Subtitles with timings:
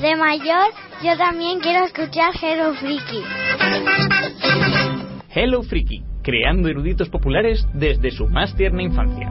[0.00, 3.22] de mayor, yo también quiero escuchar Hello Freaky.
[5.34, 9.30] Hello Freaky, creando eruditos populares desde su más tierna infancia.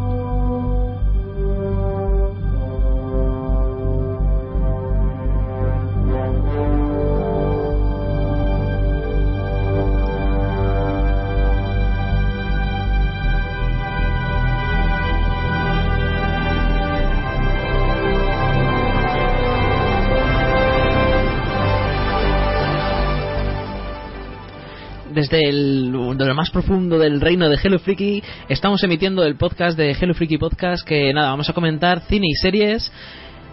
[25.15, 29.77] Desde el, de lo más profundo del reino de Hello Freaky estamos emitiendo el podcast
[29.77, 32.91] de Hello Freaky Podcast que nada, vamos a comentar cine y series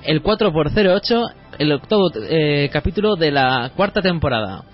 [0.03, 4.65] el 4x08 el octavo eh, capítulo de la cuarta temporada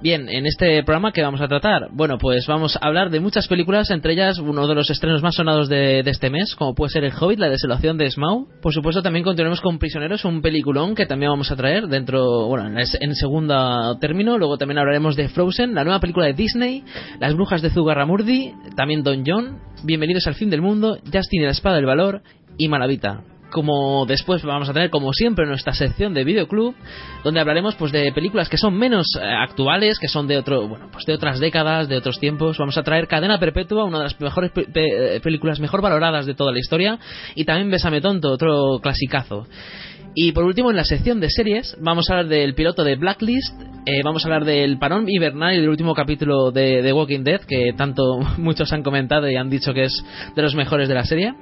[0.00, 3.48] Bien, en este programa que vamos a tratar, bueno, pues vamos a hablar de muchas
[3.48, 7.02] películas, entre ellas uno de los estrenos más sonados de, este mes, como puede ser
[7.02, 8.46] El Hobbit, la desolación de Smaug.
[8.62, 12.68] Por supuesto, también continuaremos con Prisioneros, un peliculón que también vamos a traer dentro, bueno,
[12.68, 14.38] en, en segundo término.
[14.38, 16.84] Luego también hablaremos de Frozen, la nueva película de Disney,
[17.18, 21.50] Las brujas de Zugarramurdi, también Don John, Bienvenidos al fin del mundo, Justin y la
[21.50, 22.22] espada del valor
[22.56, 26.74] y Malavita como después vamos a tener como siempre nuestra sección de videoclub
[27.24, 30.88] donde hablaremos pues de películas que son menos eh, actuales que son de otro bueno
[30.92, 34.20] pues de otras décadas de otros tiempos vamos a traer Cadena Perpetua una de las
[34.20, 36.98] mejores pe eh, películas mejor valoradas de toda la historia
[37.34, 39.46] y también Besame tonto otro clasicazo
[40.20, 43.54] y por último, en la sección de series, vamos a hablar del piloto de Blacklist,
[43.86, 47.42] eh, vamos a hablar del parón hibernal y del último capítulo de The Walking Dead,
[47.42, 50.04] que tanto muchos han comentado y han dicho que es
[50.34, 51.34] de los mejores de la serie.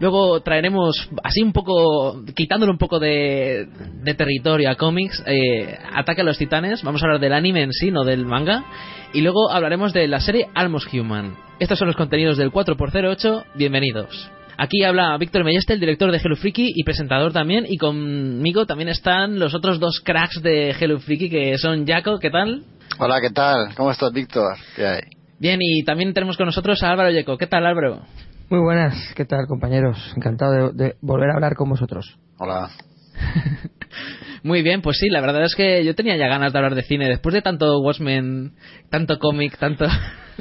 [0.00, 3.68] Luego traeremos, así un poco, quitándole un poco de,
[4.02, 6.82] de territorio a cómics, eh, Ataque a los Titanes.
[6.82, 8.64] Vamos a hablar del anime en sí, no del manga.
[9.12, 11.36] Y luego hablaremos de la serie Almost Human.
[11.58, 13.44] Estos son los contenidos del 4x08.
[13.54, 14.30] Bienvenidos.
[14.56, 17.66] Aquí habla Víctor Melleste, el director de Hello Freaky y presentador también.
[17.68, 22.30] Y conmigo también están los otros dos cracks de Hello Freaky, que son Jaco, ¿qué
[22.30, 22.62] tal?
[22.98, 23.74] Hola, ¿qué tal?
[23.76, 24.56] ¿Cómo estás, Víctor?
[24.76, 25.00] ¿Qué hay?
[25.38, 27.36] Bien, y también tenemos con nosotros a Álvaro Yeco.
[27.36, 28.02] ¿Qué tal, Álvaro?
[28.50, 29.96] Muy buenas, ¿qué tal compañeros?
[30.16, 32.18] Encantado de, de volver a hablar con vosotros.
[32.36, 32.68] Hola.
[34.42, 36.82] Muy bien, pues sí, la verdad es que yo tenía ya ganas de hablar de
[36.82, 37.08] cine.
[37.08, 38.54] Después de tanto Watchmen,
[38.90, 39.86] tanto cómic, tanto...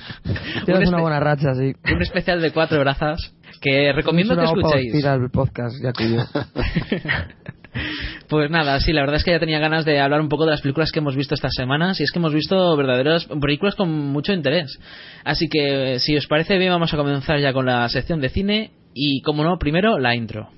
[0.65, 1.73] Tienes una buena racha, sí.
[1.93, 5.05] Un especial de cuatro brazas que recomiendo que escuchéis.
[5.05, 6.23] Al podcast, ya que yo.
[8.27, 10.51] Pues nada, sí, la verdad es que ya tenía ganas de hablar un poco de
[10.51, 13.89] las películas que hemos visto estas semanas y es que hemos visto verdaderas películas con
[13.89, 14.79] mucho interés.
[15.23, 18.71] Así que si os parece bien vamos a comenzar ya con la sección de cine
[18.93, 20.49] y como no, primero la intro.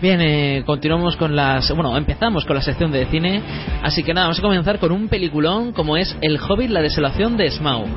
[0.00, 1.68] Bien, eh, continuamos con las.
[1.74, 3.42] Bueno, empezamos con la sección de cine.
[3.82, 7.36] Así que nada, vamos a comenzar con un peliculón como es El Hobbit, la desolación
[7.36, 7.88] de Smaug.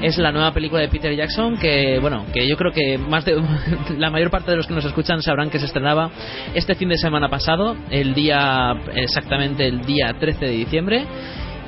[0.00, 3.42] Es la nueva película de Peter Jackson que, bueno, que yo creo que más de
[3.98, 6.10] la mayor parte de los que nos escuchan sabrán que se estrenaba
[6.54, 8.72] este fin de semana pasado, el día.
[8.94, 11.06] exactamente el día 13 de diciembre.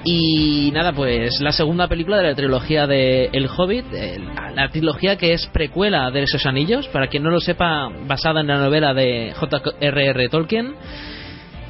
[0.04, 4.18] Y nada, pues la segunda película de la trilogía de El Hobbit, eh,
[4.54, 8.48] la, trilogía que es precuela de esos anillos, para quien no lo sepa, basada en
[8.48, 10.28] la novela de J.R.R.
[10.28, 10.74] Tolkien.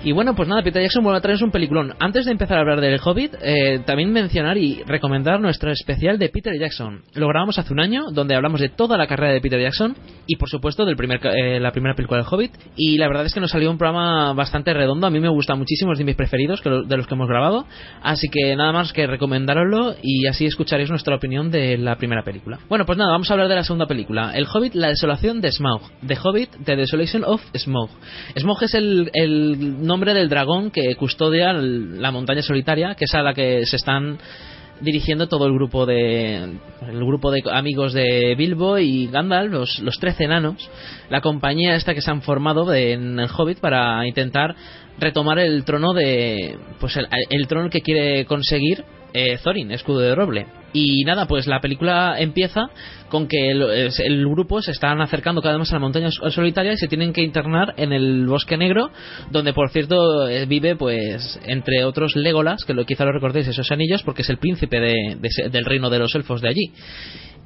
[0.04, 1.94] Y bueno, pues nada, Peter Jackson vuelve a traernos un peliculón.
[2.00, 6.28] Antes de empezar a hablar del Hobbit, eh, también mencionar y recomendar nuestro especial de
[6.28, 7.02] Peter Jackson.
[7.14, 9.94] Lo grabamos hace un año, donde hablamos de toda la carrera de Peter Jackson
[10.26, 12.50] y, por supuesto, de primer, eh, la primera película del Hobbit.
[12.74, 15.06] Y la verdad es que nos salió un programa bastante redondo.
[15.06, 17.28] A mí me gusta muchísimo, es de mis preferidos que lo- de los que hemos
[17.28, 17.64] grabado.
[18.02, 22.58] Así que nada más que recomendároslo y así escucharéis nuestra opinión de la primera película.
[22.68, 24.32] Bueno, pues nada, vamos a hablar de la segunda película.
[24.34, 25.82] El Hobbit, la desolación de Smaug.
[26.04, 27.90] The Hobbit, The Desolation of Smaug.
[28.36, 33.22] Smaug es el, el nombre del dragón que custodia la montaña solitaria, que es a
[33.22, 34.16] la que se están
[34.80, 36.36] dirigiendo todo el grupo de
[36.88, 40.68] el grupo de amigos de Bilbo y Gandalf, los, los trece enanos,
[41.10, 44.56] la compañía esta que se han formado de- en el Hobbit para intentar
[44.98, 48.82] retomar el trono de pues el, el trono que quiere conseguir
[49.14, 50.46] eh, Thorin, escudo de roble.
[50.74, 52.70] Y nada, pues la película empieza
[53.10, 56.32] con que el, el grupo se están acercando cada vez más a la montaña sol-
[56.32, 58.90] solitaria y se tienen que internar en el bosque negro,
[59.30, 63.70] donde por cierto eh, vive, pues, entre otros Legolas, que lo, quizá lo recordéis, esos
[63.70, 65.18] anillos, porque es el príncipe de-
[65.50, 66.72] del reino de los elfos de allí.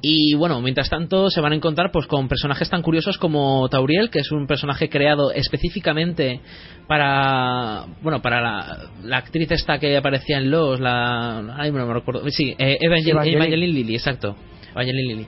[0.01, 4.11] Y bueno, mientras tanto se van a encontrar pues con personajes tan curiosos como Tauriel,
[4.11, 6.39] que es un personaje creado específicamente
[6.87, 11.93] para bueno para la, la actriz esta que aparecía en Los, la ay, no me
[11.93, 13.35] recuerdo, sí, eh, Evangel- Evangeline.
[13.37, 14.35] Evangeline Lilly, exacto.
[14.71, 15.27] Evangeline Lilly.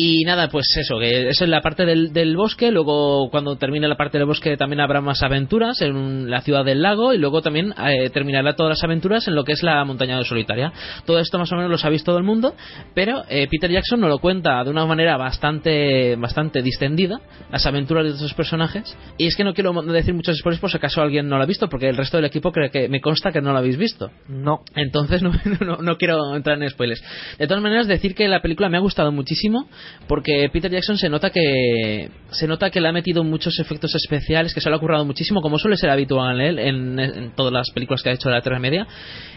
[0.00, 3.88] Y nada, pues eso, que eso es la parte del, del bosque, luego cuando termine
[3.88, 7.42] la parte del bosque también habrá más aventuras en la ciudad del lago y luego
[7.42, 10.72] también eh, terminará todas las aventuras en lo que es la montaña solitaria.
[11.04, 12.54] Todo esto más o menos lo sabéis todo el mundo,
[12.94, 17.20] pero eh, Peter Jackson nos lo cuenta de una manera bastante bastante distendida,
[17.50, 18.96] las aventuras de estos personajes.
[19.16, 21.46] Y es que no quiero decir muchos spoilers por si acaso alguien no lo ha
[21.46, 24.12] visto, porque el resto del equipo cree que me consta que no lo habéis visto.
[24.28, 24.60] No.
[24.76, 27.02] Entonces no, no, no quiero entrar en spoilers.
[27.36, 29.68] De todas maneras, decir que la película me ha gustado muchísimo
[30.06, 34.54] porque Peter Jackson se nota que se nota que le ha metido muchos efectos especiales,
[34.54, 37.70] que se lo ha currado muchísimo, como suele ser habitual en él en, todas las
[37.70, 38.86] películas que ha hecho de la Tierra Media.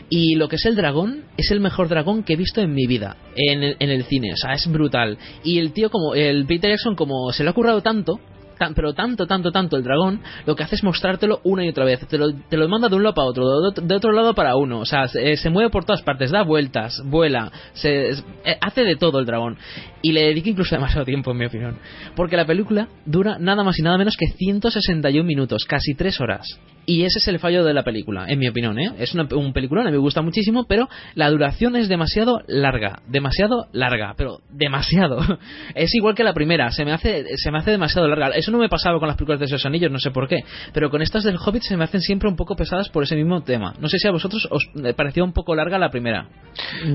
[0.09, 2.85] Y lo que es el dragón es el mejor dragón que he visto en mi
[2.87, 4.33] vida en en el cine.
[4.33, 5.17] O sea, es brutal.
[5.43, 8.19] Y el tío, como el Peter Jackson, como se lo ha currado tanto,
[8.57, 11.85] tan- pero tanto, tanto, tanto el dragón, lo que hace es mostrártelo una y otra
[11.85, 12.05] vez.
[12.07, 14.55] Te lo, te lo manda de un lado para otro, de, de otro lado para
[14.55, 14.79] uno.
[14.81, 18.97] O sea, se, se mueve por todas partes, da vueltas, vuela, se, eh, hace de
[18.97, 19.57] todo el dragón.
[20.01, 21.77] Y le dedica incluso demasiado tiempo, en mi opinión.
[22.15, 26.59] Porque la película dura nada más y nada menos que 161 minutos, casi 3 horas.
[26.85, 28.91] Y ese es el fallo de la película, en mi opinión, ¿eh?
[28.97, 34.15] Es una, un peliculón, me gusta muchísimo, pero la duración es demasiado larga, demasiado larga,
[34.17, 35.19] pero demasiado.
[35.75, 38.29] Es igual que la primera, se me hace se me hace demasiado larga.
[38.29, 40.43] Eso no me pasaba con las películas de esos anillos, no sé por qué,
[40.73, 43.41] pero con estas del Hobbit se me hacen siempre un poco pesadas por ese mismo
[43.41, 43.73] tema.
[43.79, 46.27] No sé si a vosotros os eh, pareció un poco larga la primera.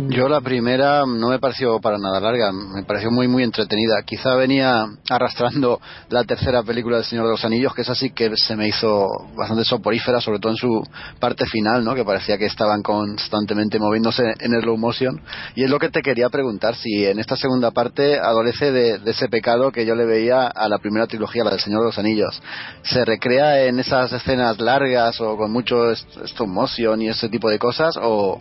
[0.08, 4.02] Yo la primera no me pareció para nada larga, me pareció muy muy entretenida.
[4.04, 8.31] Quizá venía arrastrando la tercera película del Señor de los Anillos, que es así que
[8.37, 10.82] se me hizo bastante soporífera, sobre todo en su
[11.20, 11.94] parte final, ¿no?
[11.94, 15.20] Que parecía que estaban constantemente moviéndose en el slow motion.
[15.54, 19.28] Y es lo que te quería preguntar, si en esta segunda parte adolece de, ese
[19.28, 22.43] pecado que yo le veía a la primera trilogía, la del Señor de los Anillos.
[22.82, 27.58] ¿Se recrea en esas escenas largas o con mucho stop motion y ese tipo de
[27.58, 27.96] cosas?
[28.00, 28.40] ¿O,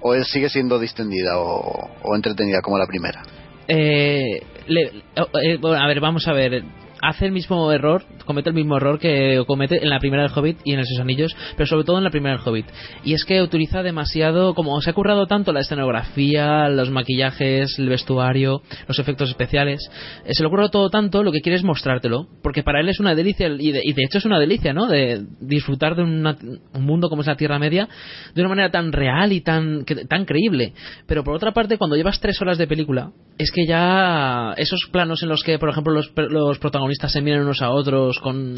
[0.00, 3.22] o sigue siendo distendida o entretenida como la primera?
[3.68, 4.92] Eh, le-
[5.42, 6.62] eh, bueno, a ver, vamos a ver.
[7.08, 10.58] Hace el mismo error, comete el mismo error que comete en la primera del Hobbit
[10.64, 12.66] y en esos anillos, pero sobre todo en la primera del Hobbit.
[13.04, 17.88] Y es que utiliza demasiado, como se ha currado tanto la escenografía, los maquillajes, el
[17.88, 19.88] vestuario, los efectos especiales,
[20.24, 22.98] eh, se lo ocurre todo tanto, lo que quiere es mostrártelo, porque para él es
[22.98, 24.88] una delicia, y de, y de hecho es una delicia, ¿no?
[24.88, 26.36] De disfrutar de una-
[26.74, 27.88] un mundo como es la Tierra Media
[28.34, 30.72] de una manera tan real y tan, que- tan creíble.
[31.06, 35.22] Pero por otra parte, cuando llevas tres horas de película, es que ya esos planos
[35.22, 38.56] en los que, por ejemplo, los, los protagonistas se miran unos a otros con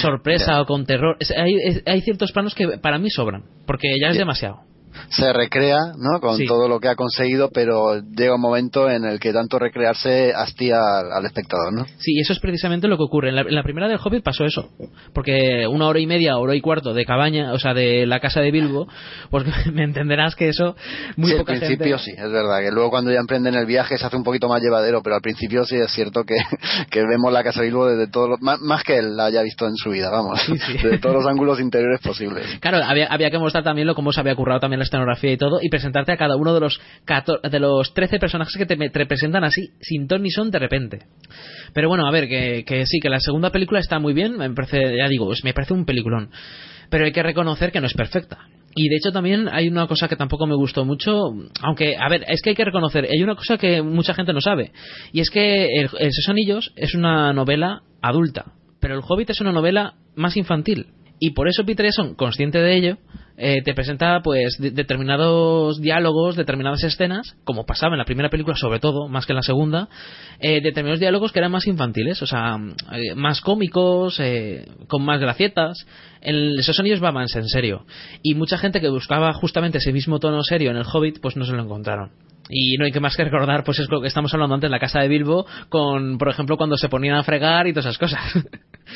[0.00, 3.88] sorpresa o con terror, es- hay, es- hay ciertos planos que para mí sobran, porque
[4.00, 4.60] ya es demasiado.
[5.08, 6.20] Se recrea, ¿no?
[6.20, 6.46] Con Sí.
[6.46, 10.76] todo lo que ha conseguido, pero llega un momento en el que tanto recrearse hastía
[10.98, 11.84] al, al espectador, ¿no?
[11.98, 13.28] Sí, eso es precisamente lo que ocurre.
[13.30, 14.68] En la, en la primera del Hobbit pasó eso.
[15.12, 18.40] Porque una hora y media, hora y cuarto de cabaña, o sea, de la casa
[18.40, 18.86] de Bilbo,
[19.30, 20.76] pues me entenderás que eso
[21.16, 22.10] muy sí, al poca principio gente...
[22.10, 24.60] sí, es verdad, que luego cuando ya emprenden el viaje se hace un poquito más
[24.62, 26.34] llevadero, pero al principio sí es cierto que,
[26.90, 29.42] que vemos la casa de Bilbo desde todos los, más, más que él la haya
[29.42, 32.44] visto en su vida, vamos, Sí, desde todos los ángulos interiores posibles.
[32.60, 35.36] Claro, había, había que mostrar también lo cómo se había currado también la escenografía y
[35.36, 38.76] todo, y presentarte a cada uno de los 14 de los 13 personajes que te,
[38.76, 40.98] te presentan así, sin ton ni son de repente.
[41.72, 44.50] Pero bueno, a ver, que, que sí, que la segunda película está muy bien, me
[44.50, 46.30] parece, ya digo, me parece un peliculón.
[46.88, 48.38] Pero hay que reconocer que no es perfecta.
[48.78, 51.30] Y de hecho también hay una cosa que tampoco me gustó mucho,
[51.62, 54.42] aunque, a ver, es que hay que reconocer, hay una cosa que mucha gente no
[54.42, 54.70] sabe,
[55.12, 59.50] y es que el, Esos Anillos es una novela adulta, pero El Hobbit es una
[59.50, 60.88] novela más infantil.
[61.18, 62.98] Y por eso Peter Jackson, consciente de ello,
[63.38, 68.56] eh, te presenta pues de- determinados diálogos, determinadas escenas, como pasaba en la primera película
[68.56, 69.88] sobre todo, más que en la segunda,
[70.40, 72.58] eh, determinados diálogos que eran más infantiles, o sea,
[72.92, 75.86] eh, más cómicos, eh, con más gracietas.
[76.20, 77.84] En esos va más en serio.
[78.22, 81.44] Y mucha gente que buscaba justamente ese mismo tono serio en el Hobbit, pues no
[81.44, 82.10] se lo encontraron.
[82.48, 84.72] Y no hay que más que recordar, pues es lo que estamos hablando antes en
[84.72, 87.98] la casa de Bilbo, con, por ejemplo, cuando se ponían a fregar y todas esas
[87.98, 88.20] cosas.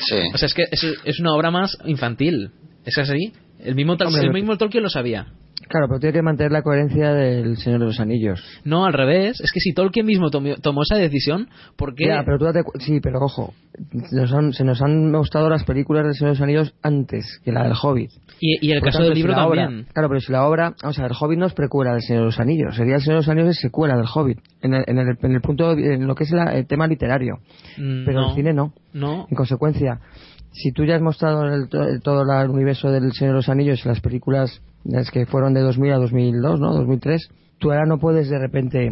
[0.07, 0.15] Sí.
[0.33, 2.51] o sea, es que es, es una obra más infantil.
[2.85, 3.33] ¿Es así?
[3.59, 5.27] El mismo, el mismo Tolkien lo sabía.
[5.71, 8.43] Claro, pero tiene que mantener la coherencia del Señor de los Anillos.
[8.63, 9.39] No, al revés.
[9.41, 11.47] Es que si Tolkien mismo tomó, tomó esa decisión,
[11.77, 12.07] ¿por qué?
[12.07, 13.53] Ya, pero tú date sí, pero ojo,
[14.11, 17.51] nos han- se nos han gustado las películas del Señor de los Anillos antes que
[17.51, 18.11] la del Hobbit.
[18.43, 19.85] y, y el Por caso tanto, del si libro obra- también.
[19.93, 22.21] claro, pero si la obra, vamos a ver, el Hobbit no es precuela del Señor
[22.23, 24.83] de los Anillos, sería el Señor de los Anillos es secuela del Hobbit, en el,
[24.87, 27.37] en el, en el punto, en lo que es la- el tema literario,
[27.77, 28.73] Mm, pero no, el cine no.
[28.93, 29.27] No.
[29.29, 29.99] En consecuencia,
[30.53, 33.47] si tú ya has mostrado el, to- el- todo el universo del Señor de los
[33.49, 36.73] Anillos y las películas las que fueron de 2000 a 2002, ¿no?
[36.73, 38.89] 2003, tú ahora no puedes de repente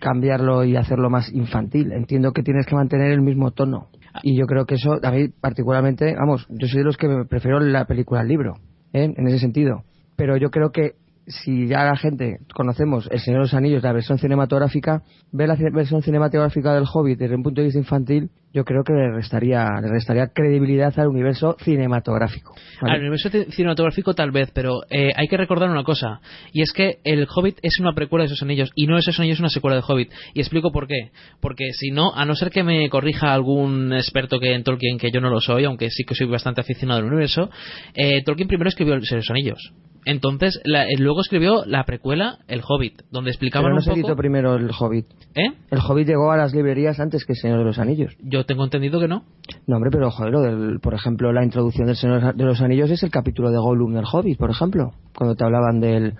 [0.00, 1.92] cambiarlo y hacerlo más infantil.
[1.92, 3.88] Entiendo que tienes que mantener el mismo tono.
[4.22, 7.60] Y yo creo que eso, a mí particularmente, vamos, yo soy de los que prefiero
[7.60, 8.56] la película al libro,
[8.92, 9.12] ¿eh?
[9.16, 9.84] en ese sentido.
[10.16, 10.96] Pero yo creo que
[11.26, 15.56] si ya la gente conocemos El Señor de los Anillos, la versión cinematográfica, ver la
[15.72, 19.66] versión cinematográfica del Hobbit desde un punto de vista infantil, yo creo que le restaría,
[19.80, 22.54] le restaría credibilidad al universo cinematográfico.
[22.80, 22.94] ¿vale?
[22.94, 26.20] Al universo ci- cinematográfico tal vez, pero eh, hay que recordar una cosa,
[26.52, 29.36] y es que el Hobbit es una precuela de esos anillos, y no esos anillos
[29.36, 30.12] es una secuela de Hobbit.
[30.34, 31.10] Y explico por qué.
[31.40, 35.10] Porque si no, a no ser que me corrija algún experto que en Tolkien, que
[35.10, 37.50] yo no lo soy, aunque sí que soy bastante aficionado al universo,
[37.94, 39.72] eh, Tolkien primero escribió El Señor de los Anillos.
[40.04, 43.90] Entonces, la- eh, luego escribió la precuela, El Hobbit, donde explicaban Pero no un se
[43.90, 44.00] poco...
[44.00, 45.06] editó primero el Hobbit.
[45.36, 45.46] ¿Eh?
[45.70, 48.12] El Hobbit llegó a las librerías antes que el Señor de los Anillos.
[48.20, 49.24] Yo tengo entendido que no.
[49.66, 53.10] No, hombre, pero joder, por ejemplo, la introducción del Señor de los Anillos es el
[53.10, 56.14] capítulo de Gollum del Hobbit, por ejemplo, cuando te hablaban del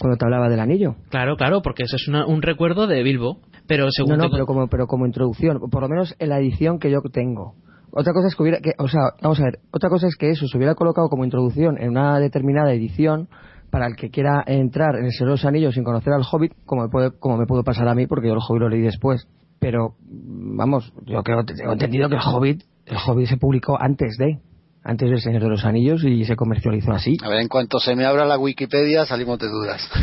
[0.00, 0.96] cuando te hablaba del anillo.
[1.10, 3.38] Claro, claro, porque eso es una- un recuerdo de Bilbo.
[3.68, 6.78] Pero según No, no, pero como pero como introducción, por lo menos en la edición
[6.78, 7.54] que yo tengo.
[7.92, 10.30] Otra cosa es que hubiera que, o sea, vamos a ver, otra cosa es que
[10.30, 13.28] eso se hubiera colocado como introducción en una determinada edición
[13.70, 16.52] para el que quiera entrar en el Señor de los Anillos sin conocer al Hobbit,
[16.66, 18.80] como me puede, como me pudo pasar a mí, porque yo el Hobbit lo leí
[18.82, 19.28] después.
[19.60, 24.38] Pero, vamos, yo creo, tengo entendido que el Hobbit, el Hobbit se publicó antes de,
[24.86, 27.16] antes del Señor de los Anillos y se comercializó así.
[27.24, 29.88] A ver, en cuanto se me abra la Wikipedia, salimos de dudas.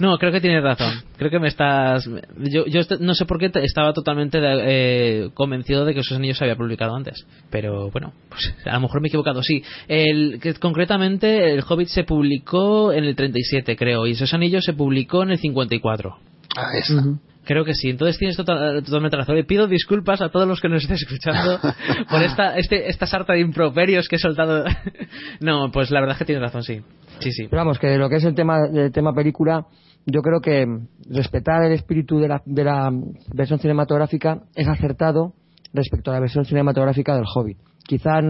[0.00, 0.92] No, creo que tienes razón.
[1.16, 2.04] Creo que me estás.
[2.36, 6.36] Yo, yo no sé por qué te- estaba totalmente eh, convencido de que esos anillos
[6.36, 7.24] se había publicado antes.
[7.48, 9.42] Pero bueno, pues a lo mejor me he equivocado.
[9.44, 14.64] Sí, el, que concretamente el Hobbit se publicó en el 37, creo, y esos anillos
[14.64, 16.16] se publicó en el 54.
[16.56, 17.02] Ahí está.
[17.44, 19.36] Creo que sí, entonces tienes total- totalmente razón.
[19.38, 21.58] Y pido disculpas a todos los que nos estén escuchando
[22.10, 24.64] por esta, este, esta sarta de improperios que he soltado.
[25.40, 26.80] no, pues la verdad es que tienes razón, sí.
[27.20, 27.46] Sí, sí.
[27.48, 29.66] Pero vamos, que de lo que es el tema, el tema película,
[30.06, 30.66] yo creo que
[31.10, 32.90] respetar el espíritu de la, de la
[33.32, 35.34] versión cinematográfica es acertado
[35.72, 37.58] respecto a la versión cinematográfica del Hobbit.
[37.86, 38.20] Quizá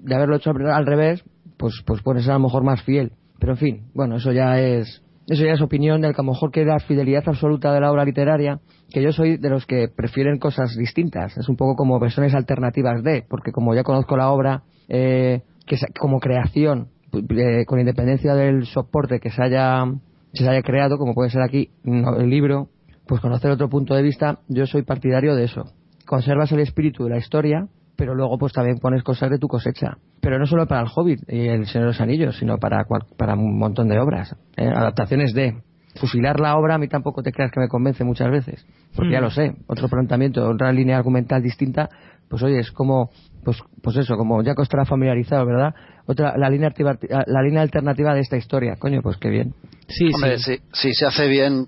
[0.00, 1.22] de haberlo hecho al al revés,
[1.56, 3.12] pues, pues puede ser a lo mejor más fiel.
[3.38, 6.32] Pero en fin, bueno, eso ya es, eso ya es opinión del que a lo
[6.32, 10.38] mejor queda fidelidad absoluta de la obra literaria, que yo soy de los que prefieren
[10.38, 11.36] cosas distintas.
[11.36, 15.76] Es un poco como versiones alternativas de, porque como ya conozco la obra, eh, que
[15.98, 19.84] como creación, eh, con independencia del soporte que se haya,
[20.32, 22.68] que se haya creado, como puede ser aquí no, el libro,
[23.06, 25.64] pues conocer otro punto de vista, yo soy partidario de eso.
[26.06, 27.66] Conservas el espíritu de la historia,
[27.96, 29.96] pero luego pues también pones cosas de tu cosecha.
[30.20, 32.84] Pero no solo para el Hobbit y el Señor de los Anillos, sino para,
[33.16, 34.34] para un montón de obras.
[34.56, 34.68] ¿eh?
[34.68, 35.56] Adaptaciones de...
[35.98, 39.20] Fusilar la obra a mí tampoco te creas que me convence muchas veces, porque ya
[39.20, 39.22] Mm.
[39.22, 41.88] lo sé, otro planteamiento, otra línea argumental distinta,
[42.28, 43.08] pues oye, es como,
[43.46, 45.72] pues, pues eso, como ya que estará familiarizado, ¿verdad?
[46.06, 49.54] Otra, la línea, alternativa- la línea alternativa de esta historia, coño, pues qué bien.
[49.88, 50.56] Sí, Hombre, sí.
[50.72, 51.64] si, si se hace bien,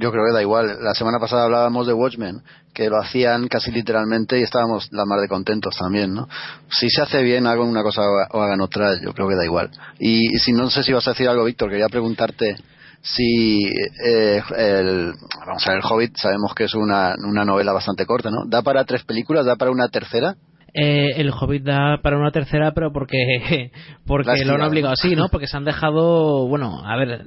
[0.00, 0.76] yo creo que da igual.
[0.82, 2.42] La semana pasada hablábamos de Watchmen,
[2.74, 6.26] que lo hacían casi literalmente y estábamos la mar de contentos también, ¿no?
[6.68, 8.02] Si se hace bien, hagan una cosa
[8.32, 9.70] o hagan otra, yo creo que da igual.
[10.00, 12.56] Y, y si no sé si vas a decir algo, Víctor, quería preguntarte
[13.02, 13.66] si
[14.04, 15.12] eh, el,
[15.46, 18.46] vamos a ver, el Hobbit sabemos que es una, una novela bastante corta, ¿no?
[18.46, 19.46] ¿Da para tres películas?
[19.46, 20.34] ¿Da para una tercera?
[20.76, 23.16] Eh, el Hobbit da para una tercera, pero porque
[24.06, 25.28] porque lo han obligado así, ¿no?
[25.28, 27.24] Porque se han dejado, bueno, a ver,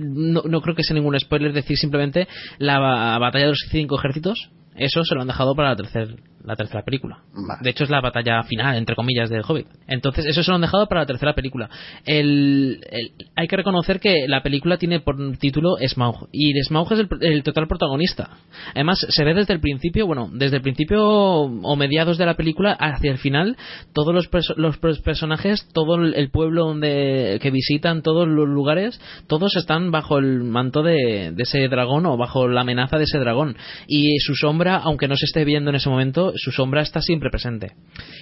[0.00, 2.26] no, no creo que sea ningún spoiler decir simplemente
[2.58, 4.50] la ba- batalla de los cinco ejércitos.
[4.74, 6.06] Eso se lo han dejado para la tercera
[6.48, 7.18] la tercera película.
[7.32, 7.60] Vale.
[7.62, 9.66] De hecho, es la batalla final, entre comillas, del Hobbit.
[9.86, 11.68] Entonces, eso se lo han dejado para la tercera película.
[12.04, 16.28] El, el- hay que reconocer que la película tiene por título Smaug.
[16.32, 18.30] Y Smaug es el, el total protagonista.
[18.74, 22.72] Además, se ve desde el principio, bueno, desde el principio o mediados de la película
[22.72, 23.56] hacia el final,
[23.92, 28.48] todos los, perso- los pers- personajes, todo el el pueblo donde que visitan, todos los
[28.48, 33.04] lugares, todos están bajo el manto de, de ese dragón o bajo la amenaza de
[33.04, 33.56] ese dragón.
[33.86, 37.30] Y su sombra, aunque no se esté viendo en ese momento, su sombra está siempre
[37.30, 37.72] presente.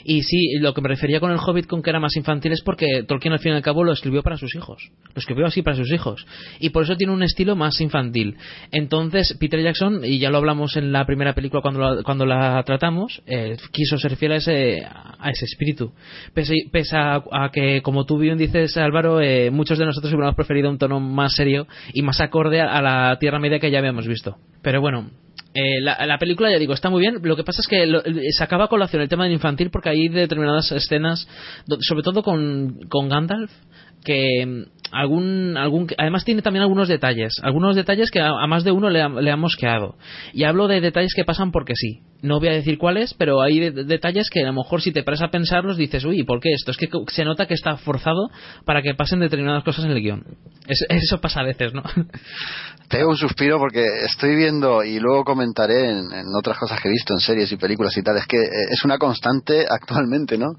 [0.04, 2.62] Y sí, lo que me refería con el Hobbit con que era más infantil es
[2.62, 4.90] porque Tolkien al fin y al cabo lo escribió para sus hijos.
[5.14, 6.26] Lo escribió así para sus hijos.
[6.60, 8.36] Y por eso tiene un estilo más infantil.
[8.72, 12.62] Entonces, Peter Jackson, y ya lo hablamos en la primera película cuando la, cuando la
[12.64, 15.92] tratamos, eh, quiso ser fiel a ese, a ese espíritu.
[16.34, 20.78] Pese, a, que, como tú bien dices, Álvaro, eh, muchos de nosotros hubiéramos preferido un
[20.78, 24.36] tono más serio y más acorde a la Tierra Media que ya habíamos visto.
[24.62, 25.10] Pero bueno,
[25.54, 27.18] eh, la, la película, ya digo, está muy bien.
[27.22, 30.08] Lo que pasa es que lo- se acaba colación el tema del infantil porque hay
[30.08, 31.26] determinadas escenas,
[31.80, 32.78] sobre todo con,
[33.08, 33.50] Gandalf,
[34.04, 34.62] que mm,
[34.92, 37.34] algún, algún además tiene también algunos detalles.
[37.42, 39.96] Algunos detalles que a, más de uno le ha, le mosqueado.
[40.32, 43.58] Y hablo de detalles que pasan porque sí no voy a decir cuáles pero hay
[43.60, 46.52] de- detalles que a lo mejor si te paras a pensarlos dices uy ¿por qué
[46.52, 46.70] esto?
[46.70, 48.28] es que se nota que está forzado
[48.64, 50.24] para que pasen determinadas cosas en el guion
[50.66, 51.82] Es- eso pasa a veces ¿no?
[52.88, 56.92] Tengo un suspiro porque estoy viendo y luego comentaré en, en otras cosas que he
[56.92, 58.16] visto en series y películas y tal.
[58.16, 60.52] Es que eh, es una constante actualmente, ¿no?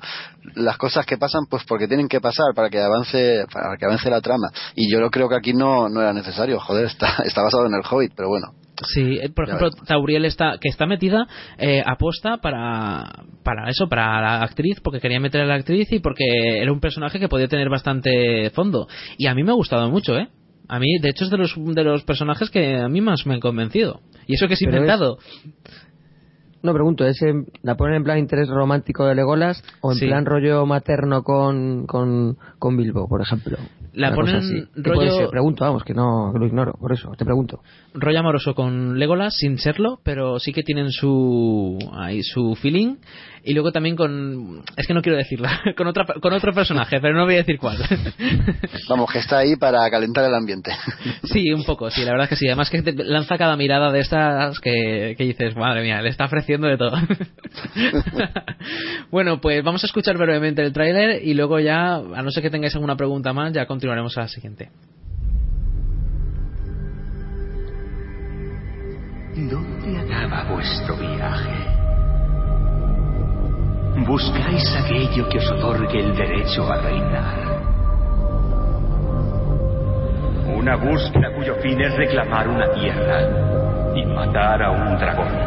[0.55, 4.09] Las cosas que pasan, pues porque tienen que pasar para que avance, para que avance
[4.09, 4.49] la trama.
[4.75, 6.59] Y yo lo creo que aquí no, no era necesario.
[6.59, 8.47] Joder, está, está basado en el Hobbit, pero bueno.
[8.83, 9.87] Sí, eh, por Ya ejemplo, veremos.
[9.87, 15.19] Tauriel está, que está metida eh, aposta para, para eso, para la actriz, porque quería
[15.19, 16.25] meter a la actriz y porque
[16.61, 18.87] era un personaje que podía tener bastante fondo.
[19.17, 20.27] Y a mí me ha gustado mucho, ¿eh?
[20.69, 23.35] A mí, de hecho, es de los, de los personajes que a mí más me
[23.35, 24.01] han convencido.
[24.27, 25.17] Y eso que es Pero inventado.
[26.63, 30.07] No, pregunto, ¿es en- ¿la ponen en plan interés romántico de Legolas o en Sí.
[30.07, 33.57] plan rollo materno con, con, con Bilbo, por ejemplo?
[33.93, 34.63] La Una ponen cosa así.
[34.75, 35.29] ¿Qué rollo- ser?
[35.29, 37.61] Pregunto, vamos, que no que lo ignoro, por eso, te pregunto.
[37.99, 42.97] Rollo amoroso con Legolas sin serlo, pero sí que tienen su ahí su feeling
[43.43, 47.15] y luego también con es que no quiero decirla, con otra con otro personaje, pero
[47.15, 47.77] no voy a decir cuál.
[48.89, 50.71] Vamos, que está ahí para calentar el ambiente.
[51.23, 52.47] Sí, un poco, sí, la verdad es que sí.
[52.47, 56.25] Además que te lanza cada mirada de estas que, que dices, madre mía, le está
[56.25, 56.97] ofreciendo de todo.
[59.11, 62.49] bueno, pues vamos a escuchar brevemente el tráiler y luego ya, a no ser que
[62.49, 64.69] tengáis alguna pregunta más, ya continuaremos a la siguiente.
[69.37, 71.53] ¿Dónde acaba vuestro viaje?
[74.07, 77.61] Buscáis aquello que os otorgue el derecho a reinar.
[80.55, 85.46] Una búsqueda cuyo fin es reclamar una tierra y matar a un dragón.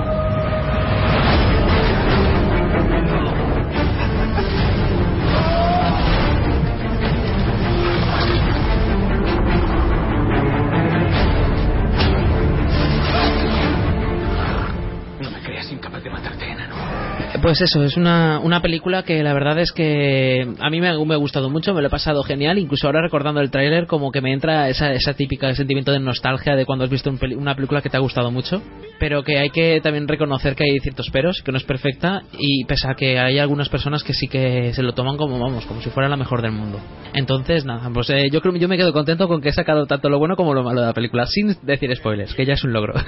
[17.51, 21.15] Pues eso, es una, una película que la verdad es que a mí me, me
[21.15, 24.21] ha gustado mucho, me lo he pasado genial, incluso ahora recordando el tráiler como que
[24.21, 27.83] me entra esa, esa típica sentimiento de nostalgia de cuando has visto un una película
[27.83, 28.63] que te ha gustado mucho,
[29.01, 32.65] pero que hay que también reconocer que hay ciertos peros, que no es perfecta y
[32.67, 35.83] pese a que hay algunas personas que sí que se lo toman como, vamos, como
[35.83, 36.79] si fuera la mejor del mundo.
[37.15, 40.09] Entonces, nada, pues eh, yo creo yo me quedo contento con que he sacado tanto
[40.09, 42.73] lo bueno como lo malo de la película, sin decir spoilers, que ya es un
[42.73, 42.95] logro.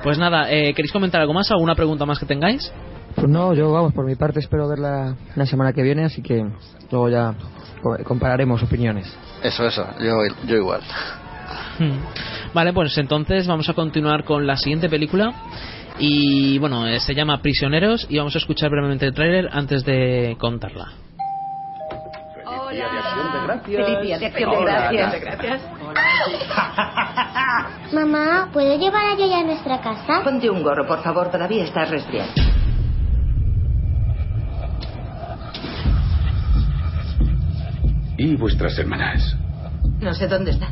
[0.00, 1.50] Pues nada, eh, ¿queréis comentar algo más?
[1.50, 2.72] ¿Alguna pregunta más que tengáis?
[3.14, 6.46] Pues no, yo vamos, por mi parte espero verla la semana que viene, así que
[6.90, 7.34] luego ya
[7.82, 9.12] co- compararemos opiniones.
[9.42, 10.16] Eso, eso, yo,
[10.46, 10.80] yo igual.
[11.78, 11.98] Hmm.
[12.54, 15.32] Vale, pues entonces vamos a continuar con la siguiente película.
[15.98, 20.36] Y bueno, eh, se llama Prisioneros y vamos a escuchar brevemente el tráiler antes de
[20.38, 20.92] contarla.
[23.64, 25.62] Feliz día de acción de gracias.
[27.92, 30.20] Mamá, ¿puedo llevar a Yaya a nuestra casa?
[30.22, 32.28] Ponte un gorro, por favor, todavía estás resfriado.
[38.18, 39.36] ¿Y vuestras hermanas?
[40.00, 40.68] No sé dónde está.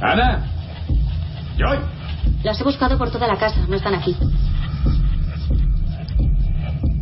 [0.00, 0.46] ¡Ana!
[1.58, 1.78] ¡Joy!
[2.44, 4.16] Las he buscado por toda la casa, no están aquí.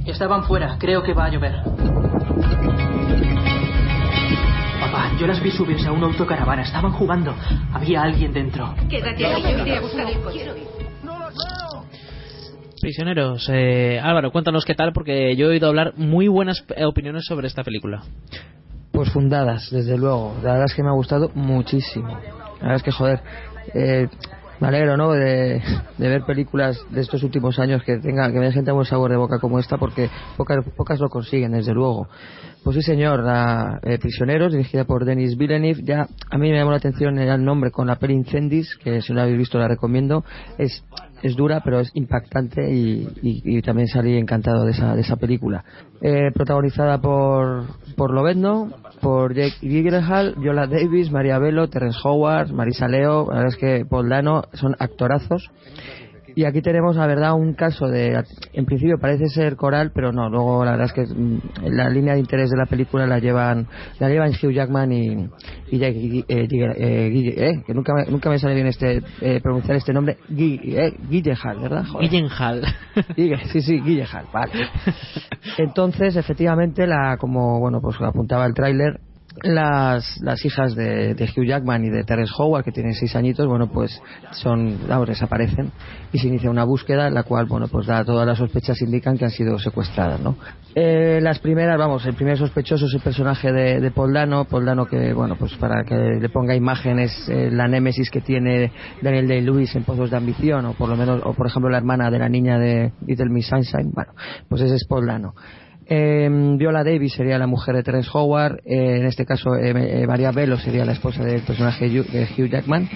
[0.07, 1.55] Estaban fuera, creo que va a llover.
[4.81, 7.35] Papá, yo las vi subirse a una autocaravana, estaban jugando.
[7.73, 8.75] Había alguien dentro.
[8.89, 10.51] Quédate ahí, yo iré a buscar el coche.
[12.81, 17.27] Prisioneros, eh, Álvaro, cuéntanos qué tal, porque yo he oído hablar muy buenas eh, opiniones
[17.27, 18.03] sobre esta película.
[18.93, 20.35] Pues fundadas, desde luego.
[20.43, 22.09] La verdad es que me ha gustado muchísimo.
[22.09, 23.21] La verdad es que, joder,
[23.75, 24.09] eh,
[24.61, 25.13] me alegro ¿no?
[25.13, 25.63] de,
[25.97, 29.17] de ver películas de estos últimos años que tenga que me dejen buen sabor de
[29.17, 32.09] boca como esta porque pocas, pocas lo consiguen desde luego
[32.63, 36.73] pues sí señor la, eh, Prisioneros dirigida por Denis Villeneuve ya a mí me llamó
[36.73, 39.67] la atención el nombre con la peli Incendis que si no la habéis visto la
[39.67, 40.25] recomiendo
[40.59, 40.85] es
[41.23, 45.65] es dura pero es impactante y, también salí encantado de esa, de esa película
[46.03, 47.65] Eh, protagonizada por
[47.97, 53.49] por Lobezno por Jake Gyllenhaal, Viola Davis, María Velo, Terrence Howard, Marisa Leo, la verdad
[53.49, 55.51] es que Paul Dano son actorazos.
[56.35, 60.29] Y aquí tenemos, la verdad, un caso de, en principio parece ser coral, pero no,
[60.29, 61.39] luego la verdad es que mm,
[61.75, 63.67] la línea de interés de la película la llevan,
[63.99, 65.29] la llevan Hugh Jackman y,
[65.71, 69.77] y eh, eh, Guille- eh, que nunca me, nunca me sale bien este, eh, pronunciar
[69.77, 70.95] este nombre, Guy, eh,
[71.61, 71.85] ¿verdad?
[71.87, 72.09] Joder.
[72.09, 72.63] Gyllenhaal.
[73.17, 74.53] Guille- sí, sí, Gyllenhaal, vale.
[75.59, 79.01] Entonces, efectivamente, la, como bueno, pues apuntaba el tráiler,
[79.43, 83.47] las, las hijas de, de Hugh Jackman y de Terence Howard, que tienen seis añitos,
[83.47, 84.01] bueno, pues
[84.33, 85.73] son, desaparecen
[86.13, 89.17] y se inicia una búsqueda en la cual, bueno, pues da todas las sospechas indican
[89.17, 90.37] que han sido secuestradas, ¿no?
[90.75, 94.65] Eh, las primeras, vamos, el primer sospechoso es el personaje de, de Paul Dano, Paul
[94.65, 99.29] Dano que, bueno, pues para que le ponga imágenes, eh, la némesis que tiene Daniel
[99.29, 102.19] Day-Lewis en Pozos de Ambición, o por lo menos, o por ejemplo la hermana de
[102.19, 104.13] la niña de Little Miss Sunshine, bueno,
[104.49, 105.35] pues ese es Paul Dano.
[105.93, 110.07] Eh, Viola Davis sería la mujer de Terence Howard, eh, en este caso eh, eh,
[110.07, 112.89] María Velo sería la esposa del personaje de Hugh, Jackman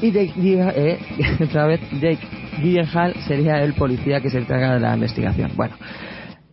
[0.00, 0.98] y Jake, eh,
[2.00, 2.18] Jake
[2.60, 5.50] Gyllenhaal sería el policía que se encarga de la investigación.
[5.56, 5.74] Bueno,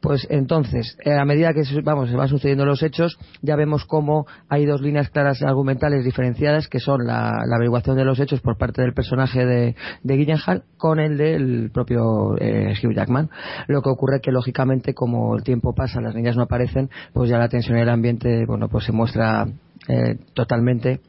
[0.02, 4.26] pues entonces, eh, a medida que vamos, se van sucediendo los hechos, ya vemos cómo
[4.48, 8.58] hay dos líneas claras argumentales diferenciadas, que son la, la averiguación de los hechos por
[8.58, 13.30] parte del personaje de, de Gyllenhaal con el del propio eh, Hugh Jackman.
[13.68, 17.38] Lo que ocurre que, lógicamente, como el tiempo pasa, las niñas no aparecen, pues ya
[17.38, 19.48] la tensión en el ambiente, bueno, pues se muestra
[19.88, 21.02] eh, totalmente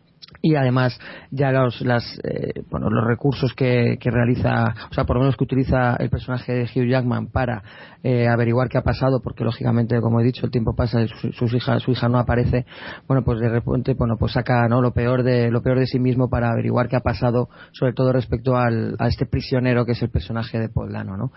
[0.43, 0.99] y además
[1.31, 5.37] ya los las eh, bueno los recursos que, que realiza o sea por lo menos
[5.37, 7.63] que utiliza el personaje de Hugh Jackman para
[8.03, 11.53] eh, averiguar qué ha pasado porque lógicamente como he dicho el tiempo pasa su, sus
[11.55, 12.65] hijas su hija no aparece.
[13.07, 15.99] Bueno pues de repente bueno pues saca no lo peor de lo peor de sí
[15.99, 20.03] mismo para averiguar qué ha pasado sobre todo respecto al, a este prisionero que es
[20.03, 21.33] el personaje de Paul Dano no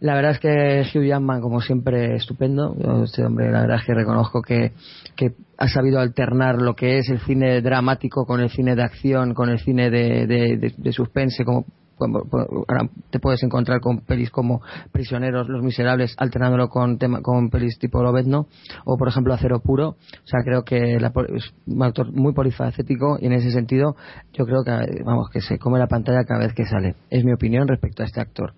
[0.00, 2.74] la verdad es que Hugh Jackman como siempre estupendo.
[3.04, 4.72] Este hombre la verdad es que reconozco que
[5.14, 9.34] que ha sabido alternar lo que es el cine dramático con el cine de acción,
[9.34, 11.66] con el cine de, de, de- de suspense, como-
[12.06, 17.78] ahora te puedes encontrar con pelis como Prisioneros, Los Miserables, alternándolo con tema, con pelis
[17.78, 18.46] tipo Lobezno,
[18.84, 19.88] o por ejemplo Acero Puro.
[19.90, 23.96] O sea, creo que la es un actor muy polifacético y en ese sentido
[24.32, 26.94] yo creo que, vamos, que se come la pantalla cada vez que sale.
[27.10, 28.54] Es mi opinión respecto a este actor.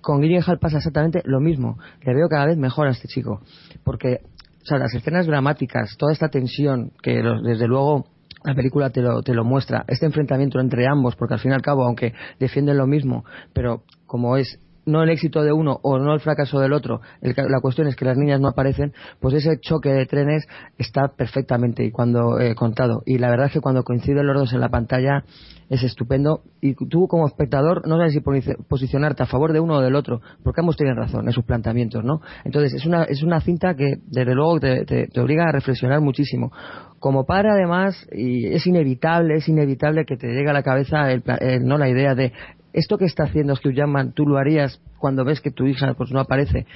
[0.00, 1.78] Con Gyllenhaal pasa exactamente lo mismo.
[2.02, 3.40] Le veo cada vez mejor a este chico.
[3.84, 4.20] Porque
[4.64, 8.06] o sea, las escenas dramáticas, toda esta tensión que desde luego
[8.44, 11.54] la película te lo, te lo muestra, este enfrentamiento entre ambos, porque al fin y
[11.54, 15.98] al cabo, aunque defienden lo mismo, pero como es no el éxito de uno o
[15.98, 19.34] no el fracaso del otro, el la cuestión es que las niñas no aparecen, pues
[19.34, 20.46] ese choque de trenes
[20.78, 23.02] está perfectamente y cuando eh, contado.
[23.06, 25.24] Y la verdad es que cuando coinciden los dos en la pantalla
[25.70, 28.20] es estupendo y tú como espectador no sabes si
[28.68, 32.04] posicionarte a favor de uno o del otro, porque ambos tienen razón en sus planteamientos,
[32.04, 32.20] ¿no?
[32.44, 36.52] Entonces es una, es una cinta que desde luego te, obliga a reflexionar muchísimo.
[36.98, 41.22] Como padre además, y es inevitable, es inevitable que te llegue a la cabeza el,
[41.40, 42.32] el- no la idea de
[42.74, 46.10] esto que está haciendo Hugh Jackman, tú lo harías cuando ves que tu hija pues
[46.10, 46.66] no aparece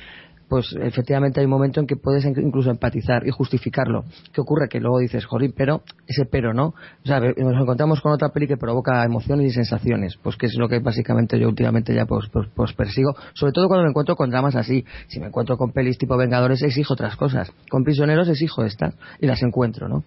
[0.48, 4.04] pues efectivamente hay un momento en que puedes in- incluso empatizar y justificarlo.
[4.32, 4.68] ¿Qué ocurre?
[4.68, 6.68] Que luego dices, jolín, pero, ese pero, ¿no?
[6.68, 10.54] O sea, nos encontramos con otra peli que provoca emociones y sensaciones, pues que es
[10.56, 14.16] lo que básicamente yo últimamente ya pues, pues, pues persigo, sobre todo cuando me encuentro
[14.16, 14.84] con dramas así.
[15.08, 17.52] Si me encuentro con pelis tipo Vengadores, exijo otras cosas.
[17.68, 20.04] Con Prisioneros exijo estas y las encuentro, ¿no?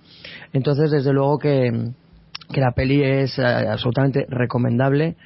[0.54, 1.92] Entonces, desde luego que,
[2.52, 5.18] que la peli es eh, absolutamente recomendable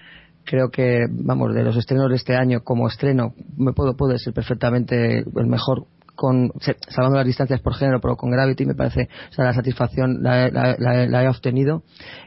[0.45, 4.33] creo que vamos de los estrenos de este año como estreno me puedo puede ser
[4.33, 6.49] perfectamente el mejor con
[6.87, 10.47] salvando las distancias por género pero con Gravity me parece o sea la satisfacción la,
[10.49, 11.83] la- la- la he obtenido.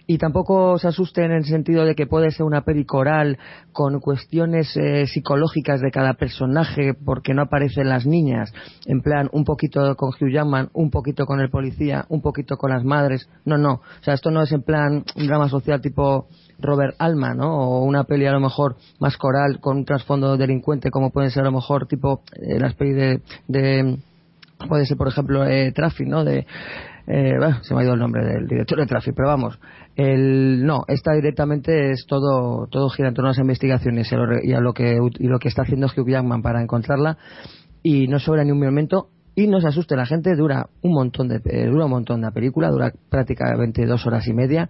[0.07, 3.39] Y tampoco se asusten en el sentido de que puede ser una peli coral
[3.73, 8.53] con cuestiones eh, psicológicas de cada personaje porque no aparecen las niñas.
[8.87, 12.71] En plan un poquito con Hugh Jackman un poquito con el policía un poquito con
[12.71, 13.27] las madres.
[13.47, 13.73] No no.
[14.01, 17.57] O sea esto no es en plan un drama social tipo Robert Alma, ¿no?
[17.57, 21.43] O una peli a lo mejor más coral con un trasfondo delincuente como pueden ser
[21.43, 23.99] a lo mejor tipo eh, las pelis de, de
[24.69, 26.25] puede ser por ejemplo eh, Traffic, ¿no?
[26.25, 26.47] De
[27.11, 29.59] eh, bueno, se me ha ido el nombre del director de Traffic, pero vamos,
[29.97, 34.19] el no, esta directamente es todo todo gira en torno a las investigaciones y a
[34.19, 37.17] lo, y a lo que y lo que está haciendo Hugh Jackman para encontrarla
[37.83, 41.29] y no sobra ni un momento y no se asuste la gente dura un montón
[41.29, 44.69] de eh, dura un montón la película dura prácticamente dos horas y media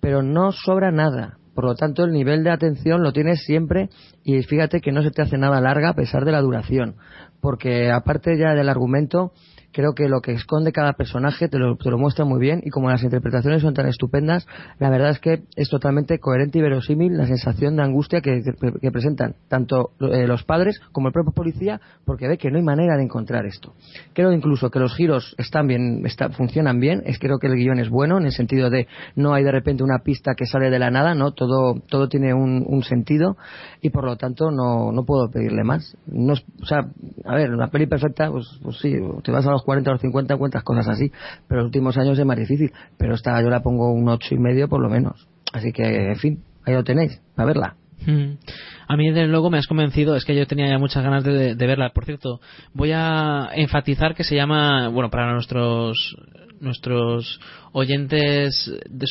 [0.00, 3.88] pero no sobra nada Por lo tanto, el nivel de atención lo tienes siempre
[4.22, 6.96] y fíjate que no se te hace nada larga a pesar de la duración.
[7.40, 9.32] Porque aparte ya del argumento,
[9.72, 12.70] creo que lo que esconde cada personaje te lo, te lo muestra muy bien y
[12.70, 14.46] como las interpretaciones son tan estupendas,
[14.78, 18.42] la verdad es que es totalmente coherente y verosímil la sensación de angustia que,
[18.90, 22.96] presentan tanto eh, los padres como el propio policía porque ve que no hay manera
[22.96, 23.74] de encontrar esto.
[24.14, 27.78] Creo incluso que los giros están bien, está- funcionan bien, es creo que el guion
[27.78, 30.78] es bueno en el sentido de no hay de repente una pista que sale de
[30.78, 33.36] la nada, no todo todo tiene un, sentido
[33.82, 35.96] y por lo tanto no, no puedo pedirle más.
[36.06, 36.88] No o sea,
[37.24, 40.00] a ver, una peli perfecta, pues, pues sí, te vas a los 40 o los
[40.00, 41.10] 50 encuentras cosas así,
[41.46, 44.38] pero los últimos años es más difícil, pero esta yo la pongo un ocho y
[44.38, 45.28] medio por lo menos.
[45.52, 47.76] Así que, en fin, ahí lo tenéis, a verla.
[48.06, 48.38] Mm.
[48.86, 50.14] A mí, desde luego, me has convencido.
[50.16, 51.90] Es que yo tenía ya muchas ganas de, verla.
[51.90, 52.40] Por cierto,
[52.72, 56.16] voy a enfatizar que se llama, bueno, para nuestros
[56.60, 57.38] nuestros
[57.72, 59.06] oyentes de,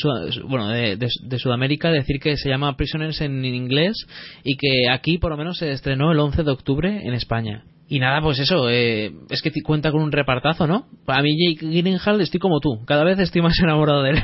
[0.50, 3.96] bueno, de, de- de Sudamérica, decir que se llama Prisoners en inglés
[4.44, 7.64] y que aquí, por lo menos, se estrenó el 11 de octubre en España.
[7.90, 10.88] Y nada, pues eso, eh, es que cuenta con un repartazo, ¿no?
[11.08, 14.24] A mí Jake Gyllenhaal estoy como tú, cada vez estoy más enamorado de él.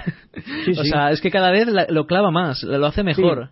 [0.77, 0.89] o sí.
[0.89, 3.49] sea, es que cada vez la- lo clava más, lo hace mejor.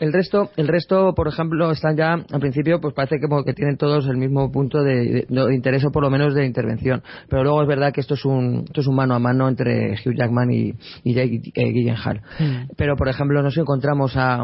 [0.00, 3.52] El resto, el resto, por ejemplo, están ya, al principio, pues parece que, como que
[3.52, 7.00] tienen todos el mismo punto de, de- de interés o por lo menos de intervención.
[7.28, 9.92] Pero luego es verdad que esto es un, esto es un mano a mano entre
[9.92, 10.72] Hugh Jackman y,
[11.04, 12.20] y Jake eh, Gyllenhaal.
[12.76, 14.42] Pero, por ejemplo, nos encontramos a,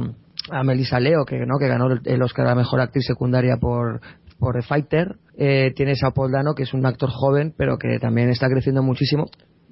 [0.51, 1.59] a Melissa Leo, que, ¿no?
[1.59, 4.01] que ganó el- el Oscar a Mejor Actriz Secundaria por,
[4.39, 5.17] por The Fighter.
[5.37, 8.83] Eh, tienes a Paul Dano, que es un actor joven, pero que también está creciendo
[8.83, 9.27] muchísimo.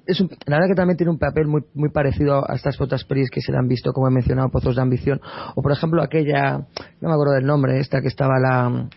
[0.05, 3.03] Es un- la verdad que también tiene un papel muy, muy parecido a estas otras
[3.03, 5.19] pelis que se le han visto, como he mencionado, Pozos de Ambición.
[5.55, 6.59] O, por ejemplo, aquella,
[7.01, 8.87] no me acuerdo del nombre, esta que estaba la...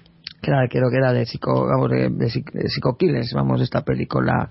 [0.40, 4.48] Que era, creo que era de Psycho, vamos, de, de, de vamos, esta película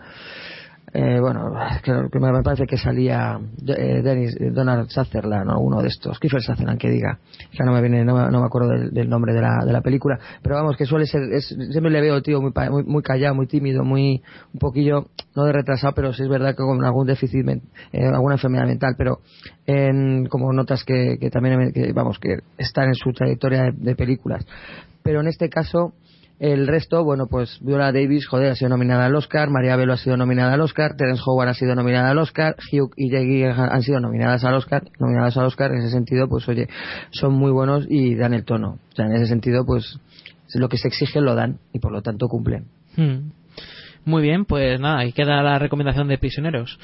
[0.93, 5.81] eh, bueno, creo que me parece que salía eh, Dennis, eh, Donald Sutherland o uno
[5.81, 7.19] de estos, Kiefer Sutherland que diga,
[7.51, 10.55] ya no me viene, no, me- acuerdo del, nombre de la, de la película, pero
[10.55, 13.83] vamos, que suele ser, es, siempre le veo tío muy, muy, muy callado, muy tímido,
[13.83, 14.21] muy,
[14.53, 17.45] un poquillo, no de retrasado, pero sí es verdad que con algún déficit,
[17.91, 19.19] eh, alguna enfermedad mental, pero
[19.65, 24.45] en, como notas que, que también, que, vamos, que están en su trayectoria de películas.
[25.03, 25.93] Pero en este caso,
[26.39, 29.97] el resto, bueno, pues Viola Davis, joder, ha sido nominada al Oscar, María Velo ha
[29.97, 33.83] sido nominada al Oscar, Terence Howard ha sido nominada al Oscar, Hugh y Gyllenhaal han
[33.83, 36.69] sido nominadas al Oscar, nominadas al Oscar, en ese sentido, pues oye,
[37.11, 38.79] son muy buenos y dan el tono.
[38.91, 39.99] O sea, en ese sentido, pues
[40.53, 42.67] lo que se exige lo dan y por lo tanto cumplen.
[42.95, 43.31] Hmm.
[44.05, 46.79] Muy bien, pues nada, ahí queda la recomendación de prisioneros.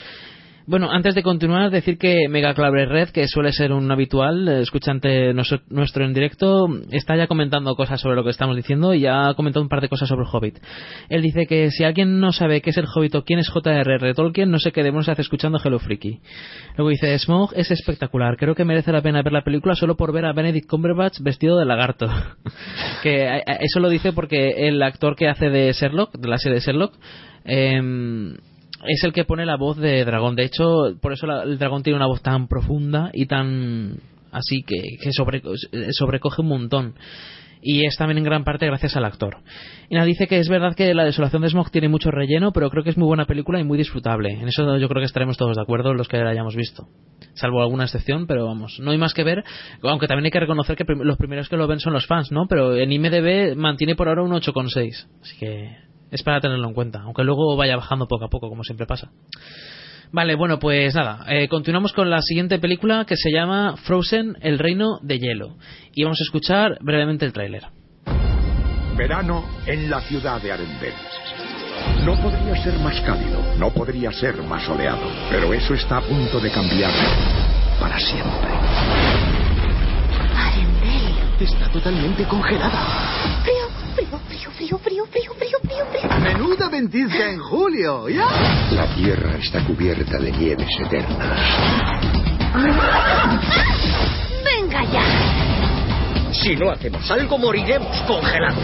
[0.68, 4.62] Bueno, antes de continuar, decir que Mega Clave Red, que suele ser un habitual eh,
[4.62, 9.28] escuchante nuestro, en directo, está ya comentando cosas sobre lo que estamos diciendo y ya
[9.30, 10.58] ha comentado un par de cosas sobre Hobbit.
[11.10, 14.14] Él dice que si alguien no sabe qué es el Hobbit o quién es J.R.R.
[14.16, 16.20] Tolkien, no sé qué demonios hace escuchando Hello Freaky.
[16.78, 20.12] Luego dice, Smog es espectacular, creo que merece la pena ver la película solo por
[20.14, 22.08] ver a Benedict Cumberbatch vestido de lagarto.
[23.04, 26.40] que a- a- eso lo dice porque el actor que hace de Sherlock, de la
[26.40, 26.94] serie de Sherlock,
[27.44, 28.36] em,
[28.88, 30.36] es el que pone la voz de dragón.
[30.36, 33.98] De hecho, por eso la- el dragón tiene una voz tan profunda y tan
[34.32, 35.42] así que, que sobre-
[35.92, 36.96] sobrecoge un montón.
[37.68, 39.38] Y es también en gran parte gracias al actor.
[39.90, 42.70] Y nada, dice que es verdad que La desolación de Smog tiene mucho relleno, pero
[42.70, 44.30] creo que es muy buena película y muy disfrutable.
[44.34, 46.88] En eso yo creo que estaremos todos de acuerdo los que la hayamos visto.
[47.34, 49.44] Salvo alguna excepción, pero vamos, no hay más que ver.
[49.82, 52.46] Aunque también hay que reconocer que los primeros que lo ven son los fans, ¿no?
[52.48, 55.08] Pero en IMDB mantiene por ahora un 8,6.
[55.24, 55.76] Así que
[56.16, 57.02] es para tenerlo en cuenta.
[57.02, 59.12] Aunque luego vaya bajando poco a poco, como siempre pasa.
[60.12, 64.60] Vale, bueno, pues nada, eh, continuamos con la siguiente película que se llama Frozen, el
[64.60, 65.58] reino de hielo.
[65.94, 67.64] Y vamos a escuchar brevemente el tráiler.
[68.96, 70.94] Verano en la ciudad de Arendelle.
[72.06, 76.40] No podría ser más cálido, no podría ser más soleado, pero eso está a punto
[76.40, 76.92] de cambiar
[77.80, 78.50] para siempre.
[81.40, 83.36] Está totalmente congelada.
[83.96, 86.20] Frío, frío, frío, frío, frío, frío, frío, frío.
[86.20, 88.28] Menuda ventisca en julio, ¿ya?
[88.72, 91.40] La tierra está cubierta de nieves eternas.
[94.44, 96.34] Venga ya.
[96.34, 98.64] Si no hacemos algo, moriremos congelados.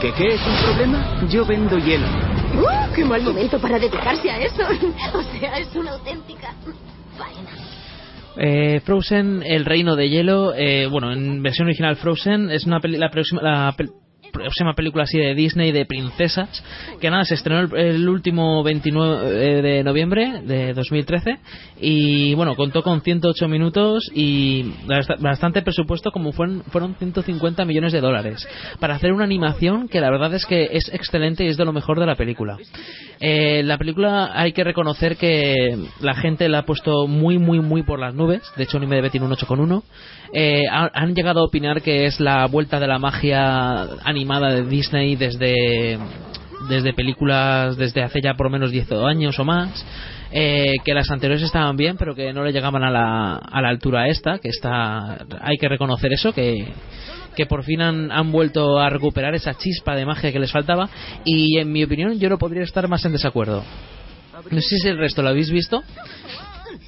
[0.00, 1.26] ¿Qué, qué es un problema?
[1.28, 2.06] Yo vendo hielo.
[2.06, 4.62] Uh, qué mal momento para dedicarse a eso.
[5.14, 6.54] O sea, es una auténtica
[7.18, 7.65] faena.
[8.38, 12.98] Eh, Frozen, el reino de hielo, eh, bueno, en versión original Frozen, es una peli,
[12.98, 13.74] la próxima, la
[14.32, 16.62] próxima película así de Disney de princesas,
[17.00, 21.38] que nada, se estrenó el, el último 29 de noviembre de 2013
[21.80, 27.92] y bueno, contó con 108 minutos y bast- bastante presupuesto como fueron, fueron 150 millones
[27.92, 28.46] de dólares
[28.80, 31.72] para hacer una animación que la verdad es que es excelente y es de lo
[31.72, 32.56] mejor de la película.
[33.20, 37.82] Eh, la película hay que reconocer que la gente la ha puesto muy, muy, muy
[37.82, 38.42] por las nubes.
[38.56, 39.82] De hecho, un IMDb tiene un 8,1.
[40.38, 44.64] Eh, ha- han llegado a opinar que es la vuelta de la magia animada de
[44.66, 45.98] Disney desde,
[46.68, 49.82] desde películas desde hace ya por lo menos 10 años o más.
[50.32, 53.68] Eh, que las anteriores estaban bien, pero que no le llegaban a la, a la
[53.70, 54.38] altura esta.
[54.38, 56.66] Que está, hay que reconocer eso, que,
[57.34, 60.90] que por fin han, han vuelto a recuperar esa chispa de magia que les faltaba.
[61.24, 63.64] Y en mi opinión, yo no podría estar más en desacuerdo.
[64.50, 65.82] No sé si el resto lo habéis visto.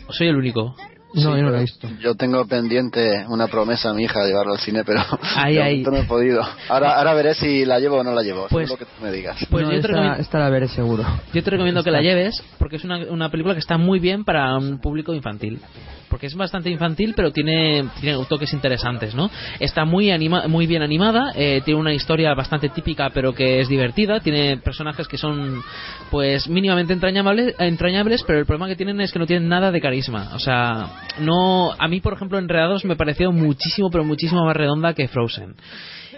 [0.07, 0.75] ¿O soy el único?
[1.15, 1.89] No, yo no la he visto.
[2.01, 5.01] Yo tengo pendiente una promesa a mi hija de llevarlo al cine, pero
[5.37, 5.83] Ahí, ahí.
[5.83, 6.43] no he podido.
[6.69, 9.11] Ahora, ahora veré si la llevo o no la llevo, Pues- lo que tú me
[9.11, 9.37] digas.
[9.51, 11.05] Pues No, yo, te esta la veré seguro.
[11.33, 14.25] yo te recomiendo que la lleves porque es una, una película que está muy bien
[14.25, 15.61] para un público infantil.
[16.09, 19.31] Porque es bastante infantil, pero tiene, tiene toques interesantes, ¿no?
[19.61, 23.69] Está muy anima, muy bien animada, eh, tiene una historia bastante típica, pero que es
[23.69, 24.21] divertida.
[24.21, 25.63] Tiene personajes que son,
[26.11, 29.81] pues, mínimamente entrañables, entrañables, pero el problema que tienen es que no tienen nada de
[29.81, 30.31] carisma.
[30.35, 30.91] O sea,
[31.21, 35.55] no, a mí, por ejemplo, Enredados me pareció muchísimo, pero muchísimo más redonda que Frozen.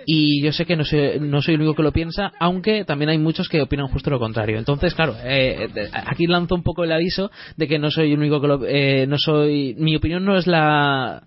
[0.07, 3.11] Y yo sé que no soy, no soy el único que lo piensa, aunque también
[3.11, 4.59] hay muchos que opinan justo lo contrario.
[4.59, 5.69] Entonces, claro, eh,
[6.07, 9.07] aquí lanzo un poco el aviso de que no soy el único que lo, eh,
[9.07, 11.23] no soy, mi opinión no es la,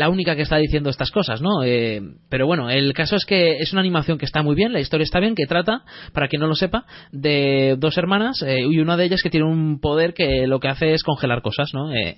[0.00, 1.62] la única que está diciendo estas cosas, ¿no?
[1.62, 4.80] Eh, pero bueno, el caso es que es una animación que está muy bien, la
[4.80, 5.82] historia está bien, que trata,
[6.14, 9.46] para quien no lo sepa, de dos hermanas eh, y una de ellas que tiene
[9.46, 11.92] un poder que lo que hace es congelar cosas, ¿no?
[11.94, 12.16] Eh,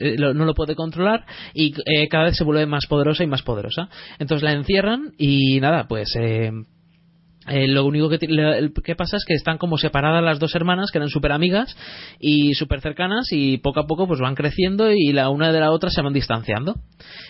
[0.00, 3.42] eh, no lo puede controlar y eh, cada vez se vuelve más poderosa y más
[3.42, 3.88] poderosa.
[4.20, 6.14] Entonces la encierran y nada, pues...
[7.48, 11.10] eh, lo único que pasa es que están como separadas las dos hermanas que eran
[11.10, 11.76] súper amigas
[12.18, 15.70] y súper cercanas y poco a poco pues van creciendo y la una de la
[15.70, 16.76] otra se van distanciando.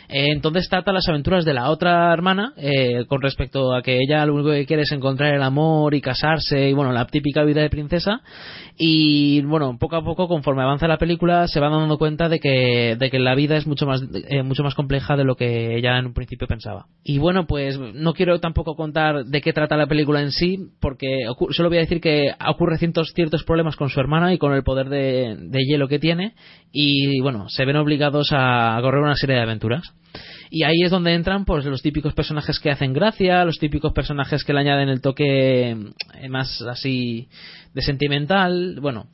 [0.09, 4.25] Eh, entonces trata las aventuras de la otra hermana eh, con respecto a que ella
[4.27, 7.63] lo único que quiere es encontrar el amor y casarse y bueno la típica vida
[7.63, 8.21] de princesa
[8.77, 12.97] y bueno poco a poco conforme avanza la película se van dando cuenta de que,
[12.99, 15.97] de que la vida es mucho más eh, mucho más compleja de lo que ella
[15.99, 16.87] en un principio pensaba.
[17.05, 21.19] Y bueno pues no quiero tampoco contar de qué trata la película en sí porque
[21.51, 24.65] solo voy a decir que ocurre ciertos ciertos problemas con su hermana y con el
[24.65, 26.35] poder de, de hielo que tiene
[26.73, 29.95] y bueno se ven obligados a correr una serie de aventuras
[30.55, 34.45] y ahí es donde entran pues los típicos personajes que hacen gracia, los típicos personajes
[34.45, 37.29] que le añaden el toque eh, más así
[37.75, 39.09] de sentimental, bueno,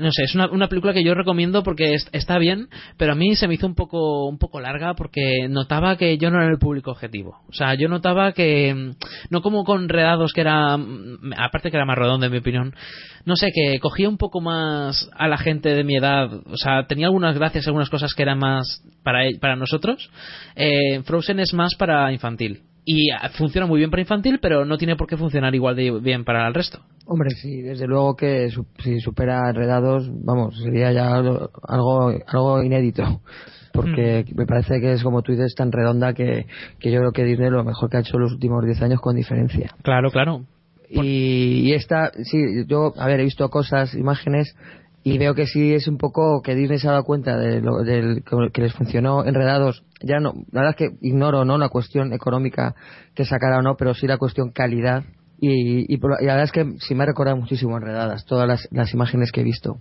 [0.00, 3.14] no sé, es una, una película que yo recomiendo porque es- está bien, pero a
[3.14, 6.50] mí se me hizo un poco un poco larga porque notaba que yo no era
[6.50, 7.36] el público objetivo.
[7.48, 8.90] O sea, yo notaba que mm,
[9.30, 12.74] no como con Redados que era mm, aparte que era más redondo en mi opinión,
[13.24, 16.86] no sé, que cogía un poco más a la gente de mi edad, o sea,
[16.86, 20.10] tenía algunas gracias, algunas cosas que eran más para e- para nosotros.
[20.56, 22.62] Eh, Frozen es más para infantil.
[22.84, 25.90] Y ah, funciona muy bien para infantil, pero no tiene por qué funcionar igual de
[26.00, 26.80] bien para el resto.
[27.06, 31.50] Hombre, sí, desde luego que su- si supera Enredados, vamos, sería ya algo,
[32.26, 33.20] algo inédito.
[33.72, 36.46] Porque me parece que es, como tú dices, tan redonda que,
[36.80, 39.00] que yo creo que Disney lo mejor que ha hecho en los últimos 10 años
[39.00, 39.72] con diferencia.
[39.82, 40.44] Claro, claro.
[40.88, 44.56] Y, y esta, sí, yo, a ver, he visto cosas, imágenes,
[45.02, 47.78] y veo que sí es un poco que Disney se ha dado cuenta de lo
[47.82, 49.82] del, que les funcionó enredados.
[50.02, 52.74] Ya no, la verdad es que ignoro no la cuestión económica
[53.14, 55.04] que sacará o no, pero sí la cuestión calidad.
[55.40, 58.68] Y, y, y la verdad es que sí me ha recordado muchísimo enredadas, todas las,
[58.72, 59.78] las imágenes que he visto.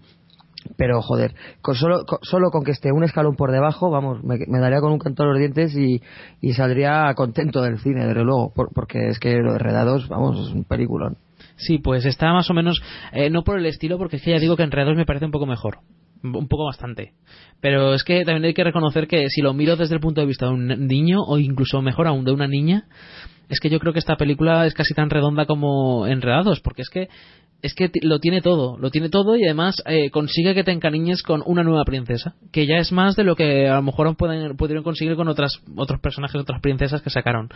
[0.78, 4.38] Pero joder, con solo, con, solo con que esté un escalón por debajo, vamos, me,
[4.60, 6.02] daría con un canto a los dientes y,
[6.42, 10.48] y saldría contento del cine, desde luego, por- porque es que lo de enredados, vamos,
[10.48, 11.18] es un peliculón.
[11.60, 14.40] Sí, pues está más o menos, eh, no por el estilo, porque es que ya
[14.40, 15.80] digo que Enredados me parece un poco mejor.
[16.24, 17.14] Un poco bastante.
[17.62, 20.28] Pero es que también hay que reconocer que si lo miro desde el punto de
[20.28, 22.88] vista de un niño, o incluso mejor aún de una niña,
[23.50, 26.90] es que yo creo que esta película es casi tan redonda como Enredados, porque es
[26.90, 27.10] que
[27.62, 31.24] es que lo tiene todo, lo tiene todo y además eh, consigue que te encariñes
[31.24, 34.56] con una nueva princesa, que ya es más de lo que a lo mejor pueden,
[34.56, 37.50] pudieron conseguir con otras otros personajes, otras princesas que sacaron,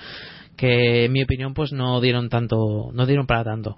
[0.58, 3.78] que en mi opinión pues no dieron tanto, no dieron para tanto.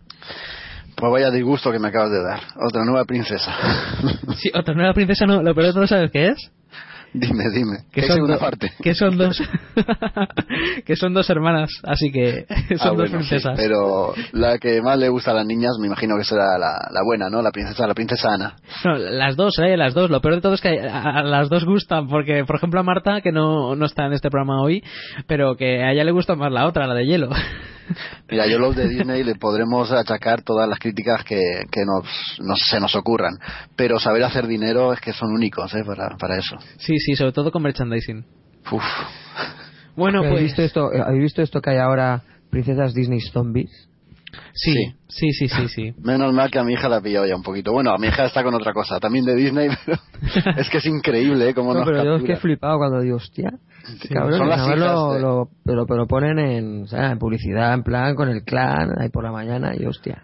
[0.95, 2.39] Pues vaya disgusto que me acabas de dar.
[2.65, 3.53] Otra nueva princesa.
[4.37, 6.51] Sí, otra nueva princesa no, lo peor de todo sabes qué es,
[7.19, 7.77] dime, dime.
[7.91, 8.71] que ¿Qué son, segunda do- parte?
[8.81, 9.41] que son dos,
[10.85, 12.45] que son dos hermanas, así que
[12.77, 13.53] son Ah, dos bueno, sí, princesas.
[13.57, 17.01] pero la que más le gusta a las niñas, me imagino que será la, la
[17.03, 17.41] buena, ¿no?
[17.41, 18.55] La princesa, la princesa Ana.
[18.83, 20.09] No, las dos, eh, las dos.
[20.09, 22.83] Lo peor de todo es que a, a las dos gustan, porque, por ejemplo, a
[22.83, 24.83] Marta, que no, no está en este programa hoy,
[25.27, 27.29] pero que a ella le gusta más la otra, la de hielo.
[28.29, 31.39] Mira, yo los de Disney le podremos achacar todas las críticas que,
[31.71, 32.05] que nos,
[32.39, 33.33] nos- se nos ocurran,
[33.75, 35.83] pero saber hacer dinero es que son únicos ¿eh?
[35.85, 36.57] para, para eso.
[36.77, 38.25] Sí, sí, sobre todo con merchandising.
[38.71, 38.83] Uf.
[39.95, 40.43] Bueno, ¿Habéis pues...
[40.43, 43.89] visto esto, ¿Habéis visto esto que hay ahora, princesas Disney zombies?
[44.53, 44.73] Sí,
[45.07, 45.93] sí, sí, sí, sí.
[46.03, 47.71] Menos mal que a mi hija la ha pillado ya un poquito.
[47.71, 49.97] Bueno, a mi hija está con otra cosa, también de Disney, pero
[50.57, 51.53] es que es increíble ¿eh?
[51.53, 52.41] cómo No, nos pero yo es que he captura.
[52.41, 53.51] flipado cuando digo, hostia,
[54.01, 57.73] Sí, cabrón, son las lo, de- lo- pero, pero ponen en, o sea, en publicidad,
[57.73, 60.23] en plan, con el clan, ahí por la mañana, y hostia.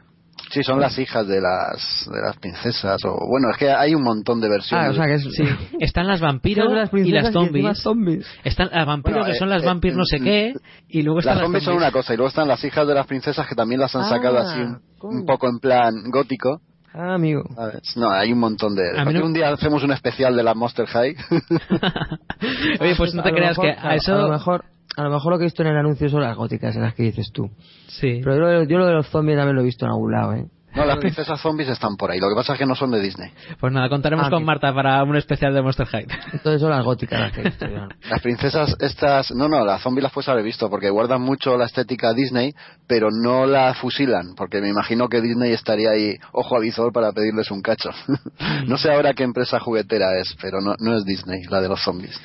[0.51, 4.03] Sí, son las hijas de las, de las princesas, o bueno, es que hay un
[4.03, 4.88] montón de versiones.
[4.88, 5.24] Ah, o sea que es...
[5.24, 5.43] Sí,
[5.80, 7.41] están las vampiros Son las y las y encima
[7.74, 7.78] zombies.
[7.80, 8.28] zombies.
[8.43, 10.53] Están las vampiros Bueno, que son eh, las eh, vampiros no sé qué
[10.89, 12.93] y luego están Las las zombies son una cosa y luego están las hijas de
[12.93, 15.20] las princesas que también las han Ah, sacado así un, coño.
[15.20, 16.59] un poco en plan gótico.
[16.94, 17.44] Ah, amigo.
[17.56, 17.96] ¿sabes?
[17.96, 19.00] No, hay un montón de...
[19.00, 21.16] A mí no- Un día hacemos un especial de la Monster High.
[22.80, 24.16] Oye, pues no te A lo creas mejor- que a eso...
[24.16, 24.66] A lo mejor,
[24.98, 26.94] a lo mejor lo que he visto en el anuncio son las góticas, en las
[26.94, 27.50] que dices tú.
[27.88, 28.20] Sí.
[28.24, 30.34] Pero yo, lo- yo lo de los zombies también lo he visto en algún lado,
[30.34, 30.46] ¿eh?
[30.74, 32.19] No, las princesas zombies están por ahí.
[32.19, 33.30] Lo que pasa es que no son de Disney.
[33.59, 36.05] Pues nada, contaremos Ah, con Marta para un especial de Monster High.
[36.34, 37.88] Entonces son las góticas las que he visto yo.
[38.09, 39.32] Las princesas estas...
[39.32, 42.53] No, no, las zombies las puedes haber visto porque guardan mucho la estética Disney,
[42.88, 47.11] pero no la fusilan, porque me imagino que Disney estaría ahí ojo a visor para
[47.11, 47.89] pedirles un cacho.
[48.67, 51.82] no sé ahora qué empresa juguetera es, pero no, no es Disney, la de los
[51.84, 52.19] zombies.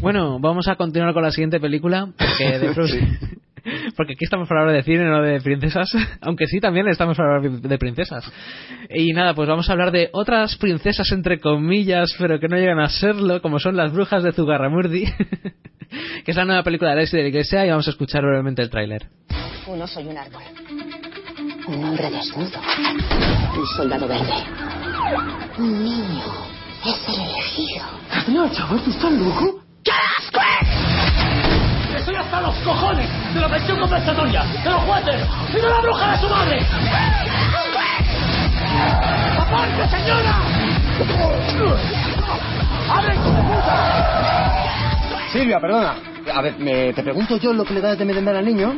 [0.00, 2.94] Bueno, vamos a continuar con la siguiente película, porque, de pronto-
[3.96, 5.90] porque aquí estamos para hablar de cine, no de princesas,
[6.20, 8.30] aunque sí también estamos para hablar de princesas.
[8.90, 12.80] Y nada, pues vamos a hablar de otras princesas entre comillas, pero que no llegan
[12.80, 15.04] a serlo, como son las brujas de Zugarramurdi,
[16.24, 18.62] que es la nueva película de Alexis de la Iglesia, y vamos a escuchar brevemente
[18.62, 19.08] el tráiler.
[19.66, 20.42] Uno soy un árbol.
[21.68, 22.60] Un hombre desnudo.
[23.56, 24.44] Un soldado verde.
[25.58, 26.24] Un niño.
[26.84, 27.84] Es el elegido.
[28.28, 29.62] No, chaval, ¿tú estás loco?
[29.84, 31.41] ¡Qué asco es!
[31.96, 36.12] ¡Estoy hasta los cojones de la pensión compensatoria, de los jueces y de la bruja
[36.12, 36.66] de su madre!
[39.38, 40.36] ¡Aparte, señora!
[42.90, 44.52] ¡Abre, hijo de puta!
[45.32, 45.94] Silvia, perdona.
[46.34, 48.74] A ver, me- te pregunto yo lo que le das de merendar al niño.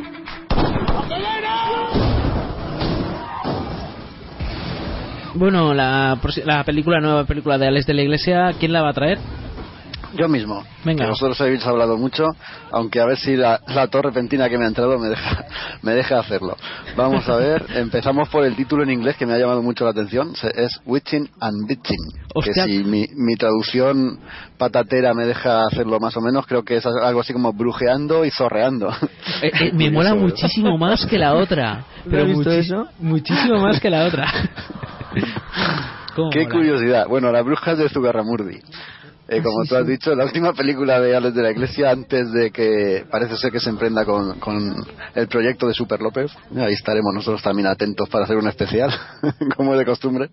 [5.33, 8.93] Bueno, la, la película, nueva película de Alex de la Iglesia, ¿quién la va a
[8.93, 9.17] traer?
[10.17, 10.63] Yo mismo.
[10.83, 11.03] Venga.
[11.05, 12.25] Que vosotros habéis hablado mucho,
[12.71, 15.45] aunque a ver si la, la tos repentina que me ha entrado me deja,
[15.81, 16.55] me deja hacerlo.
[16.95, 19.91] Vamos a ver, empezamos por el título en inglés que me ha llamado mucho la
[19.91, 20.35] atención.
[20.35, 21.97] Se- Es Witching and Bitching.
[22.43, 24.19] Que si mi, mi traducción
[24.57, 28.31] patatera me deja hacerlo más o menos, creo que es algo así como brujeando y
[28.31, 28.89] zorreando.
[29.41, 31.83] Eh, eh, me mola muchísimo más que la otra.
[32.05, 32.87] ¿Lo Pero visto eso?
[32.99, 34.25] muchísimo más que la otra.
[36.15, 36.53] ¿Cómo Qué mola?
[36.55, 37.07] curiosidad.
[37.07, 38.59] Bueno, las brujas de Zugarramurdi.
[39.27, 39.91] Eh, como Sí, tú has sí.
[39.91, 43.59] dicho, la última película de Alex de la Iglesia antes de que parece ser que
[43.59, 44.75] se emprenda con, con
[45.15, 46.31] el proyecto de Super López.
[46.55, 48.91] Ahí estaremos nosotros también atentos para hacer un especial,
[49.57, 50.29] como es de costumbre.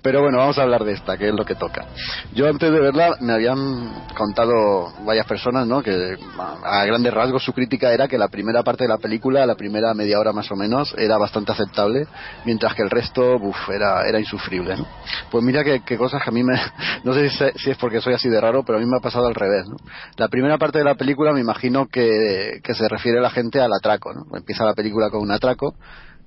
[0.00, 1.86] Pero bueno, vamos a hablar de esta, que es lo que toca.
[2.34, 5.82] Yo antes de verla me habían contado varias personas, ¿no?
[5.82, 6.16] Que
[6.64, 9.92] a grandes rasgos su crítica era que la primera parte de la película, la primera
[9.94, 12.06] media hora más o menos, era bastante aceptable,
[12.44, 14.86] mientras que el resto, uf, era, era insufrible, ¿no?
[15.30, 16.54] Pues mira que, que cosas que a mí me...
[17.04, 19.26] No sé si es porque soy así de raro, pero a mí me ha pasado
[19.26, 19.76] al revés, ¿no?
[20.16, 23.72] La primera parte de la película me imagino que, que se refiere la gente al
[23.72, 24.24] atraco, ¿no?
[24.36, 25.74] Empieza la película con un atraco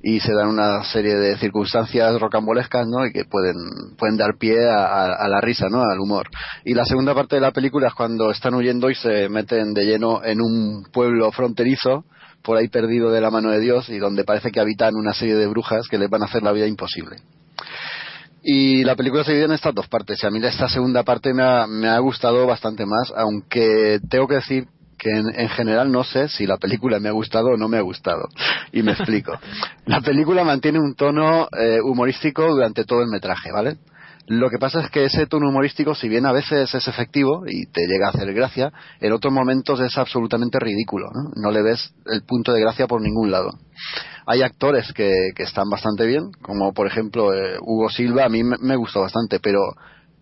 [0.03, 3.05] y se dan una serie de circunstancias rocambolescas, ¿no?
[3.05, 3.55] Y que pueden,
[3.97, 5.81] pueden dar pie a, a- a la risa, ¿no?
[5.81, 6.27] Al humor.
[6.65, 9.85] Y la segunda parte de la película es cuando están huyendo y se meten de
[9.85, 12.03] lleno en un pueblo fronterizo,
[12.43, 15.35] por ahí perdido de la mano de Dios, y donde parece que habitan una serie
[15.35, 17.15] de brujas que les van a hacer la vida imposible.
[18.47, 20.21] Y la película se divide en estas dos partes.
[20.21, 24.27] Y a mí esta segunda parte me ha, me ha gustado bastante más, aunque tengo
[24.27, 24.67] que decir
[24.99, 27.77] que en, en general no sé si la película me ha gustado o no me
[27.77, 28.27] ha gustado.
[28.71, 29.33] Y me explico.
[29.87, 33.77] La película mantiene un tono eh, humorístico durante todo el metraje, ¿vale?
[34.27, 37.65] Lo que pasa es que ese tono humorístico, si bien a veces es efectivo y
[37.65, 41.07] te llega a hacer gracia, en otros momentos es absolutamente ridículo.
[41.13, 43.57] No, no le ves el punto de gracia por ningún lado.
[44.27, 48.43] Hay actores que, que están bastante bien, como por ejemplo eh, Hugo Silva, a mí
[48.43, 49.59] me, me gustó bastante, pero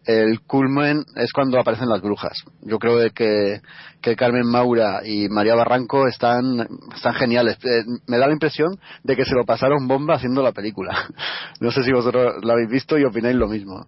[0.06, 2.44] el culmen es cuando aparecen las brujas.
[2.62, 3.62] Yo creo que,
[4.02, 7.58] que Carmen Maura y María Barranco están, están geniales.
[7.64, 11.08] Eh, me da la impresión de que se lo pasaron bomba haciendo la película.
[11.62, 13.86] No sé si vosotros la habéis visto y opináis lo mismo.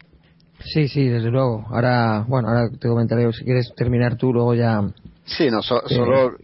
[0.63, 1.65] Sí, sí, desde luego.
[1.69, 4.81] Ahora, bueno, ahora te comentaré si quieres terminar tú, luego ya.
[5.25, 6.35] Sí, no, so- Eh, solo, mm.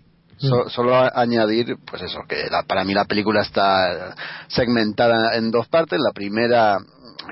[0.41, 4.15] So- solo añadir, pues eso, que la- para mí la película está
[4.47, 5.99] segmentada en dos partes.
[5.99, 6.79] La primera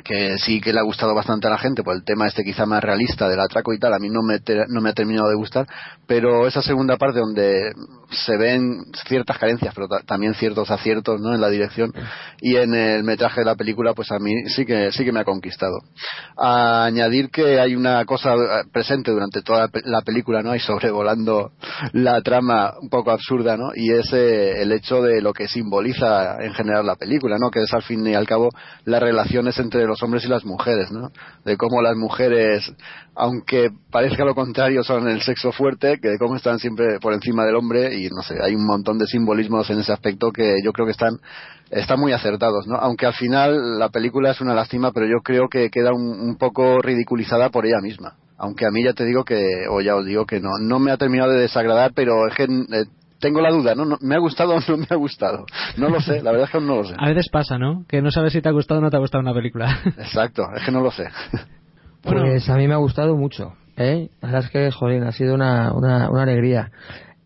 [0.03, 2.65] que sí que le ha gustado bastante a la gente, pues el tema este quizá
[2.65, 5.35] más realista del atraco y tal, a mí no me, no me ha terminado de
[5.35, 5.67] gustar,
[6.07, 7.73] pero esa segunda parte donde
[8.11, 8.77] se ven
[9.07, 11.33] ciertas carencias, pero ta- también ciertos aciertos ¿no?
[11.33, 11.91] en la dirección
[12.41, 15.19] y en el metraje de la película, pues a mí sí que, sí que me
[15.19, 15.77] ha conquistado.
[16.37, 20.55] Añadir que hay una cosa eh, presente durante toda la película, ¿no?
[20.55, 21.51] Y sobrevolando
[21.93, 23.71] la trama un poco absurda, ¿no?
[23.75, 27.51] Y es eh, el hecho de lo que simboliza en general la película, ¿no?
[27.51, 28.49] Que es al fin y al cabo
[28.85, 31.09] las relaciones entre los hombres y las mujeres, ¿no?
[31.45, 32.71] De cómo las mujeres,
[33.15, 37.45] aunque parezca lo contrario, son el sexo fuerte, que de cómo están siempre por encima
[37.45, 40.71] del hombre y no sé, hay un montón de simbolismos en ese aspecto que yo
[40.73, 41.19] creo que están
[41.71, 42.77] están muy acertados, ¿no?
[42.77, 46.35] Aunque al final la película es una lástima, pero yo creo que queda un, un
[46.37, 48.15] poco ridiculizada por ella misma.
[48.37, 50.91] Aunque a mí ya te digo que, o ya os digo que no, no me
[50.91, 52.85] ha terminado de desagradar, pero es que eh,
[53.19, 53.85] tengo la duda, ¿no?
[53.85, 53.97] ¿no?
[54.01, 55.45] ¿Me ha gustado o no me ha gustado?
[55.77, 56.95] No lo sé, la verdad es que aún no lo sé.
[56.97, 57.85] A veces pasa, ¿no?
[57.87, 59.79] Que no sabes si te ha gustado o no te ha gustado una película.
[59.97, 61.09] Exacto, es que no lo sé.
[62.01, 64.09] Pues a mí me ha gustado mucho, ¿eh?
[64.21, 66.71] La verdad es que, joder, ha sido una, una, una alegría.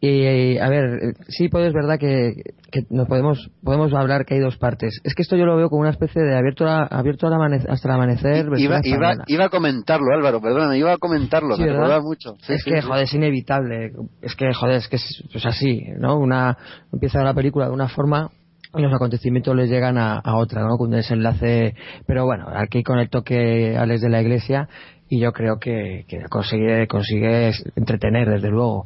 [0.05, 2.33] Y, a ver, eh, sí, pues es verdad que,
[2.69, 4.99] que nos podemos, podemos hablar que hay dos partes.
[5.05, 7.65] Es que esto yo lo veo como una especie de abierto, a- abierto al amane-
[7.69, 8.45] hasta el amanecer.
[8.57, 12.01] Iba, iba, iba a comentarlo, Álvaro, perdóname, iba a comentarlo, Sí, me ¿verdad?
[12.01, 12.35] mucho.
[12.41, 13.93] Sí, es sí, que, joder, es inevitable.
[14.21, 16.17] Es que, joder, es que es, es así, ¿no?
[16.17, 16.57] Una,
[16.91, 18.29] empieza la película de una forma
[18.75, 20.75] y los acontecimientos les llegan a, a otra, ¿no?
[20.75, 21.75] Con un desenlace.
[22.05, 24.67] Pero bueno, aquí con el toque Alex de la Iglesia
[25.07, 28.85] y yo creo que, que consigue, consigue entretener, desde luego.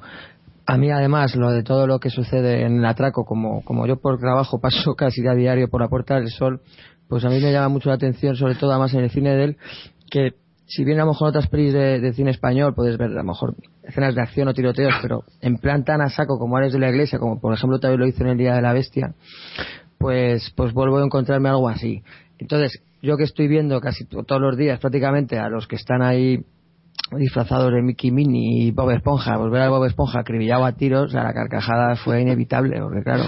[0.69, 3.97] A mí, además, lo de todo lo que sucede en el atraco, como, como yo
[4.01, 6.59] por trabajo paso casi a diario por la Puerta del Sol,
[7.07, 9.43] pues a mí me llama mucho la atención, sobre todo además en el cine de
[9.45, 9.57] él,
[10.11, 10.33] que
[10.65, 13.23] si bien a lo mejor otras pelis de, de cine español puedes ver a lo
[13.23, 16.79] mejor escenas de acción o tiroteos, pero en plan tan a saco como Alex de
[16.79, 19.13] la Iglesia, como por ejemplo también lo hizo en el Día de la Bestia,
[19.97, 22.03] pues, pues vuelvo a encontrarme algo así.
[22.39, 26.01] Entonces, yo que estoy viendo casi to- todos los días prácticamente a los que están
[26.01, 26.43] ahí
[27.17, 31.23] disfrazados de Mickey Minnie y Bob Esponja, volver a Bob Esponja acribillado a tiros, a
[31.23, 33.23] la carcajada fue inevitable, porque claro,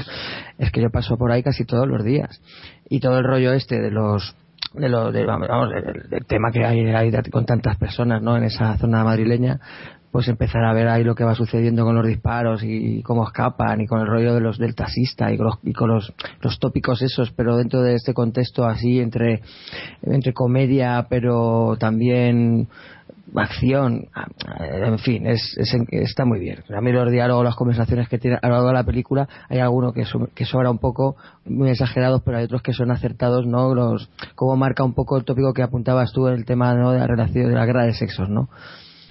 [0.57, 2.41] es que yo paso por ahí casi todos los días.
[2.89, 4.35] Y todo el rollo este de los
[4.73, 8.37] de lo de, vamos, del, del tema que hay, hay con tantas personas ¿no?
[8.37, 9.59] en esa zona madrileña
[10.11, 13.81] pues empezar a ver ahí lo que va sucediendo con los disparos y cómo escapan
[13.81, 16.59] y con el rollo de los del taxista y con los, y con los, los
[16.59, 19.41] tópicos esos pero dentro de este contexto así entre
[20.01, 22.67] entre comedia pero también
[23.35, 24.07] acción,
[24.59, 26.63] en fin, es, es- está muy bien.
[26.75, 29.59] A mí los diálogos, las conversaciones que tiene a lo largo de la película, hay
[29.59, 31.15] algunos que, so- que sobra un poco,
[31.45, 33.73] muy exagerados, pero hay otros que son acertados, ¿no?
[33.75, 36.91] Los, como marca un poco el tópico que apuntabas tú en el tema ¿no?
[36.91, 38.49] de la relación, de la guerra de sexos, ¿no?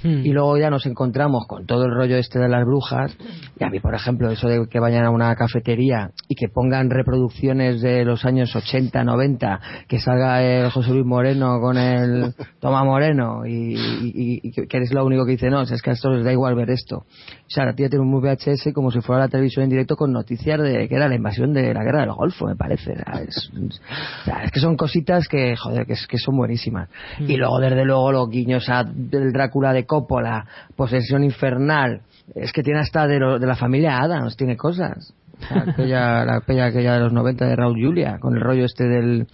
[0.05, 3.17] Y luego ya nos encontramos con todo el rollo este de las brujas.
[3.59, 6.89] Y a mí, por ejemplo, eso de que vayan a una cafetería y que pongan
[6.91, 12.85] reproducciones de los años 80, 90, que salga el José Luis Moreno con el Toma
[12.85, 16.11] Moreno y, y- y que eres lo único que dice, no, es que a esto
[16.13, 16.99] les da igual ver esto.
[16.99, 20.13] O sea, la tía tiene un VHS como si fuera la televisión en directo con
[20.13, 22.93] noticias de que era la invasión de la guerra del Golfo, me parece.
[23.27, 23.51] Es,
[24.45, 26.89] es que son cositas que, joder, que, es- que son buenísimas.
[27.21, 32.03] Y luego, desde luego, los guiños a del Drácula de Coppola, Posesión Infernal,
[32.37, 35.13] es que tiene hasta de, lo- de la familia Adams, tiene cosas.
[35.51, 39.27] Aquella, la pella aquella de los 90 de Raúl Julia, con el rollo este del,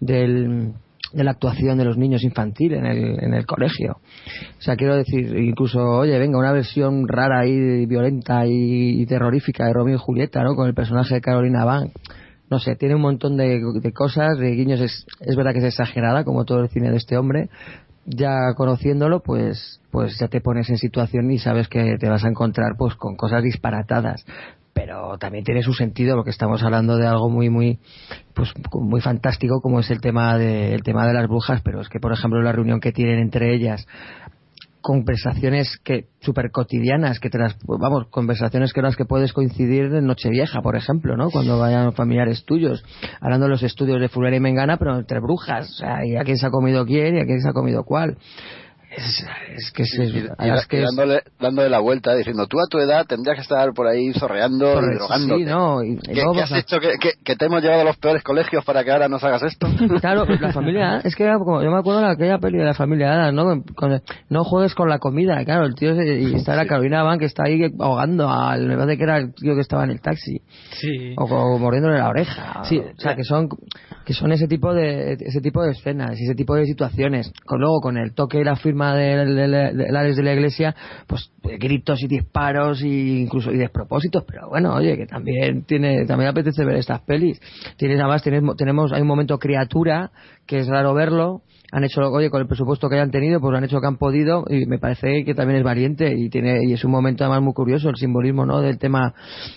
[0.00, 0.72] del,
[1.12, 3.94] de la actuación de los niños infantil en el, en el colegio.
[4.58, 9.66] O sea, quiero decir, incluso, oye, venga, una versión rara y violenta y, y terrorífica
[9.66, 10.54] de Romeo y Julieta, ¿no?
[10.54, 11.90] Con el personaje de Carolina Van.
[12.50, 14.80] No sé, tiene un montón de, de cosas, de guiños.
[14.80, 17.50] Es, es verdad que es exagerada, como todo el cine de este hombre.
[18.10, 22.28] Ya conociéndolo, pues, pues ya te pones en situación y sabes que te vas a
[22.28, 24.24] encontrar, pues, con cosas disparatadas.
[24.72, 27.80] Pero también tiene su sentido porque estamos hablando de algo muy muy
[28.32, 31.88] pues muy fantástico como es el tema de el tema de las brujas pero es
[31.88, 33.88] que por ejemplo la reunión que tienen entre ellas
[34.80, 40.06] conversaciones que súper cotidianas que te las vamos conversaciones que las que puedes coincidir en
[40.06, 42.84] Nochevieja por ejemplo no cuando vayan familiares tuyos.
[43.20, 46.24] Hablando de los estudios de Fulera y Mengana pero entre brujas o sea y a
[46.24, 48.16] quién se ha comido quién y a quién se ha comido cuál
[48.90, 49.26] es,
[49.56, 50.22] es que es, Y, y
[50.68, 53.86] que es- dándole, dándole la vuelta, diciendo, tú a tu edad tendrías que estar por
[53.86, 55.44] ahí zorreando y drogándote.
[55.44, 56.78] sí, no, y- ¿Qué, has hecho?
[56.80, 59.42] ¿Que, que, que te hemos llevado a los peores colegios para que ahora nos hagas
[59.42, 59.66] esto?
[60.00, 62.74] Claro, la familia, es que era como, yo me acuerdo de aquella peli de la
[62.74, 63.74] familia Adams, ¿no?
[63.74, 67.18] Con- no juegues con la comida, claro, el tío, se- y está la Carolina Van
[67.18, 70.00] que está ahí ahogando al, me parece que era el tío que estaba en el
[70.00, 70.40] taxi,
[70.72, 71.14] Sí.
[71.18, 73.48] o, o mordiéndole la oreja, Sí, o sea, que son,
[74.04, 77.60] que son ese tipo de, ese tipo de escenas, y ese tipo de situaciones, con
[77.60, 80.74] luego con el toque y la firma de, de, la iglesia,
[81.06, 86.30] pues gritos y disparos y incluso y despropósitos, pero bueno, oye, que también tiene también
[86.30, 87.40] apetece ver estas pelis.
[87.76, 90.10] Tienes además tenemos hay un momento criatura
[90.46, 93.64] que es raro verlo, han hecho oye con el presupuesto que hayan tenido pues han
[93.64, 96.72] hecho lo que han podido y me parece que también es valiente y tiene y
[96.72, 99.14] es un momento además muy curioso el simbolismo no del tema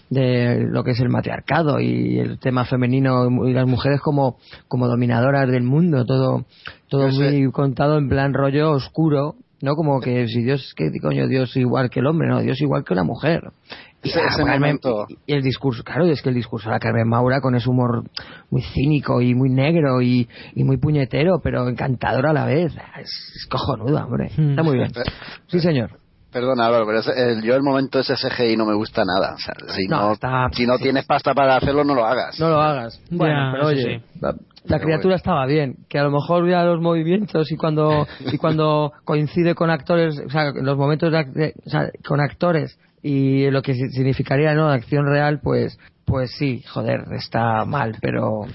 [0.09, 4.37] de lo que es el matriarcado y el tema femenino y las mujeres como
[4.67, 6.45] como dominadoras del mundo todo
[6.89, 11.55] todo muy contado en plan rollo oscuro no como que si Dios que coño Dios
[11.57, 13.51] igual que el hombre no Dios igual que la mujer
[14.03, 15.05] y, Ese- ese Carmen- momento.
[15.27, 18.03] y el discurso, claro, es que el discurso de la Carmen Maura con ese humor
[18.49, 22.73] muy cínico y muy negro y, y muy puñetero, pero encantador a la vez.
[22.99, 24.31] Es, es cojonudo, hombre.
[24.35, 24.49] Hmm.
[24.51, 24.91] Está muy bien.
[25.45, 25.91] Sí, señor.
[26.31, 29.35] Perdona, Álvaro, pero ese- el- yo el momento ese CGI no me gusta nada.
[29.35, 32.39] O sea, si No, no, está- si no tienes pasta para hacerlo, no lo hagas.
[32.39, 32.99] No lo hagas.
[33.11, 34.05] Bueno, Ya, pero oye, sí.
[34.63, 35.75] La, criatura estaba bien.
[35.89, 40.29] Que a lo mejor vea los movimientos y cuando y cuando coincide con actores, o
[40.29, 44.69] sea, los momentos de, o sea, con actores y lo que si- significaría, ¿no?
[44.69, 48.45] Acción real, pues pues sí, joder, está mal, pero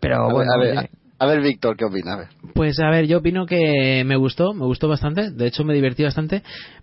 [0.00, 0.52] pero a, ver, bueno.
[0.52, 2.14] a, ver, a ver, Víctor, ¿qué opina?
[2.14, 2.28] A ver.
[2.54, 6.02] Pues a ver, yo opino que me gustó, me gustó bastante, de hecho me divertí
[6.02, 6.42] bastante,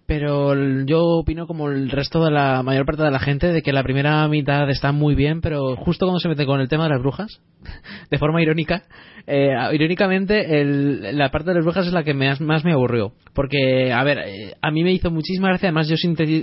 [0.09, 0.55] pero
[0.85, 3.83] yo opino como el resto de la mayor parte de la gente de que la
[3.83, 6.99] primera mitad está muy bien, pero justo cuando se mete con el tema de las
[6.99, 7.41] brujas,
[8.09, 8.81] de forma irónica,
[9.27, 13.11] eh, irónicamente el- la parte de las brujas es la que me, más me aburrió,
[13.35, 15.95] porque a ver, eh, a mí me hizo muchísima gracia, además yo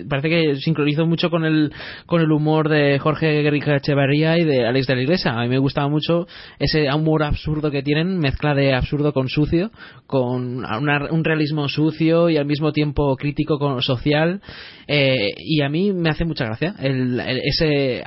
[0.09, 1.73] parece que sincronizo mucho con el
[2.07, 5.49] con el humor de Jorge Guerrica Echevarría y de Alex de la Iglesia, a mí
[5.49, 6.29] me gustaba mucho
[6.61, 9.73] ese humor absurdo que tienen, mezcla de absurdo con sucio,
[10.07, 14.41] con una- un realismo sucio y al mismo tiempo crítico con social,
[14.89, 18.03] eh, y a mí me hace mucha gracia el, ese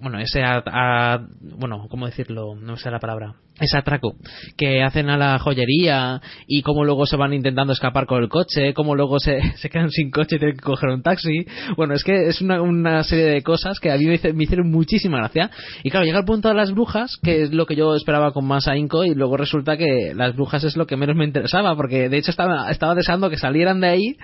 [0.00, 1.26] bueno ese a- a-
[1.58, 4.16] bueno cómo decirlo no sé la palabra ese atraco
[4.56, 8.74] que hacen a la joyería y cómo luego se van intentando escapar con el coche,
[8.74, 11.46] cómo luego se, se quedan sin coche y tienen que coger un taxi.
[11.76, 14.72] Bueno, es que es una, una serie de cosas que a mí me, me hicieron
[14.72, 15.52] muchísima gracia.
[15.84, 18.44] Y claro, llega el punto de las brujas, que es lo que yo esperaba con
[18.44, 22.08] más ahínco, y luego resulta que las brujas es lo que menos me interesaba, porque
[22.08, 24.16] de hecho estaba deseando que salieran de ahí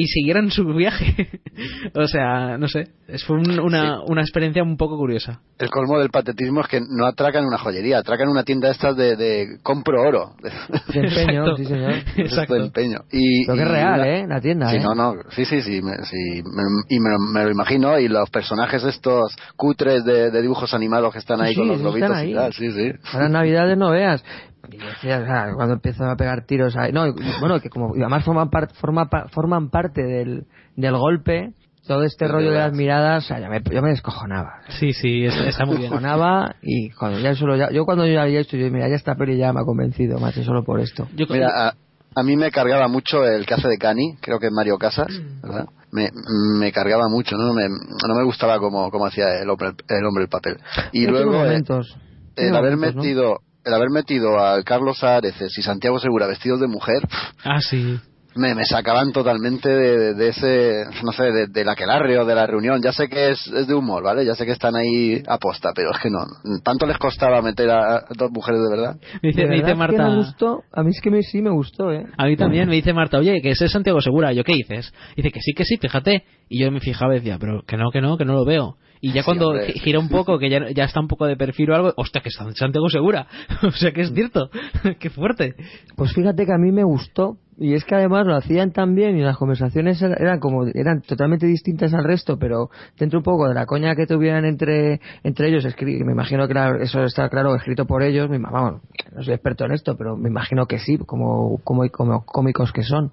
[0.00, 1.28] y siguieran su viaje.
[1.94, 5.40] o sea, no sé, es fue un- una, una experiencia un poco curiosa.
[5.58, 9.16] El colmo del patetismo es que no atracan una joyería, atracan una tienda estas de,
[9.16, 10.34] de compro oro.
[10.94, 11.94] De empeño, sí, señor.
[12.16, 12.54] Exacto.
[12.58, 12.98] De empeño.
[13.10, 14.26] Y, Pero que es y real, una- ¿eh?
[14.28, 14.80] La tienda, Sí, ¿eh?
[14.80, 18.30] no, no, sí, sí, sí, me, sí, me- y me, me lo imagino, y los
[18.30, 22.22] personajes estos cutres de, de dibujos animados que están ahí Sí, con los sí, globitos
[22.24, 22.92] y tal, sí, sí.
[23.12, 24.22] Ahora Navidades no veas.
[24.70, 26.92] Y decía, o sea, cuando empiezan a pegar tiros ahí.
[26.92, 30.46] No, y- bueno, que como y además forman, par- forma pa- forman parte del,
[30.76, 31.52] del golpe,
[31.86, 34.60] todo este Es rollo de las miradas, o sea, ya me, yo me descojonaba.
[34.78, 35.90] Sí, sí, es- está muy bien.
[35.90, 39.14] Descojonaba y cuando ya solo ya, yo cuando yo había hecho, yo mira, ya esta
[39.14, 41.08] peli ya me ha convencido, macho, solo por esto.
[41.30, 41.74] Mira, a,
[42.14, 45.06] a mí me cargaba mucho el que hace de Cani, creo que es Mario Casas,
[45.42, 45.66] ¿verdad?
[45.92, 46.10] Me,
[46.58, 47.54] me cargaba mucho, ¿no?
[47.54, 50.58] Me, no me gustaba como, como hacía el hombre el, hombre el papel.
[50.92, 51.54] Y luego eh,
[52.36, 53.02] el haber momentos, ¿no?
[53.68, 57.02] El haber metido al Carlos Areces y Santiago Segura vestidos de mujer
[57.44, 57.98] Ah, sí.
[58.34, 62.46] me, me sacaban totalmente de, de ese, no sé, de, del aquelarre o de la
[62.46, 62.80] reunión.
[62.82, 64.24] Ya sé que es, es de humor, ¿vale?
[64.24, 66.18] Ya sé que están ahí aposta, pero es que no.
[66.62, 68.96] ¿Tanto les costaba meter a, a dos mujeres de verdad?
[69.22, 70.08] Me dice, De me dice que Marta.
[70.08, 72.06] me gustó, a mí es que me, sí me gustó, ¿eh?
[72.16, 74.32] A mí también me dice Marta, oye, que ese es Santiago Segura.
[74.32, 74.92] Yo, ¿qué dices?
[75.16, 76.24] Dice que sí, que sí, fíjate.
[76.48, 78.76] Y yo me fijaba y decía, pero que no, que no, que no lo veo.
[79.00, 79.72] Y ya Sí, cuando hombre.
[79.74, 82.28] gira un poco, que ya, ya está un poco de perfil o algo, hostia, que
[82.30, 83.26] está Santiago Segura.
[83.62, 84.50] o sea, que es cierto.
[84.98, 85.54] Qué fuerte.
[85.96, 89.18] Pues fíjate que a mí me gustó y es que además lo hacían tan bien
[89.18, 93.48] y las conversaciones er- eran como eran totalmente distintas al resto, pero dentro un poco
[93.48, 97.56] de la coña que tuvieran entre entre ellos, me imagino que era- eso está claro
[97.56, 98.82] escrito por ellos, me, vamos,
[99.12, 102.82] no soy experto en esto, pero me imagino que sí, como como, como cómicos que
[102.84, 103.10] son.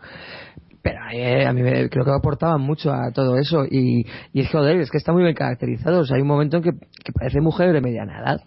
[0.85, 4.51] Pero eh, a mí me, creo que aportaban mucho a todo eso y, y es
[4.51, 6.73] que joder, es que está muy bien caracterizado, o sea, hay un momento en que,
[7.03, 8.41] que parece mujer de mediana edad.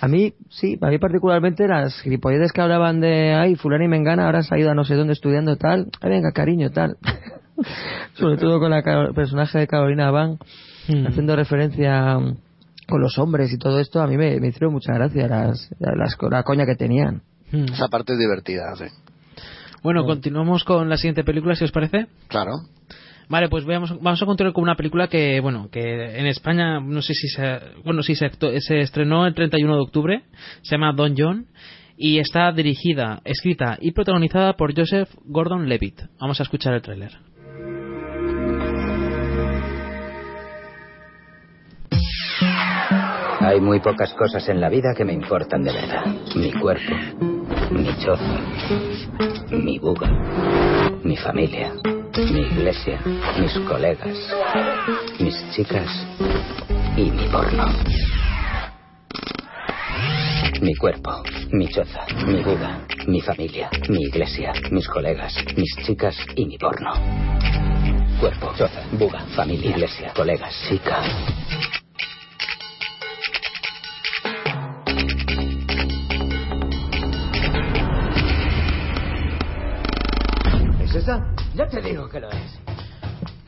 [0.00, 4.26] A mí, sí, a mí particularmente las gilipolleces que hablaban de, ay, fulano y mengana
[4.26, 6.96] ahora se ha ido a no sé dónde estudiando tal, ay, venga, cariño, tal.
[8.14, 10.40] Sobre todo con la el personaje de Carolina Van,
[11.06, 12.36] haciendo referencia mm,
[12.88, 16.16] con los hombres y todo esto, a mí me, me hicieron mucha gracia las, las,
[16.32, 17.22] la coña que tenían.
[17.52, 18.86] Esa parte es divertida, sí.
[19.86, 22.08] Bueno, continuamos con la siguiente película, si os parece.
[22.26, 22.54] Claro.
[23.28, 27.02] Vale, pues veamos, vamos a continuar con una película que, bueno, que en España, no
[27.02, 28.28] sé si se, bueno, sí se,
[28.62, 30.22] se estrenó el 31 de octubre,
[30.62, 31.46] se llama Don John
[31.96, 36.00] y está dirigida, escrita y protagonizada por Joseph Gordon-Levitt.
[36.18, 37.12] Vamos a escuchar el tráiler.
[43.38, 46.06] Hay muy pocas cosas en la vida que me importan de verdad.
[46.34, 47.35] Mi cuerpo,
[47.70, 48.40] mi choza,
[49.50, 50.08] mi buga,
[51.02, 51.72] mi familia,
[52.30, 53.00] mi iglesia,
[53.38, 54.18] mis colegas,
[55.18, 55.90] mis chicas
[56.96, 57.66] y mi porno.
[60.60, 66.46] Mi cuerpo, mi choza, mi Buda, mi familia, mi iglesia, mis colegas, mis chicas y
[66.46, 66.92] mi porno.
[68.20, 71.02] Cuerpo, choza, Buda, familia, iglesia, colegas, chica.
[81.54, 82.65] Ya te digo que lo es.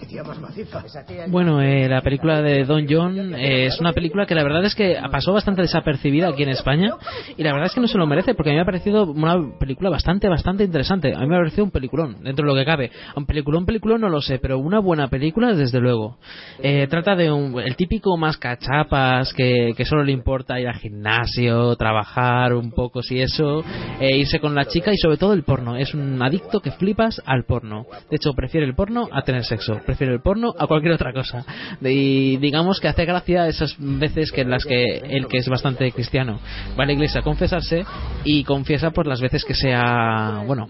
[0.08, 0.82] Qué tía más maciza.
[0.86, 1.26] Esa tía...
[1.28, 4.74] Bueno, eh, la película de Don John eh, es una película que la verdad es
[4.74, 6.94] que pasó bastante desapercibida aquí en España
[7.36, 9.04] y la verdad es que no se lo merece porque a mí me ha parecido
[9.04, 11.12] una película bastante, bastante interesante.
[11.14, 12.90] A mí me ha parecido un peliculón, dentro de lo que cabe.
[13.16, 16.16] Un peliculón, peliculón no lo sé, pero una buena película desde luego.
[16.62, 20.76] Eh, trata de un, el típico más cachapas que, que solo le importa ir al
[20.76, 23.62] gimnasio, trabajar un poco, si eso,
[24.00, 25.76] eh, irse con la chica y sobre todo el porno.
[25.76, 27.84] Es un adicto que flipas al porno.
[28.08, 29.74] De hecho, prefiere el porno a tener sexo.
[29.84, 31.44] Prefiere el porno a cualquier otra cosa.
[31.80, 35.90] Y digamos que hace gracia esas veces que en las que él, que es bastante
[35.92, 36.40] cristiano,
[36.78, 37.84] va a la iglesia a confesarse
[38.24, 40.68] y confiesa por las veces que sea, bueno,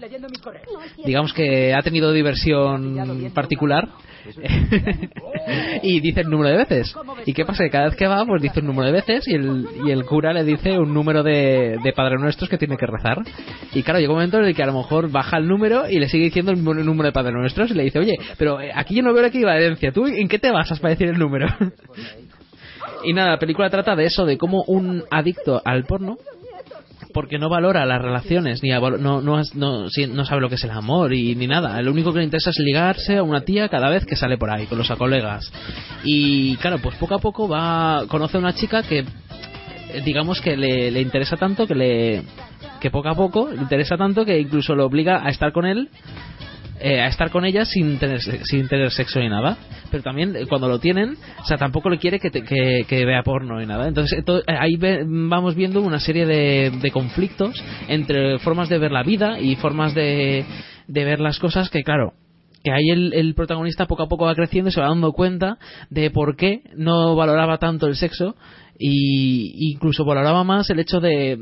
[1.05, 3.89] digamos que ha tenido diversión particular
[5.83, 6.93] y dice el número de veces.
[7.25, 7.63] ¿Y qué pasa?
[7.63, 10.05] Que cada vez que va, pues dice un número de veces y el, y el
[10.05, 13.19] cura le dice un número de, de Padre Nuestros que tiene que rezar.
[13.73, 15.99] Y claro, llega un momento en el que a lo mejor baja el número y
[15.99, 18.95] le sigue diciendo el número de Padre Nuestros y le dice, oye, pero eh, aquí
[18.95, 19.91] yo no veo la equivalencia.
[19.91, 21.47] ¿Tú en qué te basas para decir el número?
[23.03, 26.17] y nada, la película trata de eso, de cómo un adicto al porno
[27.13, 30.63] porque no valora las relaciones ni avalo- no, no, no, no sabe lo que es
[30.63, 31.81] el amor y ni nada.
[31.81, 34.49] Lo único que le interesa es ligarse a una tía cada vez que sale por
[34.51, 35.51] ahí con los colegas.
[36.03, 40.55] Y claro pues poco a poco va conoce a una chica que eh, digamos que
[40.57, 42.23] le, le interesa tanto que le
[42.79, 45.89] que poco a poco le interesa tanto que incluso lo obliga a estar con él
[46.79, 49.57] eh, a estar con ella sin tener sin tener sexo ni nada.
[49.91, 53.23] Pero también eh, cuando lo tienen o sea tampoco le quiere que, te- que, vea
[53.23, 53.87] porno ni nada.
[53.87, 58.91] Entonces eh, ahí ve- vamos viendo una serie de, de conflictos entre formas de ver
[58.91, 60.45] la vida y formas de,
[60.87, 62.13] de ver las cosas que claro
[62.63, 65.57] que ahí el, el protagonista poco a poco va creciendo y se va dando cuenta
[65.89, 68.35] de por qué no valoraba tanto el sexo
[68.77, 71.37] y incluso valoraba más el hecho de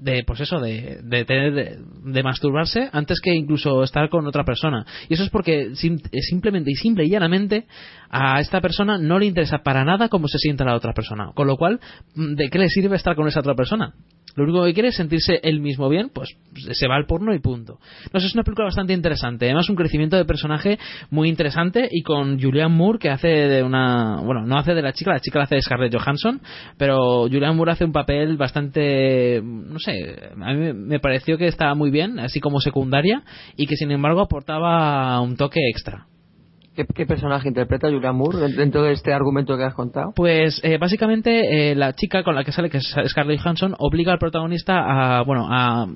[0.00, 1.78] de pues eso de, de tener de,
[2.12, 4.84] de masturbarse antes que incluso estar con otra persona.
[5.08, 7.66] Y eso es porque sim- eh, simplemente y simple y llanamente
[8.08, 11.32] a esta persona no le interesa para nada cómo se sienta la otra persona.
[11.34, 11.80] Con lo cual
[12.14, 13.94] mm, de qué le sirve estar con esa otra persona
[14.36, 16.36] lo único que quiere es sentirse él mismo bien pues
[16.72, 17.78] se va al porno y punto.
[18.12, 19.46] No sé es una película bastante interesante.
[19.46, 20.78] Además un crecimiento de personaje
[21.10, 24.92] muy interesante y con Julianne Moore que hace de una bueno no hace de la
[24.92, 26.40] chica la chica la hace de Scarlett Johansson
[26.76, 31.74] pero Julianne Moore hace un papel bastante no sé a mí me pareció que estaba
[31.74, 33.22] muy bien así como secundaria
[33.56, 36.06] y que sin embargo aportaba un toque extra
[36.94, 40.12] ¿Qué, personaje interpreta Julian Moore dentro de este argumento que has contado?
[40.14, 44.12] Pues eh, básicamente eh, la chica con la que sale, que es Scarlett Johansson, obliga
[44.12, 45.86] al protagonista a, bueno, a,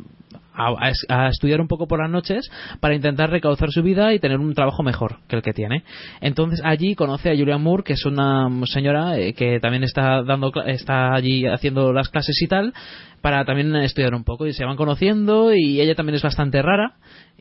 [0.55, 2.51] a, estudiar un poco por las noches
[2.81, 5.85] para intentar recauzar su vida y tener un trabajo mejor que el que tiene.
[6.21, 10.53] Entonces allí conoce a Julian Moore, que es una señora eh, que también está dando,
[10.67, 12.73] está allí haciendo las clases y tal,
[13.21, 16.95] para también estudiar un poco y se van conociendo y ella también es bastante rara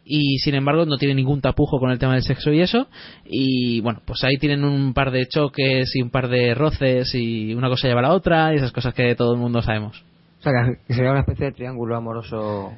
[0.05, 2.87] y sin embargo no tiene ningún tapujo con el tema del sexo y eso
[3.25, 7.53] y bueno pues ahí tienen un par de choques y un par de roces y
[7.53, 10.03] una cosa lleva a la otra y esas cosas que todo el mundo sabemos
[10.39, 10.51] O sea,
[10.87, 12.73] que sería una especie de triángulo amoroso.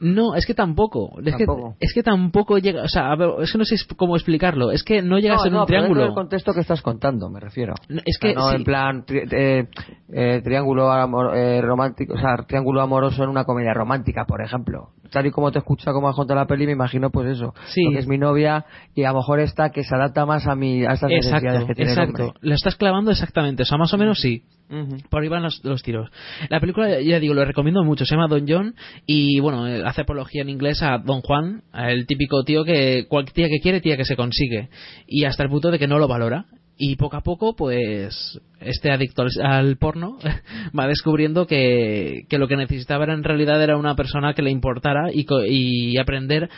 [0.00, 1.76] No es que tampoco es, Tampoco.
[1.78, 4.70] Que, es que tampoco llega o sea a ver, es que no sé cómo explicarlo
[4.70, 7.28] es que no llega a ser no, un pero triángulo del contexto que estás contando,
[7.30, 7.74] me refiero.
[7.88, 8.56] No, es O sea, que no sí.
[8.56, 9.68] en plan tri- eh,
[10.12, 14.90] eh, triángulo amor- eh, romántico, o sea, triángulo amoroso en una comedia romántica, por ejemplo.
[15.10, 17.54] Tal y como te escucha como has contado la peli, me imagino pues eso.
[17.66, 17.84] Sí.
[17.84, 20.84] Porque es mi novia y a lo mejor esta que se adapta más a mi
[20.84, 23.98] a estas necesidades que tiene el exacto lo estás clavando exactamente o sea más o
[23.98, 24.98] menos sí Ujú.
[25.08, 26.10] por ahí van los, los tiros.
[26.50, 28.04] La película, ya digo, lo recomiendo mucho.
[28.04, 28.74] Se llama Don John
[29.06, 33.34] y, bueno, eh, hace apología en inglés a Don Juan, el típico tío que cualquier
[33.34, 34.68] tía que quiere, tía que se consigue.
[35.06, 36.46] Y hasta el punto de que no lo valora.
[36.80, 40.16] Y poco a poco, pues, este adicto al, porno
[40.78, 44.50] va descubriendo que, que lo que necesitaba era, en realidad era una persona que le
[44.50, 46.48] importara y, y aprender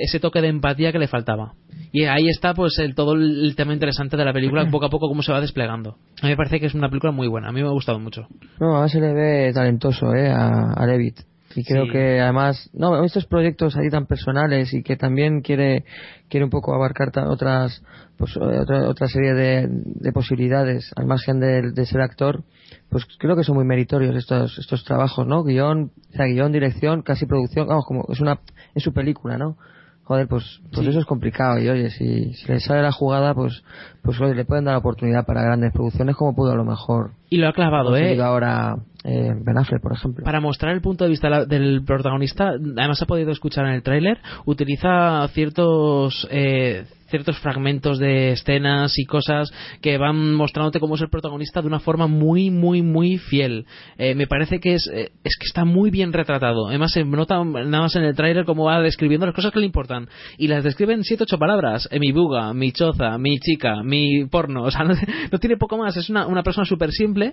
[0.00, 1.54] ese toque de empatía que le faltaba.
[1.94, 5.06] Y ahí está, pues, el, todo el, tema interesante de la película, poco a poco
[5.06, 5.90] cómo se va desplegando.
[6.20, 7.50] A mí me parece que es una película muy buena.
[7.50, 8.26] A mí me ha gustado mucho.
[8.58, 11.20] No, a se le ve talentoso, eh, a, a Levitt.
[11.54, 11.92] Y creo Sí.
[11.92, 15.84] que además, no, estos proyectos ahí tan personales y que también quiere,
[16.28, 17.80] quiere un poco abarcar otras,
[18.18, 22.42] pues, eh, otra, otra serie de, de posibilidades al margen de, de ser actor,
[22.90, 25.44] pues creo que son muy meritorios estos, estos trabajos, ¿no?
[25.44, 28.40] Guión, o sea, guion, dirección, casi producción, vamos, como es una,
[28.74, 29.56] es su película, ¿no?
[30.04, 31.58] Joder, pues, pues eso es complicado.
[31.58, 33.62] Y oye, si, si le sale la jugada, pues,
[34.02, 37.12] pues oye, le pueden dar oportunidad para grandes producciones como pudo a lo mejor.
[37.30, 38.20] Y lo ha clavado, ¿eh?
[38.20, 40.24] ahora eh, Ben Affleck, por ejemplo.
[40.24, 44.18] Para mostrar el punto de vista del protagonista, además ha podido escuchar en el tráiler,
[44.46, 51.10] utiliza ciertos eh, ciertos fragmentos de escenas y cosas que van mostrándote cómo es el
[51.10, 53.66] protagonista de una forma muy, muy, muy fiel.
[53.98, 56.66] Eh, me parece que es, eh, es que está muy bien retratado.
[56.66, 59.66] Además se nota nada más en el tráiler cómo va describiendo las cosas que le
[59.66, 60.08] importan.
[60.38, 61.88] Y las describe en siete ocho palabras.
[61.92, 64.64] Eh, mi buga, mi choza, mi chica, mi porno.
[64.64, 64.94] O sea, no,
[65.30, 65.96] no tiene poco más.
[65.96, 67.23] Es una, una persona súper simple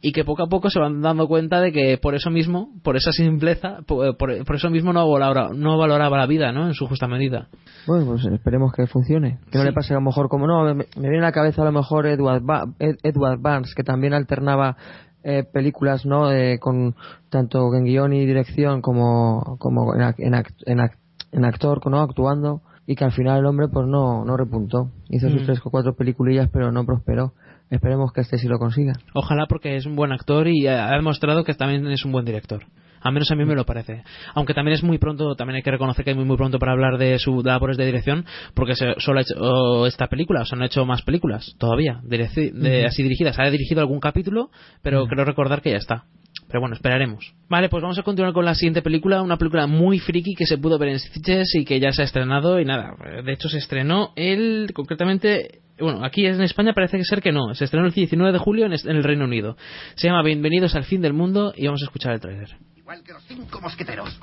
[0.00, 2.96] y que poco a poco se van dando cuenta de que por eso mismo, por
[2.96, 6.66] esa simpleza, por, por- por eso mismo no valora- no valoraba la vida, ¿no?
[6.66, 7.48] En su justa medida.
[7.86, 9.38] Bueno, pues esperemos que funcione.
[9.50, 9.68] Que no Sí.
[9.70, 10.62] le pase a lo mejor como no.
[10.74, 13.82] Me, me viene a la cabeza a lo mejor Edward, Ba- Ed- Edward Barnes, que
[13.82, 14.76] también alternaba
[15.22, 16.32] eh, películas, ¿no?
[16.32, 16.94] Eh, con
[17.28, 20.96] tanto en guion y dirección como, como en, en, ac- en ac-
[21.32, 22.00] en actor, ¿no?
[22.00, 22.62] Actuando.
[22.86, 24.90] Y que al final el hombre pues no, no repuntó.
[25.10, 25.44] Hizo sus Mm.
[25.44, 27.34] tres o cuatro peliculillas, pero no prosperó.
[27.70, 28.94] Esperemos que este sí lo consiga.
[29.14, 32.64] Ojalá porque es un buen actor y ha demostrado que también es un buen director.
[33.00, 34.02] Al menos a mí me lo parece.
[34.34, 36.72] Aunque también es muy pronto, también hay que reconocer que es muy, muy pronto para
[36.72, 38.24] hablar de sus labores de dirección,
[38.54, 41.54] porque se, solo ha hecho oh, esta película, o sea, no ha hecho más películas
[41.58, 43.38] todavía, direci- de- así dirigidas.
[43.38, 44.50] Ha dirigido algún capítulo,
[44.82, 46.04] pero creo recordar que ya está.
[46.48, 47.32] Pero bueno, esperaremos.
[47.48, 50.58] Vale, pues vamos a continuar con la siguiente película, una película muy friki que se
[50.58, 52.94] pudo ver en Stitches y que ya se ha estrenado y nada,
[53.24, 57.64] de hecho se estrenó el, concretamente, bueno, aquí en España parece ser que no, se
[57.64, 59.56] estrenó el 19 de julio en, el Reino Unido.
[59.94, 62.48] Se llama Bienvenidos al fin del mundo y vamos a escuchar el tráiler.
[62.90, 64.18] Igual que los cinco mosqueteros.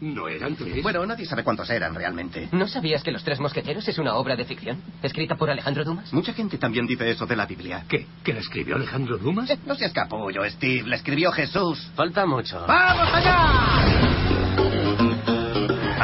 [0.00, 0.80] ¿No eran tres?
[0.84, 2.48] Bueno, nadie sabe cuántos eran realmente.
[2.52, 4.80] ¿No sabías que Los Tres Mosqueteros es una obra de ficción?
[5.02, 6.12] ¿Escrita por Alejandro Dumas?
[6.12, 7.84] Mucha gente también dice eso de la Biblia.
[7.88, 8.06] ¿Qué?
[8.22, 9.50] ¿Que la escribió Alejandro Dumas?
[9.50, 10.86] Eh, no seas capullo, Steve.
[10.86, 11.90] La escribió Jesús.
[11.96, 12.64] Falta mucho.
[12.68, 13.80] ¡Vamos allá!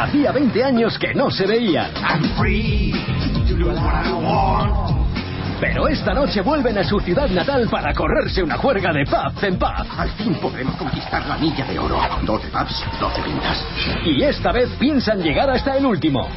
[0.02, 1.92] Hacía 20 años que no se veían.
[5.60, 9.58] Pero esta noche vuelven a su ciudad natal para correrse una juerga de pub en
[9.58, 9.68] pub.
[9.98, 12.00] Al fin podremos conquistar la milla de oro.
[12.24, 13.66] 12 pubs, 12 pintas.
[14.06, 16.30] Y esta vez piensan llegar hasta el último.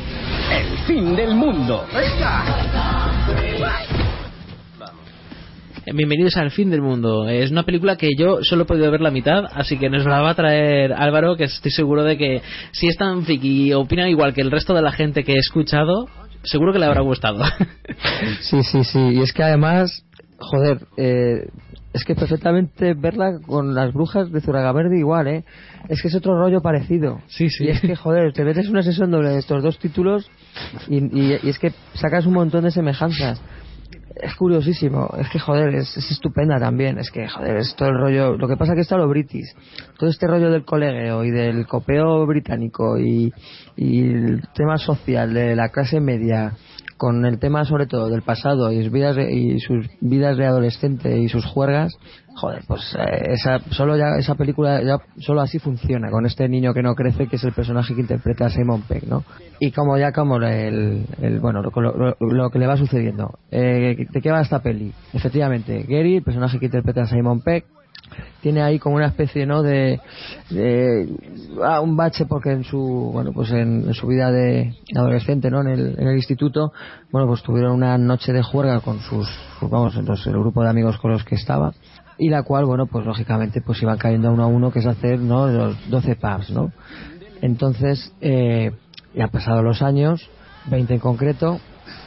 [0.51, 1.85] El fin del mundo.
[5.85, 7.29] Eh, Bienvenidos al fin del mundo.
[7.29, 10.19] Es una película que yo solo he podido ver la mitad, así que nos la
[10.19, 14.09] va a traer Álvaro, que estoy seguro de que si es tan friki y opina
[14.09, 16.09] igual que el resto de la gente que he escuchado,
[16.43, 17.39] seguro que le habrá gustado.
[18.41, 18.99] Sí, sí, sí.
[18.99, 20.03] Y es que además,
[20.37, 21.47] joder, eh,
[21.93, 25.43] es que perfectamente verla con las brujas de Zuragaverde igual, ¿eh?
[25.89, 27.21] Es que es otro rollo parecido.
[27.27, 27.65] Sí, sí.
[27.65, 30.29] Y es que, joder, te metes una sesión doble de estos dos títulos
[30.87, 33.41] y, y- y es que sacas un montón de semejanzas.
[34.15, 37.97] Es curiosísimo, es que joder, es, es estupenda también, es que joder, es todo el
[37.97, 39.55] rollo, lo que pasa que está lo british,
[39.97, 43.33] todo este rollo del colegueo y del copeo británico y,
[43.75, 46.53] y el tema social de la clase media
[46.97, 50.45] con el tema sobre todo del pasado y sus vidas de, y sus vidas de
[50.45, 51.93] adolescente y sus juergas,
[52.35, 56.73] joder, pues eh, esa solo ya esa película ya solo así funciona con este niño
[56.73, 59.23] que no crece que es el personaje que interpreta a Simon Peck, ¿no?
[59.59, 63.37] Y como ya como el, el bueno lo, lo- lo que le va sucediendo.
[63.51, 64.91] Eh, ¿De qué va esta peli?
[65.13, 67.65] Efectivamente, Gary, el personaje que interpreta a Simon Peck,
[68.41, 69.99] tiene ahí como una especie no de,
[71.63, 72.79] ah, un bache porque en su
[73.13, 76.73] bueno pues en, su vida de adolescente no en el, instituto
[77.11, 79.27] bueno pues tuvieron una noche de juerga con sus,
[79.59, 81.73] sus- vamos el grupo de amigos con los que estaba
[82.17, 85.19] y la cual bueno pues lógicamente pues iban cayendo uno a uno que es hacer
[85.19, 86.71] no los 12 pubs no
[87.41, 88.71] entonces eh,
[89.15, 90.29] ya han pasado los años
[90.69, 91.59] 20 en concreto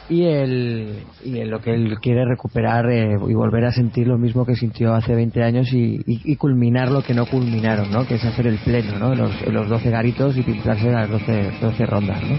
[0.09, 4.45] y él, y lo que él quiere recuperar eh, y volver a sentir lo mismo
[4.45, 8.07] que sintió hace 20 años y, y- culminar lo que no culminaron, ¿no?
[8.07, 9.15] que es hacer el pleno, ¿no?
[9.15, 12.21] los, los 12 garitos y pintarse las 12, 12 rondas.
[12.23, 12.37] ¿no?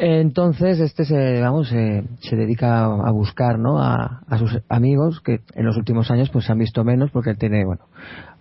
[0.00, 3.78] Entonces este se, vamos, se, se dedica a buscar ¿no?
[3.82, 7.30] a, a sus amigos que en los últimos años pues se han visto menos porque
[7.30, 7.84] él tiene bueno,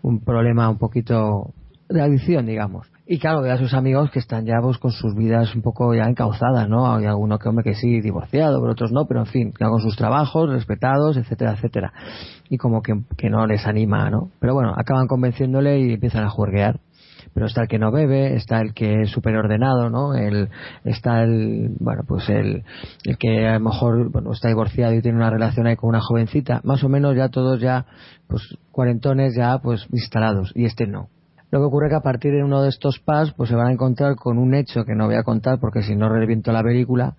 [0.02, 1.54] un problema un poquito
[1.90, 2.88] de adicción, digamos.
[3.08, 5.94] Y claro, ve a sus amigos que están ya pues, con sus vidas un poco
[5.94, 6.92] ya encauzadas, ¿no?
[6.92, 9.80] Hay alguno que hombre que sí, divorciado, pero otros no, pero en fin, ya con
[9.80, 11.94] sus trabajos respetados, etcétera, etcétera.
[12.50, 14.32] Y como que, que no les anima, ¿no?
[14.40, 16.80] Pero bueno, acaban convenciéndole y empiezan a juerguear.
[17.36, 20.16] Pero está el que no bebe, está el que es súper ordenado, ¿no?
[20.16, 20.50] El,
[20.84, 22.64] está el, bueno, pues el,
[23.04, 26.02] el que a lo mejor, bueno, está divorciado y tiene una relación ahí con una
[26.02, 26.62] jovencita.
[26.64, 27.86] Más o menos ya todos ya,
[28.28, 28.42] pues
[28.72, 30.52] cuarentones ya, pues instalados.
[30.56, 31.10] Y este no.
[31.56, 33.72] Lo que ocurre que a partir de uno de estos pas pues se van a
[33.72, 37.16] encontrar con un hecho que no voy a contar porque si no reviento la película,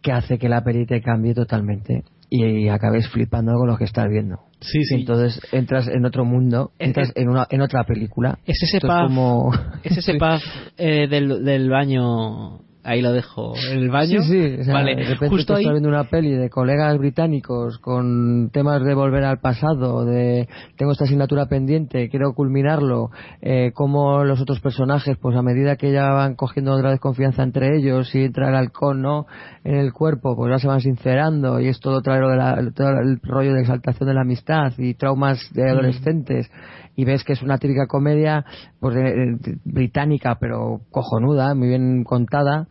[0.00, 4.08] que hace que la peli te cambie totalmente y, acabes flipando con lo que estás
[4.08, 4.38] viendo.
[4.60, 4.94] Sí, sí.
[5.00, 8.38] Entonces entras en otro mundo, entras en, una, en otra película.
[8.46, 9.50] Es ese pub, como...
[9.82, 10.38] es ese pub
[10.76, 13.54] eh, del, del baño ahí lo dejo.
[13.70, 14.22] En el baño.
[14.22, 15.68] Sí, sí, o sea, vale, de repente justo ahí.
[15.68, 21.04] viendo una peli de colegas británicos con temas de volver al pasado, de tengo esta
[21.04, 23.10] asignatura pendiente, quiero culminarlo,
[23.40, 27.42] eh, como los otros personajes, pues a medida que ya van cogiendo otra vez confianza
[27.42, 29.26] entre ellos y entra el halcón, ¿no?
[29.64, 33.20] En el cuerpo, pues ya se van sincerando y es todo de la- todo el
[33.22, 36.50] rollo de exaltación de la amistad y traumas de adolescentes
[36.96, 38.44] y ves que es una típica comedia
[38.80, 42.66] pues de- británica pero cojonuda, muy bien contada,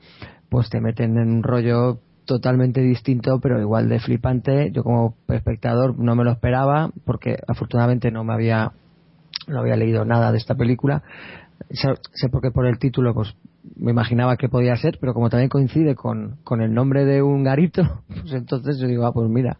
[0.49, 4.71] pues te meten en un rollo totalmente distinto pero igual de flipante.
[4.71, 8.71] Yo como espectador no me lo esperaba porque afortunadamente no me había
[9.47, 11.03] no había leído nada de esta película.
[11.71, 13.35] Sé, sé porque por el título pues
[13.75, 17.43] me imaginaba que podía ser, pero como también coincide con, con el nombre de un
[17.43, 19.57] garito, pues entonces yo digo, ah, pues mira.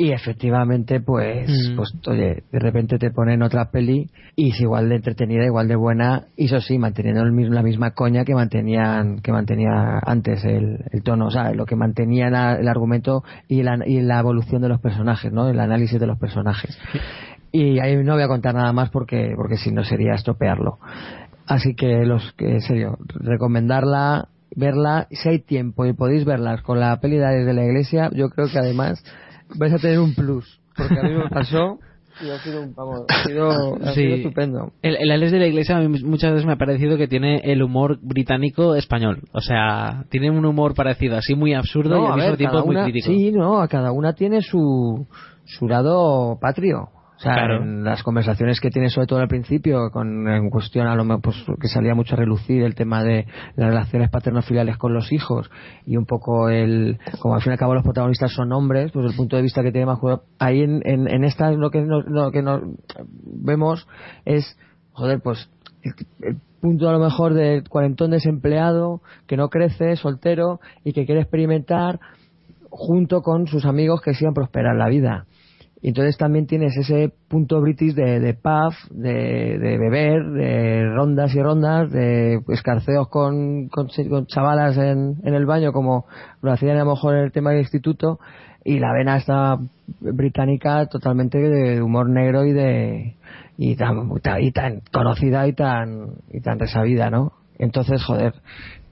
[0.00, 1.76] Y efectivamente, pues, Mm.
[1.76, 5.74] pues oye, de repente te ponen otra peli y es igual de entretenida, igual de
[5.74, 10.44] buena, y eso sí, manteniendo el mismo- la misma coña que mantenían, que mantenía antes
[10.44, 14.20] el, el tono, o sea, lo que mantenía la- el argumento y la, y la
[14.20, 15.48] evolución de los personajes, ¿no?
[15.48, 16.78] El análisis de los personajes.
[17.50, 20.78] Y ahí no voy a contar nada más porque, porque si no sería estropearlo.
[21.48, 26.78] Así que los que, en serio, recomendarla, verla, si hay tiempo y podéis verlas con
[26.78, 29.02] la peli de de la iglesia, yo creo que además
[29.56, 30.60] vais a tener un plus.
[30.76, 31.78] Porque a mí me pasó
[32.24, 33.48] y ha sido, un- vamos, ha sido,
[33.82, 34.00] ha Sí.
[34.02, 34.72] sido estupendo.
[34.82, 37.40] El, el Alex de la Iglesia a mí muchas veces me ha parecido que tiene
[37.44, 39.22] el humor británico español.
[39.32, 42.64] O sea, tiene un humor parecido, así muy absurdo No, y al mismo ver, tiempo
[42.66, 43.06] muy una- crítico.
[43.06, 45.06] Sí, no, a cada una tiene su,
[45.44, 46.88] su lado patrio.
[47.18, 47.62] O sea, Claro.
[47.64, 51.20] en las conversaciones que tiene sobre todo al principio, con en cuestión a lo mejor
[51.22, 55.50] pues, que salía mucho a relucir el tema de las relaciones paterno-filiales con los hijos
[55.84, 59.04] y un poco el, como al fin y al cabo los protagonistas son hombres, pues
[59.10, 59.98] el punto de vista que tiene más
[60.38, 62.62] ahí en, en, en esta lo que nos, lo que nos
[63.24, 63.88] vemos
[64.24, 64.56] es,
[64.92, 65.50] joder, pues
[65.82, 71.04] el, el punto a lo mejor del cuarentón desempleado que no crece, soltero y que
[71.04, 71.98] quiere experimentar
[72.70, 75.26] junto con sus amigos que sigan prosperar la vida.
[75.80, 81.90] Entonces también tienes ese punto british de, de pub, de, beber, de rondas y rondas,
[81.92, 86.06] de escarceos con, con, ch- con chavalas en, en el baño, como
[86.42, 88.18] lo hacían a lo mejor en el tema del instituto,
[88.64, 89.56] y la vena esta
[90.00, 93.14] británica totalmente de humor negro y de
[93.76, 94.10] tan,
[94.40, 97.32] y tan conocida y tan y tan resabida, ¿no?
[97.58, 98.34] Entonces, joder,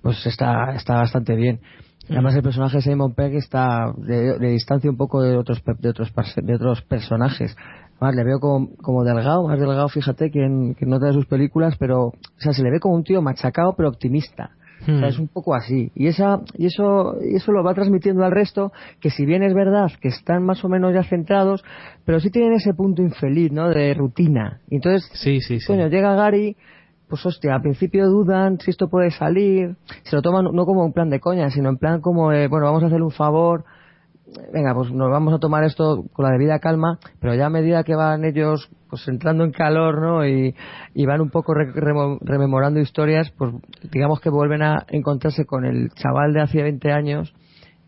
[0.03, 1.61] pues está está bastante bien.
[2.09, 5.89] Además el personaje de Simon Pegg está de, de distancia un poco de otros de
[5.89, 7.57] otros de otros personajes.
[7.99, 11.15] Además le veo como, como delgado, más delgado, fíjate, que en, que en otra de
[11.15, 14.51] sus películas, pero o sea, se le ve como un tío machacado pero optimista.
[14.83, 15.05] O sea, Hmm.
[15.05, 15.91] es un poco así.
[15.95, 19.55] Y esa y eso y eso lo va transmitiendo al resto, que si bien es
[19.55, 21.65] verdad que están más o menos ya centrados,
[22.05, 23.71] pero sí tienen ese punto infeliz, ¿no?
[23.71, 24.61] De rutina.
[24.69, 25.67] Y entonces, Sí, sí, sí.
[25.67, 26.57] coño, llega Gary,
[27.09, 30.93] pues hostia, al principio dudan si esto puede salir, se lo toman no como un
[30.93, 33.65] plan de coña, sino en plan como, de, bueno, vamos a hacerle un favor,
[34.53, 37.85] venga, pues nos vamos a tomar esto con la debida calma, pero ya a medida
[37.85, 40.27] que van ellos pues entrando en calor, ¿no?
[40.27, 40.55] Y,
[40.95, 43.53] y van un poco re- remo- rememorando historias, pues
[43.93, 47.33] digamos que vuelven a encontrarse con el chaval de hace 20 años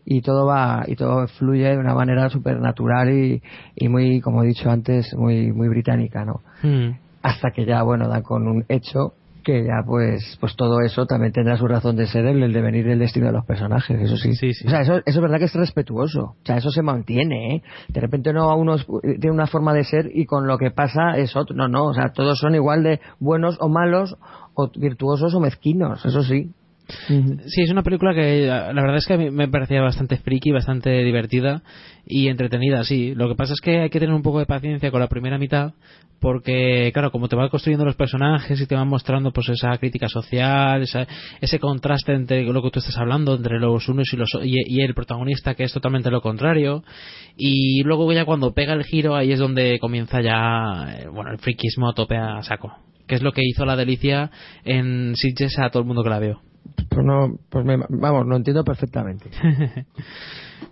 [0.05, 3.41] y todo va y todo fluye de una manera súper natural y,
[3.75, 6.41] y muy, como he dicho antes, muy muy británica, ¿no?
[6.63, 6.97] Hmm.
[7.21, 9.13] Hasta que ya bueno dan con un hecho
[9.43, 12.85] que ya pues pues todo eso también tendrá su razón de ser en el devenir
[12.85, 15.53] del destino de los personajes eso sí, o sea eso, eso es verdad que es
[15.53, 16.21] respetuoso.
[16.21, 17.63] O sea eso se mantiene ¿eh?
[17.87, 21.35] de repente no uno tiene una forma de ser y con lo que pasa es
[21.35, 21.55] otro.
[21.55, 24.17] No no o sea todos son igual de buenos o malos
[24.55, 26.51] o virtuosos o mezquinos eso sí
[27.47, 31.61] Sí, es una película que la verdad es que me parecía bastante friki, bastante divertida
[32.05, 33.13] y entretenida, sí.
[33.15, 35.37] Lo que pasa es que hay que tener un poco de paciencia con la primera
[35.37, 35.73] mitad
[36.19, 40.07] porque, claro, como te va construyendo los personajes y te van mostrando pues esa crítica
[40.09, 41.07] social, esa-
[41.39, 44.81] ese contraste entre lo que tú estás hablando, entre los unos y, los, y, y
[44.81, 46.83] el protagonista que es totalmente lo contrario
[47.37, 51.37] y luego ya cuando pega el giro ahí es donde comienza ya, eh, bueno, el
[51.37, 52.73] frikismo a tope a saco.
[53.07, 54.29] Que es lo que hizo la delicia
[54.65, 56.41] en Sitges a todo el mundo que la veo.
[56.89, 59.29] Pues no pues me- vamos lo entiendo perfectamente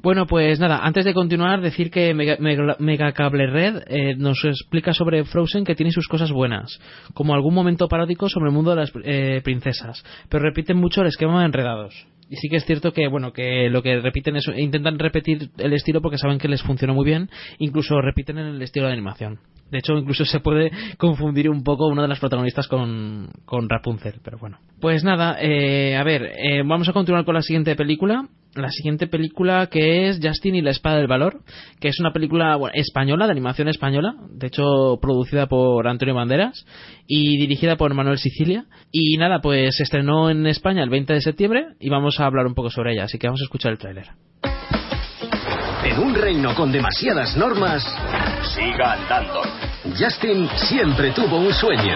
[0.04, 4.44] Bueno, pues nada, antes de continuar, decir que Mega, Mega- Mega Cable Red eh, nos
[4.46, 6.80] explica sobre Frozen que tiene sus cosas buenas,
[7.14, 11.08] como algún momento paródico sobre el mundo de las eh, princesas, pero repiten mucho el
[11.08, 12.06] esquema de enredados.
[12.30, 15.74] Y sí que es cierto que, bueno, que lo que repiten es, intentan repetir el
[15.74, 19.40] estilo porque saben que les funciona muy bien, incluso repiten en el estilo de animación.
[19.72, 24.16] De hecho, incluso se puede confundir un poco una de las protagonistas con, con Rapunzel,
[24.24, 24.60] pero bueno.
[24.80, 28.28] Pues nada, eh, a ver, eh, vamos a continuar con la siguiente película.
[28.56, 31.42] La siguiente película que es Justin y la Espada del Valor,
[31.80, 36.66] que es una película española, de animación española, de hecho producida por Antonio Banderas
[37.06, 38.66] y dirigida por Manuel Sicilia.
[38.92, 42.48] Y nada, pues se estrenó en España el 20 de septiembre y vamos a hablar
[42.48, 44.08] un poco sobre ella, así que vamos a escuchar el tráiler.
[45.84, 47.84] En un reino con demasiadas normas,
[48.44, 49.42] Siga andando.
[49.98, 51.96] Justin siempre tuvo un sueño.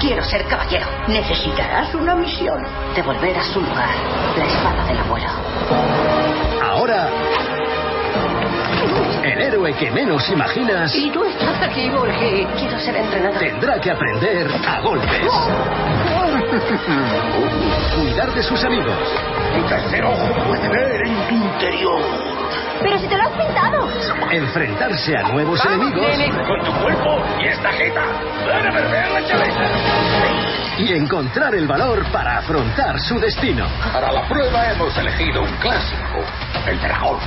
[0.00, 0.86] Quiero ser caballero.
[1.08, 2.62] Necesitarás una misión.
[2.94, 3.88] Devolver a su lugar
[4.36, 5.28] la espada del abuelo.
[6.62, 7.08] Ahora,
[9.24, 13.38] el héroe que menos imaginas Y tú estás aquí porque quiero ser entrenador.
[13.38, 15.32] tendrá que aprender a golpes.
[16.58, 18.96] Cuidar de sus amigos.
[19.54, 22.00] Tu tercer ojo puede ver en tu interior.
[22.80, 23.88] Pero si te lo has pintado.
[24.30, 26.06] Enfrentarse a nuevos enemigos.
[26.46, 28.02] Con tu cuerpo y esta jeta.
[28.46, 29.70] Van a perder la chaveta.
[30.78, 33.66] Y encontrar el valor para afrontar su destino.
[33.92, 36.24] Para la prueba hemos elegido un clásico.
[36.66, 37.18] El dragón.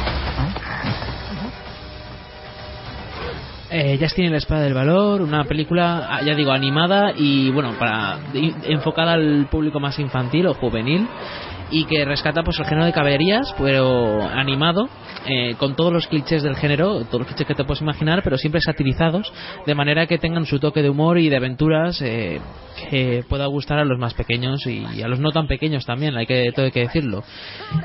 [3.72, 8.18] Eh, y la Espada del Valor, una película, ah, ya digo, animada y bueno, para
[8.64, 11.08] enfocada al público más infantil o juvenil
[11.72, 14.90] y que rescata pues el género de caballerías, pero animado,
[15.28, 18.38] eh, con todos los clichés del género, todos los clichés que te puedes imaginar, pero
[18.38, 19.32] siempre satirizados,
[19.66, 22.40] de manera que tengan su toque de humor y de aventuras eh,
[22.90, 26.26] que pueda gustar a los más pequeños y a los no tan pequeños también, hay
[26.26, 27.24] que, todo hay que decirlo.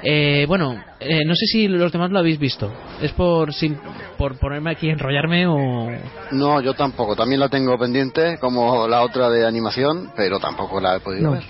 [0.03, 2.73] Eh, bueno, eh, no sé si los demás lo habéis visto.
[3.03, 3.79] ¿Es por, sin-
[4.17, 5.91] por ponerme aquí enrollarme o...?
[6.33, 7.17] No, yo tampoco.
[7.17, 11.33] También la tengo pendiente, como la otra de animación, pero tampoco la he podido No,
[11.33, 11.43] ver.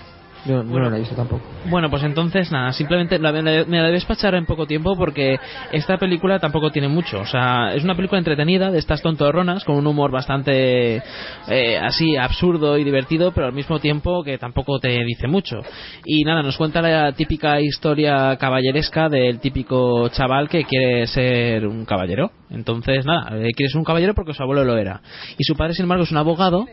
[0.45, 1.43] Yo no la he visto tampoco.
[1.69, 5.37] Bueno, pues entonces nada, simplemente la, me la debes pachar en poco tiempo porque
[5.71, 7.19] esta película tampoco tiene mucho.
[7.19, 11.01] O sea, es una película entretenida de estas tontorronas con un humor bastante
[11.47, 15.57] eh, así absurdo y divertido, pero al mismo tiempo que tampoco te dice mucho.
[16.05, 21.85] Y nada, nos cuenta la típica historia caballeresca del típico chaval que quiere ser un
[21.85, 22.31] caballero.
[22.49, 25.01] Entonces, nada, eh, quiere ser un caballero porque su abuelo lo era.
[25.37, 26.65] Y su padre, sin embargo, es un abogado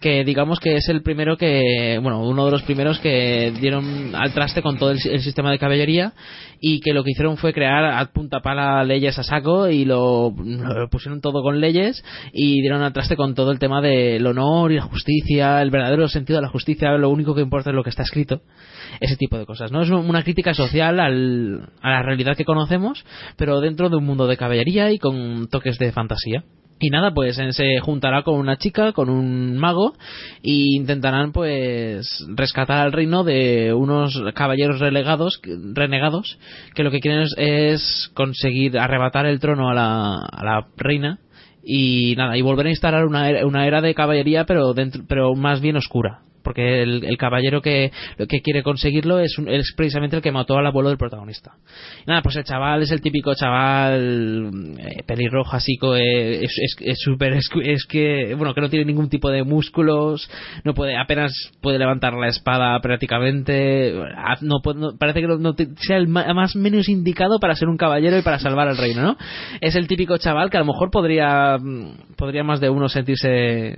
[0.00, 4.32] que digamos que es el primero que, bueno, uno de los primeros que dieron al
[4.32, 6.12] traste con todo el, sistema de caballería
[6.60, 10.34] y que lo que hicieron fue crear a punta pala leyes a saco y lo,
[10.36, 14.72] lo pusieron todo con leyes y dieron al traste con todo el tema del honor
[14.72, 17.82] y la justicia, el verdadero sentido de la justicia, lo único que importa es lo
[17.82, 18.40] que está escrito
[19.00, 19.72] ese tipo de cosas.
[19.72, 23.04] No es una crítica social al, a la realidad que conocemos,
[23.36, 25.17] pero dentro de un mundo de caballería y con
[25.50, 26.44] toques de fantasía.
[26.80, 29.94] Y nada, pues se juntará con una chica, con un mago,
[30.44, 35.40] e intentarán pues rescatar al reino de unos caballeros relegados,
[35.72, 36.38] renegados,
[36.76, 41.18] que lo que quieren es, conseguir arrebatar el trono a la, reina
[41.64, 45.34] y nada, y volver a instalar una era, una era de caballería, pero dentro, pero
[45.34, 47.90] más bien oscura porque el, el, caballero que,
[48.28, 51.52] que quiere conseguirlo es, un, es, precisamente el que mató al abuelo del protagonista.
[52.06, 57.48] Nada, pues el chaval es el típico chaval eh, pelirrojo, así, eh, es súper, es,
[57.62, 60.30] es, es, que, bueno, que no tiene ningún tipo de músculos,
[60.64, 63.92] no puede, apenas puede levantar la espada prácticamente,
[64.42, 68.22] no, no parece que no, sea el más menos indicado para ser un caballero y
[68.22, 69.16] para salvar al reino, ¿no?
[69.60, 71.58] Es el típico chaval que a lo mejor podría,
[72.16, 73.76] podría más de uno sentirse,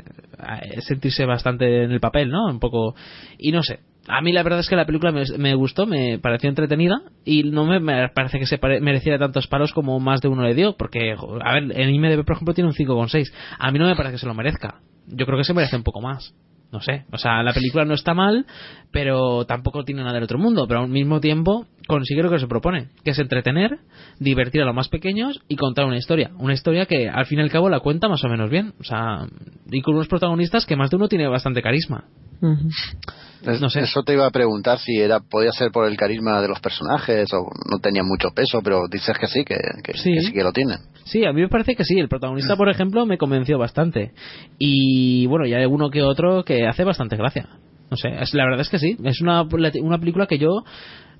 [0.80, 2.50] sentirse bastante en el papel, ¿no?
[2.60, 2.94] Un poco,
[3.38, 6.48] y no sé, a mí la verdad es que la película me, gustó, me pareció
[6.48, 10.28] entretenida y no me, me parece que se pare, mereciera tantos palos como más de
[10.28, 13.32] uno le dio, porque, a ver, en IMDb por ejemplo tiene un 5,6.
[13.58, 14.80] A mí no me parece que se lo merezca.
[15.06, 16.34] Yo creo que se merece un poco más.
[16.72, 18.46] No sé, o sea, la película no está mal,
[18.92, 22.46] pero tampoco tiene nada del otro mundo, pero al mismo tiempo consigue lo que se
[22.46, 23.80] propone, que es entretener,
[24.20, 26.30] divertir a los más pequeños y contar una historia.
[26.38, 28.84] Una historia que al fin y al cabo la cuenta más o menos bien, o
[28.84, 29.26] sea,
[29.68, 32.04] y con unos protagonistas que más de uno tiene bastante carisma.
[32.40, 33.60] Uh -huh.
[33.60, 33.80] No sé.
[33.80, 37.32] Eso te iba a preguntar si era podía ser por el carisma de los personajes
[37.32, 40.12] o no tenía mucho peso, pero dices que sí, que, que, sí.
[40.12, 40.78] que sí que lo tienen.
[41.04, 41.98] Sí, a mí me parece que sí.
[41.98, 44.12] El protagonista, por ejemplo, me convenció bastante.
[44.58, 47.48] Y bueno, ya hay uno que otro que hace bastante gracia.
[47.90, 48.96] No sé, es, la verdad es que sí.
[49.04, 50.62] Es una, una película que yo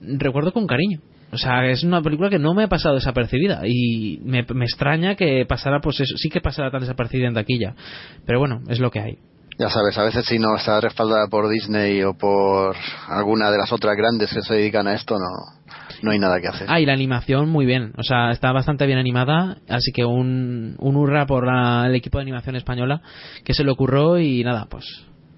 [0.00, 1.00] recuerdo con cariño.
[1.32, 5.14] O sea, es una película que no me ha pasado desapercibida y me, me extraña
[5.14, 7.74] que pasara, pues eso, sí que pasara tan desapercibida en taquilla.
[8.26, 9.18] Pero bueno, es lo que hay.
[9.60, 12.74] Ya sabes, a veces si no está respaldada por Disney o por
[13.08, 15.26] alguna de las otras grandes que se dedican a esto, no,
[16.00, 16.66] no hay nada que hacer.
[16.70, 20.76] Ah, y la animación muy bien, o sea, está bastante bien animada, así que un,
[20.78, 23.02] un hurra por la, el equipo de animación española
[23.44, 24.86] que se le ocurrió y nada, pues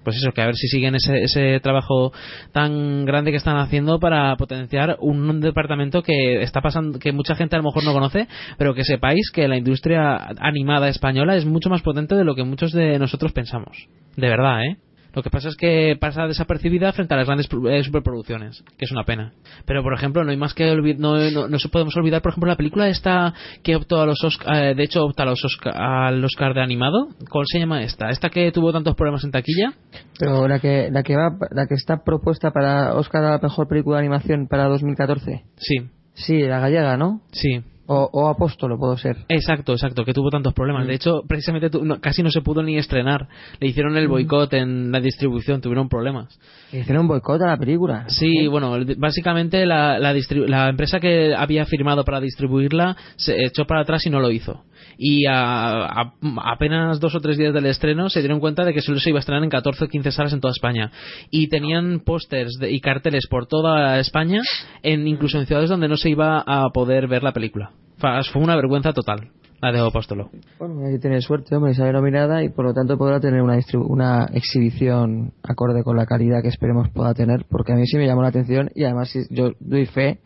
[0.03, 2.11] pues eso, que a ver si siguen ese, ese trabajo
[2.51, 7.55] tan grande que están haciendo para potenciar un departamento que está pasando, que mucha gente
[7.55, 8.27] a lo mejor no conoce,
[8.57, 12.43] pero que sepáis que la industria animada española es mucho más potente de lo que
[12.43, 13.87] muchos de nosotros pensamos.
[14.15, 14.77] De verdad, ¿eh?
[15.13, 18.91] Lo que pasa es que pasa desapercibida frente a las grandes eh, superproducciones, que es
[18.91, 19.33] una pena.
[19.65, 22.57] Pero, por ejemplo, no hay más que no, no, no, podemos olvidar, por ejemplo, la
[22.57, 23.33] película esta
[23.63, 26.61] que optó a los Oscar, eh, de hecho opta a los Oscar, al Oscar de
[26.61, 27.09] animado.
[27.29, 28.09] ¿Cuál se llama esta?
[28.09, 29.73] ¿Esta que tuvo tantos problemas en taquilla?
[30.17, 33.67] Pero la que la que va, la que está propuesta para Oscar a la mejor
[33.67, 35.43] película de animación para 2014.
[35.57, 35.89] Sí.
[36.15, 37.21] Sí, la gallega, ¿no?
[37.31, 37.63] Sí.
[37.85, 39.17] O, o Apóstolo, puedo ser.
[39.27, 40.87] Exacto, exacto, que tuvo tantos problemas.
[40.87, 41.69] De hecho, precisamente
[41.99, 43.27] casi no se pudo ni estrenar.
[43.59, 46.39] Le hicieron el boicot en la distribución, tuvieron problemas.
[46.71, 48.05] ¿Le hicieron boicot a la película?
[48.07, 53.81] Sí, bueno, básicamente la, la, la, empresa que había firmado para distribuirla se echó para
[53.81, 54.63] atrás y no lo hizo.
[54.97, 56.13] Y a,
[56.43, 59.19] apenas dos o tres días del estreno se dieron cuenta de que solo se iba
[59.19, 60.91] a estrenar en 14 o 15 salas en toda España.
[61.29, 64.41] Y tenían pósters y carteles por toda España,
[64.81, 67.71] en, incluso en ciudades donde no se iba a poder ver la película.
[67.97, 69.29] Fue una vergüenza total
[69.63, 70.29] la de Apóstolo.
[70.59, 73.57] Bueno, hay que tener suerte, hombre, sale nominada y por lo tanto podrá tener una,
[73.87, 78.05] una exhibición acorde con la calidad que esperemos pueda tener, porque a mí sí me
[78.05, 80.19] llamó la atención y además yo doy fe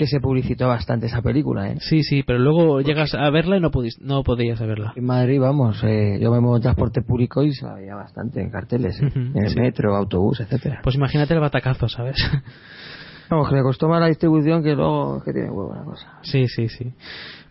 [0.00, 1.76] que se publicitó bastante esa película, ¿eh?
[1.80, 3.70] Sí, sí, pero luego llegas a verla y no,
[4.00, 4.94] no podías verla.
[4.96, 8.50] En Madrid, vamos, eh, yo me muevo en transporte público y se veía bastante en
[8.50, 9.12] carteles, ¿eh?
[9.14, 10.80] en el metro, autobús, etcétera.
[10.82, 12.16] Pues imagínate el batacazo, ¿sabes?
[13.28, 16.18] Vamos, que le costó más la distribución que luego que tiene huevo la cosa.
[16.22, 16.94] Sí, sí, sí.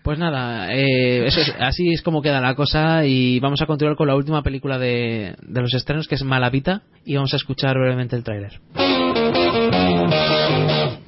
[0.01, 3.95] Pues nada, eh, eso es, así es como queda la cosa y vamos a continuar
[3.95, 7.77] con la última película de, de los estrenos que es Malavita y vamos a escuchar
[7.77, 8.59] brevemente el tráiler.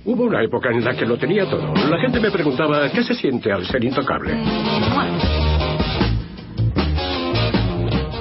[0.04, 1.74] Hubo una época en la que lo tenía todo.
[1.76, 4.36] La gente me preguntaba qué se siente al ser intocable.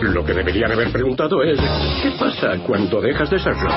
[0.02, 1.59] Lo que deberían haber preguntado es
[2.02, 3.70] ¿qué pasa cuando dejas de serlo?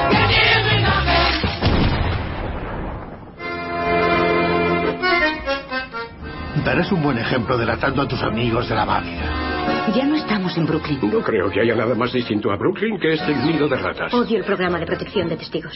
[6.66, 9.53] Darás un buen ejemplo delatando a tus amigos de la mafia.
[9.95, 10.99] Ya no estamos en Brooklyn.
[11.11, 14.14] No creo que haya nada más distinto a Brooklyn que este nido de ratas.
[14.14, 15.73] Odio el programa de protección de testigos.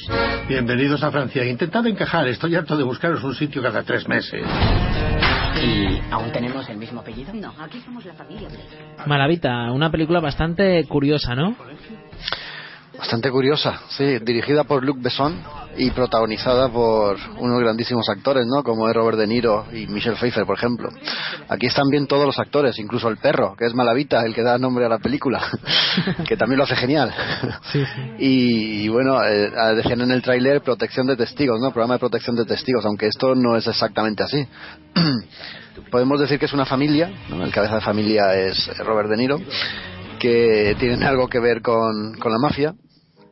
[0.48, 1.46] Bienvenidos a Francia.
[1.46, 2.28] Intentad encajar.
[2.28, 4.44] Estoy harto de buscaros un sitio cada tres meses.
[5.64, 7.34] ¿Y aún tenemos el mismo apellido?
[7.34, 8.48] No, aquí somos la familia.
[9.06, 11.56] Maravita, una película bastante curiosa, ¿no?
[12.98, 15.40] Bastante curiosa, sí, dirigida por Luc Besson
[15.78, 18.64] y protagonizada por unos grandísimos actores, ¿no?
[18.64, 20.90] Como es Robert De Niro y Michelle Pfeiffer, por ejemplo.
[21.48, 24.58] Aquí están bien todos los actores, incluso el perro, que es Malavita, el que da
[24.58, 25.44] nombre a la película,
[26.28, 27.14] que también lo hace genial.
[27.72, 28.12] Sí, sí.
[28.18, 31.72] Y, bueno, eh, decían en el tráiler protección de testigos, ¿no?
[31.72, 34.48] Programa de protección de testigos, aunque esto no es exactamente así.
[35.92, 39.40] Podemos decir que es una familia, el cabeza de familia es Robert De Niro,
[40.18, 42.74] que tienen algo que ver con, con la mafia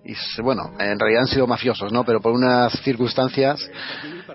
[0.05, 2.03] y bueno, en realidad han sido mafiosos, ¿no?
[2.03, 3.67] Pero por unas circunstancias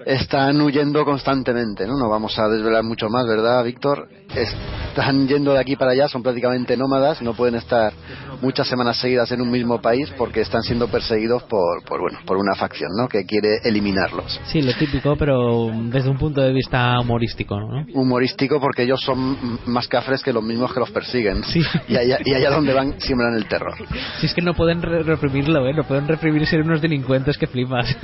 [0.07, 1.99] están huyendo constantemente, ¿no?
[1.99, 4.09] No vamos a desvelar mucho más, ¿verdad, Víctor?
[4.35, 7.93] Están yendo de aquí para allá, son prácticamente nómadas, no pueden estar
[8.41, 12.37] muchas semanas seguidas en un mismo país porque están siendo perseguidos por, por bueno, por
[12.37, 13.09] una facción, ¿no?
[13.09, 14.41] Que quiere eliminarlos.
[14.47, 17.87] Sí, lo típico, pero desde un punto de vista humorístico, ¿no?
[17.93, 21.43] Humorístico porque ellos son más cafres que los mismos que los persiguen.
[21.45, 21.61] Sí.
[21.89, 23.75] Y allá, y allá donde van siembran el terror.
[24.21, 25.75] Si es que no pueden reprimirlo, ¿eh?
[25.75, 27.97] No pueden reprimir ser unos delincuentes que flipas.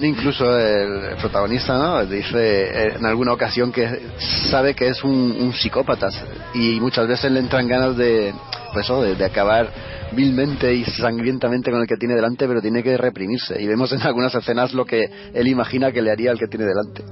[0.00, 2.04] Incluso el protagonista ¿no?
[2.04, 3.88] dice en alguna ocasión que
[4.50, 6.08] sabe que es un, psicópata
[6.54, 8.34] y muchas veces le entran ganas de,
[8.74, 9.70] pues, de, acabar
[10.12, 13.60] vilmente y sangrientamente con el que tiene delante, pero tiene que reprimirse.
[13.60, 16.66] Y vemos en algunas escenas lo que él imagina que le haría al que tiene
[16.66, 17.02] delante.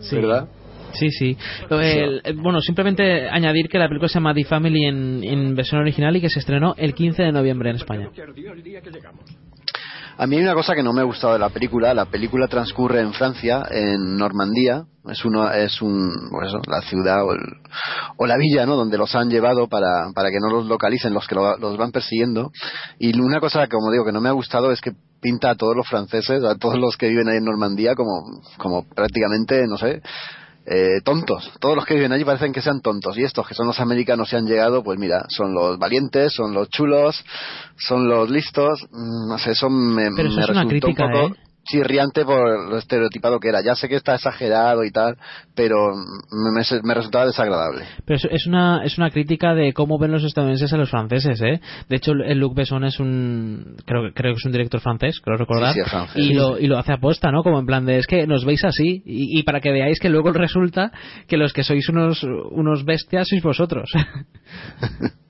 [0.00, 0.16] Sí.
[0.16, 0.48] ¿Verdad?
[0.94, 1.36] Sí, sí.
[2.36, 6.20] bueno, simplemente añadir que la película se llama The Family en, en versión original y
[6.20, 8.08] que se estrenó el 15 de noviembre en España.
[10.16, 11.92] A mí hay una cosa que no me ha gustado de la película.
[11.92, 14.84] La película transcurre en Francia, en Normandía.
[15.08, 18.76] Es uno, es un, pues la ciudad o, la villa, ¿no?
[18.76, 22.52] Donde los han llevado para, para que no los localicen los que los van persiguiendo.
[22.98, 25.74] Y una cosa, como digo, que no me ha gustado es que pinta a todos
[25.74, 28.22] los franceses, a todos los que viven ahí en Normandía como,
[28.58, 30.00] como prácticamente, no sé,
[30.66, 31.52] eh, tontos.
[31.60, 33.16] Todos los que viven allí parecen que sean tontos.
[33.18, 36.54] Y estos que son los americanos y han llegado, pues mira, son los valientes, son
[36.54, 37.22] los chulos,
[37.76, 38.86] son los listos.
[38.90, 41.34] Mm, no sé, eso me, Pero eso es una crítica, un poco.
[41.34, 41.43] ¿eh?
[41.64, 43.62] Chirriante por lo estereotipado que era.
[43.62, 45.16] Ya sé que está exagerado y tal,
[45.54, 45.94] pero
[46.30, 47.84] me, me resultaba desagradable.
[48.04, 51.60] Pero es, una, es una crítica de cómo ven los estadounidenses a los franceses, ¿eh?
[51.88, 53.76] De hecho, el Luc Besson es un.
[53.86, 55.74] Creo, creo que es un director francés, creo recordar.
[56.14, 57.42] y, lo, y lo hace aposta, ¿no?
[57.42, 57.98] Como en plan de.
[57.98, 60.92] Es que nos veis así y, y para que veáis que luego resulta
[61.26, 63.90] que los que sois unos, unos bestias sois vosotros.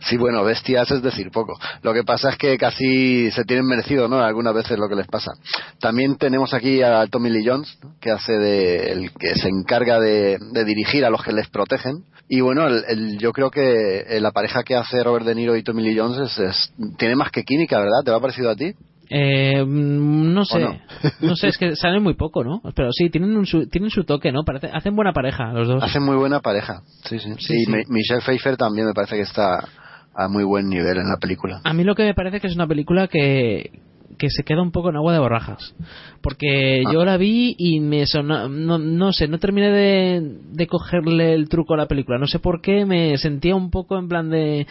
[0.00, 1.58] Sí, bueno, bestias es decir poco.
[1.82, 4.20] Lo que pasa es que casi se tienen merecido, ¿no?
[4.20, 5.32] Algunas veces lo que les pasa.
[5.80, 10.38] También tenemos aquí a Tommy Lee Jones, que hace de, el que se encarga de,
[10.64, 12.04] dirigir a los que les protegen.
[12.28, 15.62] Y bueno, el, yo creo que eh, la pareja que hace Robert De Niro y
[15.62, 18.02] Tommy Lee Jones es, es, tiene más que química, ¿verdad?
[18.04, 18.74] ¿Te va parecido a ti?
[19.08, 20.78] Eh, no sé, no?
[21.20, 21.36] no?
[21.36, 22.60] sé, es que salen muy poco, ¿no?
[22.74, 24.42] Pero sí, tienen, un, su, tienen su toque, ¿no?
[24.44, 25.82] Parece, hacen buena pareja los dos.
[25.82, 27.32] Hacen muy buena pareja, sí, sí.
[27.38, 27.70] Sí, y sí.
[27.70, 29.66] Mi- Michelle Pfeiffer también me parece que está
[30.14, 31.60] a muy buen nivel en la película.
[31.64, 33.70] A mí lo que me parece que es una película que,
[34.18, 35.74] que se queda un poco en agua de borrajas.
[36.22, 36.92] Porque Ah.
[36.92, 41.48] yo la vi y me sonó, no, no sé, no terminé de, de cogerle el
[41.48, 42.18] truco a la película.
[42.18, 44.66] No sé por qué, me sentía un poco en plan de...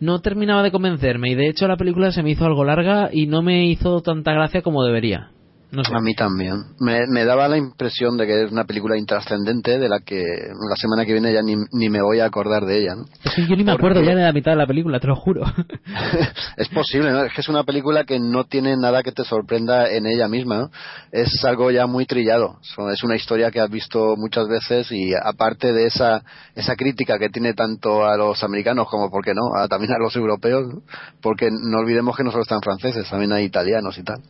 [0.00, 3.26] No terminaba de convencerme y de hecho la película se me hizo algo larga y
[3.26, 5.30] no me hizo tanta gracia como debería.
[5.70, 5.92] No sé.
[5.94, 6.62] A mí también.
[6.78, 10.76] Me, me daba la impresión de que es una película intrascendente de la que la
[10.76, 12.94] semana que viene ya ni, ni me voy a acordar de ella.
[12.94, 13.04] ¿no?
[13.24, 15.08] Es que yo ni me Porque- acuerdo ya de la mitad de la película, te
[15.08, 15.42] lo juro.
[16.56, 17.24] Es posible, ¿no?
[17.24, 20.56] Es que es una película que no tiene nada que te sorprenda en ella misma,
[20.56, 20.70] ¿no?
[21.12, 22.58] Es algo ya muy trillado.
[22.92, 26.22] Es una historia que has visto muchas veces y aparte de esa,
[26.54, 29.98] esa crítica que tiene tanto a los americanos como, ¿por qué no?, a- también a
[29.98, 30.80] los europeos, ¿no?
[31.20, 34.22] porque no olvidemos que no solo están franceses, también hay italianos y tal.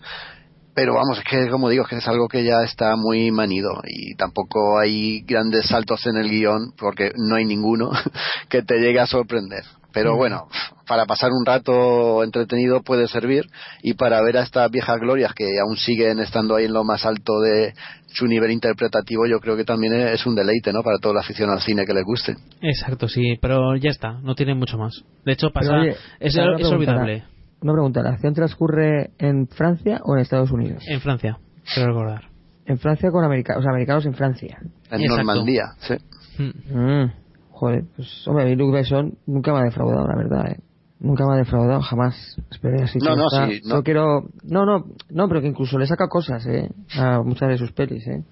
[0.76, 3.70] Pero vamos, es que como digo, es que es algo que ya está muy manido
[3.88, 7.90] y tampoco hay grandes saltos en el guion porque no hay ninguno
[8.50, 9.64] que te llegue a sorprender.
[9.94, 10.16] Pero Mm.
[10.18, 10.48] bueno,
[10.86, 13.44] para pasar un rato entretenido puede servir
[13.82, 17.06] y para ver a estas viejas glorias que aún siguen estando ahí en lo más
[17.06, 17.72] alto de
[18.08, 20.82] su nivel interpretativo, yo creo que también es un deleite, ¿no?
[20.82, 22.36] Para toda la afición al cine que le guste.
[22.60, 24.92] Exacto, sí, pero ya está, no tiene mucho más.
[25.24, 26.36] De hecho, pasa, Pero, oye, es,
[26.66, 27.24] olvidable.
[27.66, 30.84] Una pregunta, ¿la acción transcurre en Francia o en Estados Unidos?
[30.86, 31.36] En Francia,
[31.74, 32.22] quiero recordar.
[32.64, 34.58] En Francia con americanos, o sea, americanos en Francia.
[34.62, 35.16] En Exacto.
[35.16, 35.94] Normandía, sí.
[36.38, 37.10] Mm,
[37.50, 40.60] joder, pues hombre, a mí Luc Besson nunca me ha defraudado, la verdad, ¿eh?
[41.00, 42.14] Nunca me ha defraudado, jamás.
[42.52, 43.00] Esperé así.
[43.00, 43.74] No, no, está- sí, no.
[43.78, 44.28] Yo quiero...
[44.44, 46.70] No, no, no, pero que incluso le saca cosas, ¿eh?
[46.96, 48.22] A muchas de sus pelis, ¿eh?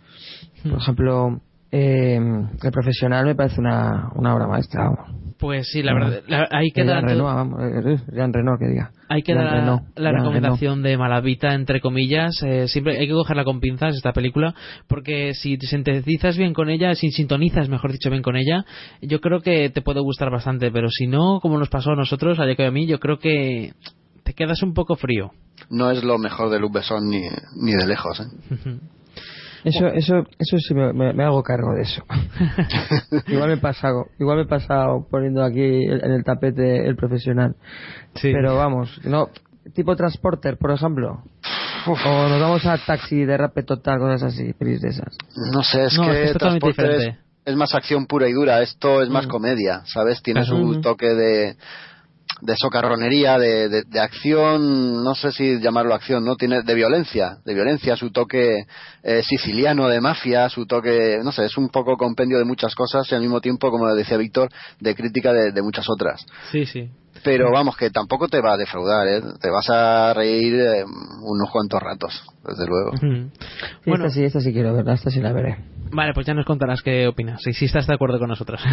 [0.63, 1.41] Por ejemplo,
[1.75, 2.17] eh,
[2.63, 5.21] El Profesional me parece una, una obra maestra, vamos.
[5.37, 8.93] Pues sí, la verdad, la- ahí queda Jean Reno, vamos, eh, Jean Reno, que diga.
[9.09, 12.41] Hay que Jean dar Reno, la Jean recomendación de Malavita, entre comillas.
[12.45, 14.55] eh, siempre hay que cogerla con pinzas esta película,
[14.87, 18.65] porque si te sintetizas bien con ella, si sintonizas, mejor dicho, bien con ella,
[19.03, 20.71] yo creo que te puede gustar bastante.
[20.71, 23.19] Pero si no, como nos pasó a nosotros, a Jacob y a mí, yo creo
[23.19, 23.73] que
[24.23, 25.33] te quedas un poco frío.
[25.69, 27.23] No es lo mejor de Luc Besson ni,
[27.61, 28.25] ni de lejos, ¿eh?
[29.65, 32.05] Eso, eso, eso sí me, me- me hago cargo de eso.
[33.29, 36.97] igual me he pasado, igual me he pasado poniendo aquí el- en el tapete el
[36.97, 37.57] profesional.
[38.21, 39.29] Pero vamos, no,
[39.75, 41.23] tipo transporter, por ejemplo.
[41.87, 45.17] O nos vamos a taxi de rape total, cosas así, pelis de esas.
[45.53, 47.25] No sé, es No, que es totalmente Transporter es, diferente.
[47.45, 48.63] es más acción pura y dura.
[48.63, 49.13] Esto es Mm.
[49.13, 50.23] más comedia, ¿sabes?
[50.23, 51.57] Tiene su toque de,
[52.41, 56.37] de socarronería, de, de, de acción, no sé si llamarlo acción, ¿no?
[56.37, 58.65] Tiene de violencia, de violencia, su toque
[59.03, 63.11] eh, siciliano de mafia, su toque, no sé, es un poco compendio de muchas cosas
[63.11, 64.49] y al mismo tiempo, como decía Víctor,
[64.81, 66.25] de crítica de, de muchas otras.
[66.51, 66.91] Sí, sí.
[67.23, 69.23] Pero vamos, que tampoco te va a defraudar, ¿eh?
[69.41, 72.93] Te vas a reír eh, unos cuantos ratos, desde luego.
[73.85, 75.59] Sí, esta sí, esta sí quiero verla, esta sí la veré.
[75.95, 78.61] Vale, pues ya nos contarás qué opinas, y si estás de acuerdo con nosotros.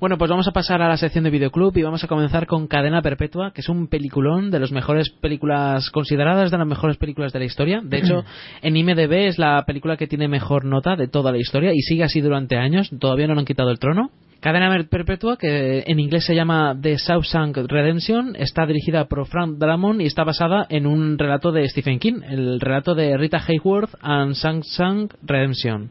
[0.00, 2.66] Bueno, pues vamos a pasar a la sección de videoclub y vamos a comenzar con
[2.66, 7.32] Cadena Perpetua, que es un peliculón de las mejores películas consideradas de las mejores películas
[7.32, 7.80] de la historia.
[7.82, 8.24] De hecho,
[8.62, 12.04] en IMDb es la película que tiene mejor nota de toda la historia y sigue
[12.04, 12.90] así durante años.
[12.98, 14.10] Todavía no le han quitado el trono.
[14.40, 20.00] Cadena Perpetua, que en inglés se llama The Shawshank Redemption, está dirigida por Frank Dramond
[20.00, 24.34] y está basada en un relato de Stephen King, el relato de Rita Hayworth and
[24.34, 25.90] Shawshank Redemption.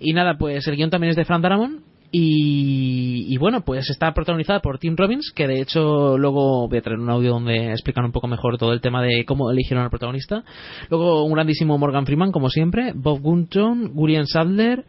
[0.00, 4.60] Y nada, pues el guion también es de Frank Dramond y, bueno, pues está protagonizada
[4.60, 8.12] por Tim Robbins, que de hecho luego voy a traer un audio donde explican un
[8.12, 10.42] poco mejor todo el tema de cómo eligieron al protagonista.
[10.90, 14.86] Luego un grandísimo Morgan Freeman, como siempre, Bob Gunton, William Sadler,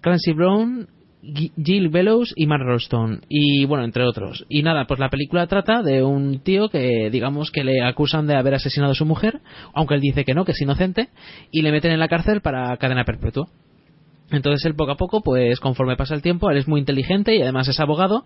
[0.00, 0.88] Clancy Brown,
[1.62, 4.44] Jill Bellows y Mark Rolston y bueno entre otros.
[4.48, 8.36] Y nada pues la película trata de un tío que digamos que le acusan de
[8.36, 9.40] haber asesinado a su mujer
[9.74, 11.08] aunque él dice que no que es inocente
[11.50, 13.48] y le meten en la cárcel para cadena perpetua
[14.30, 17.42] entonces él poco a poco, pues conforme pasa el tiempo, él es muy inteligente y
[17.42, 18.24] además es abogado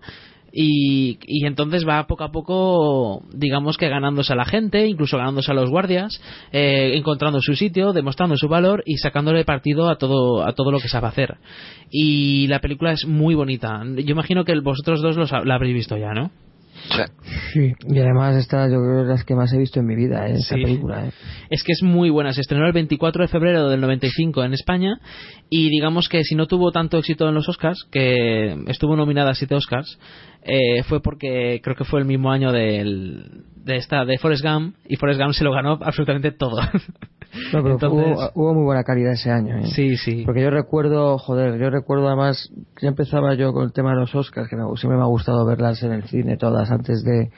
[0.51, 5.51] y, y entonces va poco a poco, digamos que ganándose a la gente, incluso ganándose
[5.51, 6.21] a los guardias,
[6.51, 10.79] eh, encontrando su sitio, demostrando su valor y sacándole partido a todo, a todo lo
[10.79, 11.37] que sabe hacer.
[11.89, 13.81] Y la película es muy bonita.
[13.97, 16.31] Yo imagino que vosotros dos los la habréis visto ya, ¿no?
[17.53, 19.95] Sí, y además esta yo creo que es las que más he visto en mi
[19.95, 20.33] vida, ¿eh?
[20.33, 20.61] esta Sí.
[20.63, 21.07] película.
[21.07, 21.11] ¿eh?
[21.49, 22.33] Es que es muy buena.
[22.33, 24.99] Se estrenó el 24 de febrero del 95 en España
[25.49, 29.35] y digamos que si no tuvo tanto éxito en los Oscars, que estuvo nominada a
[29.35, 29.99] siete Oscars,
[30.43, 34.75] eh, fue porque creo que fue el mismo año del, de esta de Forrest Gump
[34.87, 36.57] y Forrest Gump se lo ganó absolutamente todo.
[37.53, 39.57] No, pero Entonces- hubo, hubo muy buena calidad ese año.
[39.57, 39.67] ¿eh?
[39.73, 40.23] Sí, sí.
[40.25, 42.51] Porque yo recuerdo, joder, yo recuerdo además,
[42.81, 45.45] ya empezaba yo con el tema de los Oscars, que me- siempre me ha gustado
[45.45, 47.31] verlas en el cine todas antes de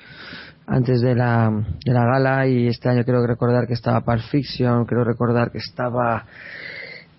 [0.66, 1.52] antes de la,
[1.86, 5.58] de la gala y este año creo recordar que estaba Pulp Fiction, creo recordar que
[5.58, 6.26] estaba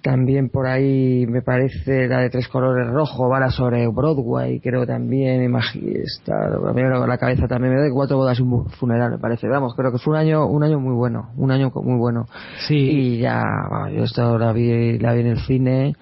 [0.04, 5.50] también por ahí me parece la de tres colores rojo, Bala sobre Broadway, creo también,
[5.56, 9.90] está, la cabeza también, me da cuatro bodas y un funeral, me parece, vamos, creo
[9.90, 12.26] que fue un año, un año muy bueno, un año muy bueno.
[12.68, 12.76] Sí.
[12.76, 15.94] Y ya, bueno, yo esto la vi, la vi en el cine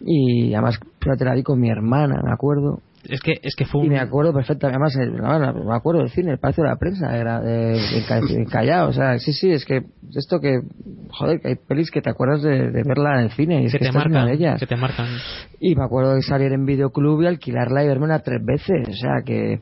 [0.00, 2.80] y además, fíjate, la vi con mi hermana, me acuerdo.
[3.08, 3.92] Es que, es que fue Y un...
[3.94, 7.16] me acuerdo perfectamente, además, el- no, me acuerdo del cine, el Palacio de la Prensa,
[7.16, 9.82] era Ca- de Callao, o sea, sí, sí, es que
[10.14, 10.60] esto que,
[11.10, 13.72] joder, que hay pelis que te acuerdas de, de verla en el cine, y es
[13.72, 14.60] que que, te marcan, de ellas.
[14.60, 15.06] que te marcan.
[15.60, 18.88] Y me acuerdo de salir en videoclub y alquilarla y vermela tres veces.
[18.88, 19.54] O sea, que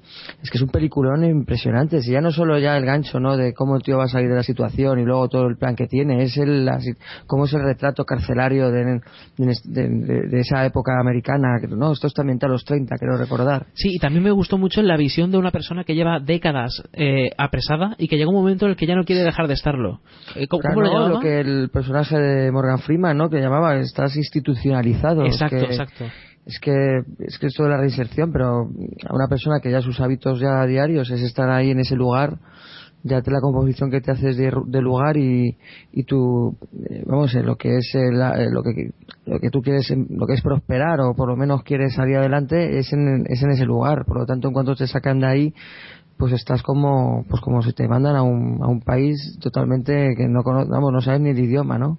[0.42, 2.02] es que es un peliculón impresionante.
[2.02, 3.36] Si ya no solo ya el gancho, ¿no?
[3.38, 5.74] De cómo el tío va a salir de la situación y luego todo el plan
[5.74, 6.78] que tiene, es el, la
[7.26, 9.00] cómo es el retrato carcelario de,
[9.38, 11.58] de, esa época americana.
[11.70, 13.35] No, esto está ambientado a los 30, quiero recordar.
[13.74, 17.30] Sí, y también me gustó mucho la visión de una persona que lleva décadas eh,
[17.38, 20.00] apresada y que llega un momento en el que ya no quiere dejar de estarlo.
[20.34, 21.20] Eh, ¿Cómo, Claro, cómo lo llamaba?
[21.20, 23.28] que el personaje de Morgan Freeman, ¿no?
[23.30, 25.24] Que llamaba, estás institucionalizado.
[25.24, 26.04] Es Exacto, que- exacto.
[26.46, 28.68] Es que, es que esto de la reinserción, pero
[29.08, 32.38] a una persona que ya sus hábitos ya diarios es estar ahí en ese lugar,
[33.06, 35.56] ya te la composición que te haces de, de lugar y,
[35.92, 36.56] y tu,
[36.90, 38.90] eh, vamos, eh, lo que es eh, la- eh, lo que
[39.24, 42.78] lo que tú quieres, lo que es prosperar o por lo menos quieres salir adelante
[42.78, 44.04] es en, es en ese lugar.
[44.06, 45.54] Por lo tanto, en cuanto te sacan de ahí,
[46.16, 50.28] pues estás como, pues como si te mandan a un, a un país totalmente que
[50.28, 51.98] no cono- vamos, no sabes ni el idioma, ¿no?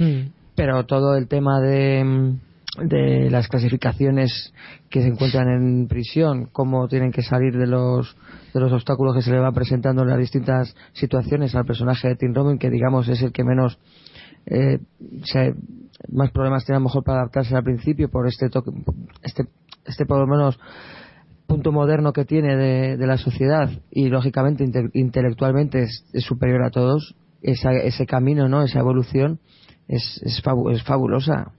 [0.00, 0.30] Hmm.
[0.56, 2.38] pero todo el tema de, mm,
[2.80, 4.54] de las clasificaciones
[4.88, 8.16] que se encuentran en prisión, cómo tienen que salir de los
[8.54, 12.16] de los obstáculos que se le van presentando en las distintas situaciones al personaje de
[12.16, 13.78] Tim Robbins, que digamos es el que menos
[14.46, 14.78] eh,
[15.24, 15.54] se-
[16.10, 18.70] más problemas tiene a lo mejor para adaptarse al principio por este toque,
[19.22, 19.44] este
[19.84, 20.58] este por lo menos
[21.46, 26.70] punto moderno que tiene de, de la sociedad y lógicamente inte- intelectualmente es, superior a
[26.70, 27.14] todos.
[27.42, 29.40] Esa- ese camino no esa evolución
[29.88, 30.40] es, es
[30.84, 31.52] fabulosa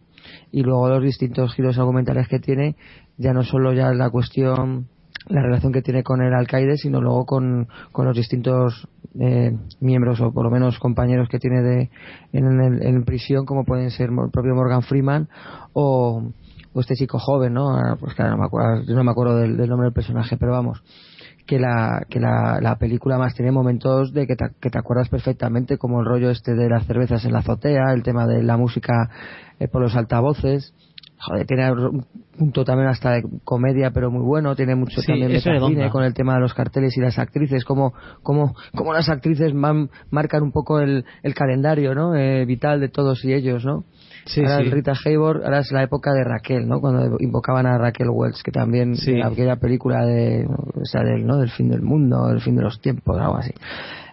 [0.53, 2.75] y luego los distintos giros argumentales que tiene
[3.17, 4.87] ya no solo ya la cuestión
[5.27, 8.87] la relación que tiene con el alcaide sino luego con, con los distintos
[9.19, 11.89] eh, miembros o por lo menos compañeros que tiene de
[12.33, 15.27] en, el- en prisión como pueden ser el propio Morgan Freeman
[15.73, 16.23] o,
[16.73, 19.57] o este chico joven no Ah, pues claro no me acuerdo, no me acuerdo del
[19.69, 20.83] nombre del personaje pero vamos
[21.45, 25.09] que la que la, la película más tiene momentos de que te, que te acuerdas
[25.09, 28.55] perfectamente como el rollo este de las cervezas en la azotea el tema de la
[28.57, 29.09] música
[29.59, 30.73] eh, por los altavoces.
[31.25, 32.05] Joder tiene un
[32.37, 35.89] punto también hasta de comedia pero muy bueno tiene mucho Sí, también metacine redonda.
[35.89, 37.93] con el tema de los carteles y las actrices como
[38.23, 42.89] como como las actrices man- marcan un poco el, el calendario no Eh, vital de
[42.89, 43.85] todos y ellos no
[44.25, 44.63] Sí, ahora sí.
[44.65, 48.41] el Rita Hayworth ahora es la época de Raquel no cuando invocaban a Raquel Welch
[48.43, 49.21] que también Sí.
[49.21, 52.79] aquella película de o sea, del no del fin del mundo del fin de los
[52.81, 53.51] tiempos algo así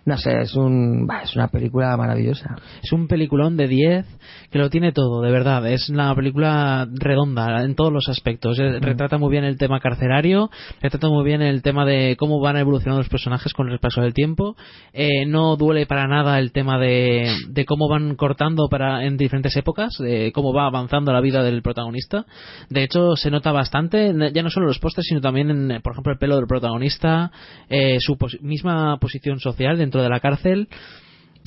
[0.04, 4.06] no sé es un es una película maravillosa Es un peliculón de 10
[4.50, 5.64] que lo tiene todo, de verdad.
[5.70, 8.58] Es una película redonda en todos los aspectos.
[8.58, 10.50] Eh, Retrata muy bien el tema carcelario,
[10.82, 14.12] retrata muy bien el tema de cómo van evolucionando los personajes con el paso del
[14.14, 14.56] tiempo.
[14.92, 19.56] Eh, no duele para nada el tema de, de cómo van cortando para en diferentes
[19.56, 22.26] épocas, de cómo va avanzando la vida del protagonista.
[22.68, 25.92] De hecho, se nota bastante, ya no solo en los pósters, sino también en, por
[25.92, 27.30] ejemplo, el pelo del protagonista,
[27.68, 30.68] eh, su pos- misma posición social dentro de la cárcel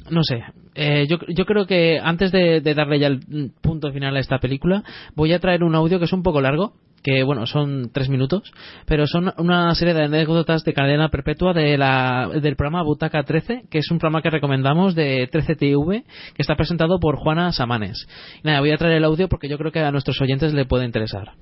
[0.09, 0.43] no sé,
[0.75, 4.39] eh, yo, yo creo que antes de, de darle ya el punto final a esta
[4.39, 4.83] película,
[5.15, 8.51] voy a traer un audio que es un poco largo, que bueno, son tres minutos,
[8.85, 13.65] pero son una serie de anécdotas de cadena perpetua de la, del programa Butaca 13,
[13.69, 16.03] que es un programa que recomendamos de 13TV,
[16.33, 18.07] que está presentado por Juana Samanes.
[18.43, 20.85] Nada, voy a traer el audio porque yo creo que a nuestros oyentes le puede
[20.85, 21.33] interesar.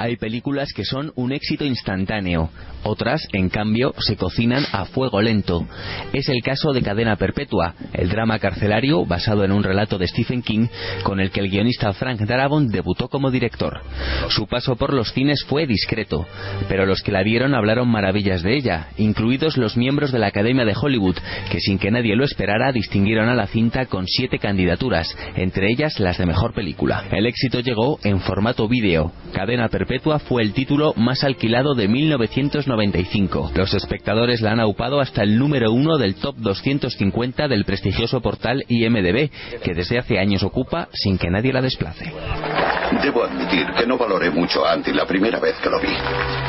[0.00, 2.50] Hay películas que son un éxito instantáneo,
[2.84, 5.66] otras, en cambio, se cocinan a fuego lento.
[6.12, 10.42] Es el caso de Cadena Perpetua, el drama carcelario basado en un relato de Stephen
[10.42, 10.68] King
[11.02, 13.80] con el que el guionista Frank Darabont debutó como director.
[14.28, 16.26] Su paso por los cines fue discreto,
[16.68, 20.64] pero los que la vieron hablaron maravillas de ella, incluidos los miembros de la Academia
[20.64, 21.16] de Hollywood,
[21.50, 25.98] que sin que nadie lo esperara distinguieron a la cinta con siete candidaturas, entre ellas
[25.98, 27.04] las de mejor película.
[27.10, 29.10] El éxito llegó en formato vídeo.
[29.32, 33.52] Cadena Perpetua Perpetua fue el título más alquilado de 1995.
[33.54, 38.66] Los espectadores la han aupado hasta el número uno del top 250 del prestigioso portal
[38.68, 39.30] IMDB,
[39.62, 42.12] que desde hace años ocupa sin que nadie la desplace.
[43.02, 45.94] Debo admitir que no valoré mucho a Andy la primera vez que lo vi.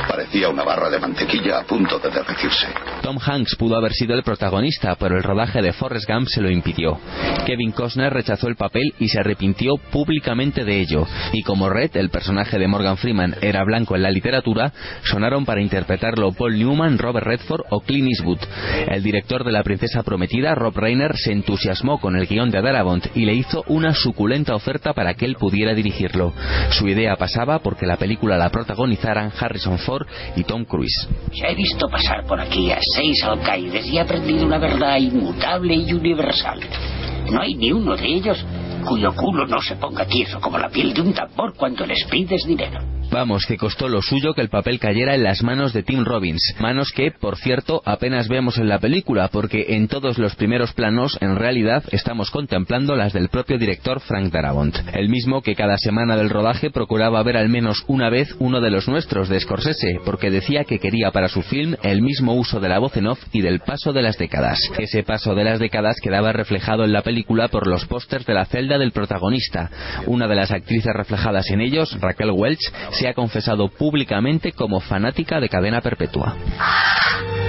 [0.07, 2.67] Parecía una barra de mantequilla a punto de derretirse.
[3.01, 6.49] Tom Hanks pudo haber sido el protagonista, pero el rodaje de Forrest Gump se lo
[6.49, 6.99] impidió.
[7.45, 11.05] Kevin Costner rechazó el papel y se arrepintió públicamente de ello.
[11.33, 14.71] Y como Red, el personaje de Morgan Freeman, era blanco en la literatura,
[15.03, 18.39] sonaron para interpretarlo Paul Newman, Robert Redford o Clint Eastwood.
[18.87, 23.05] El director de La Princesa Prometida, Rob Reiner, se entusiasmó con el guion de Darabont
[23.15, 26.33] y le hizo una suculenta oferta para que él pudiera dirigirlo.
[26.71, 31.07] Su idea pasaba porque la película la protagonizaran Harrison Ford y Tom Cruise.
[31.33, 35.75] Ya he visto pasar por aquí a seis alcaides y he aprendido una verdad inmutable
[35.75, 36.59] y universal.
[37.31, 38.45] No hay ni uno de ellos
[38.87, 42.43] cuyo culo no se ponga tieso como la piel de un tambor cuando les pides
[42.45, 42.98] dinero.
[43.11, 46.55] Vamos, que costó lo suyo que el papel cayera en las manos de Tim Robbins.
[46.59, 51.17] Manos que, por cierto, apenas vemos en la película, porque en todos los primeros planos,
[51.19, 54.75] en realidad, estamos contemplando las del propio director Frank Darabont.
[54.93, 58.69] El mismo que cada semana del rodaje procuraba ver al menos una vez uno de
[58.69, 62.69] los nuestros de Scorsese, porque decía que quería para su film el mismo uso de
[62.69, 64.59] la voz en off y del paso de las décadas.
[64.77, 68.45] Ese paso de las décadas quedaba reflejado en la película por los pósters de la
[68.45, 69.71] celda del protagonista.
[70.05, 75.39] Una de las actrices reflejadas en ellos, Raquel Welch, se ha confesado públicamente como fanática
[75.39, 76.35] de cadena perpetua.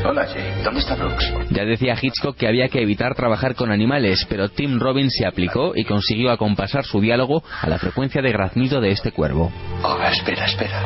[0.08, 0.62] Hola, Jay.
[0.62, 1.32] ¿Dónde está Brooks?
[1.50, 5.72] Ya decía Hitchcock que había que evitar trabajar con animales, pero Tim Robbins se aplicó
[5.74, 9.52] y consiguió acompasar su diálogo a la frecuencia de graznido de este cuervo.
[9.82, 10.84] Oh, espera, espera.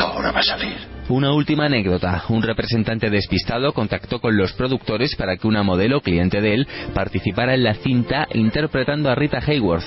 [0.00, 0.91] Ahora va a salir.
[1.08, 2.22] Una última anécdota.
[2.28, 7.54] Un representante despistado contactó con los productores para que una modelo, cliente de él, participara
[7.54, 9.84] en la cinta interpretando a Rita Hayworth.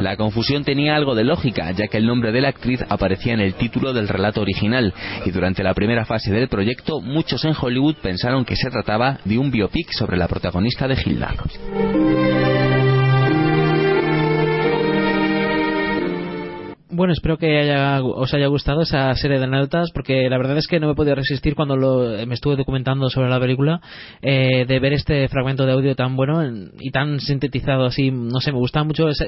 [0.00, 3.40] La confusión tenía algo de lógica, ya que el nombre de la actriz aparecía en
[3.40, 4.92] el título del relato original,
[5.24, 9.38] y durante la primera fase del proyecto muchos en Hollywood pensaron que se trataba de
[9.38, 11.34] un biopic sobre la protagonista de Hilda.
[16.98, 20.66] Bueno, espero que haya, os haya gustado esa serie de anécdotas, porque la verdad es
[20.66, 23.80] que no me he podido resistir cuando lo, me estuve documentando sobre la película,
[24.20, 28.10] eh, de ver este fragmento de audio tan bueno en- y tan sintetizado así.
[28.10, 29.26] No sé, me gusta mucho esa,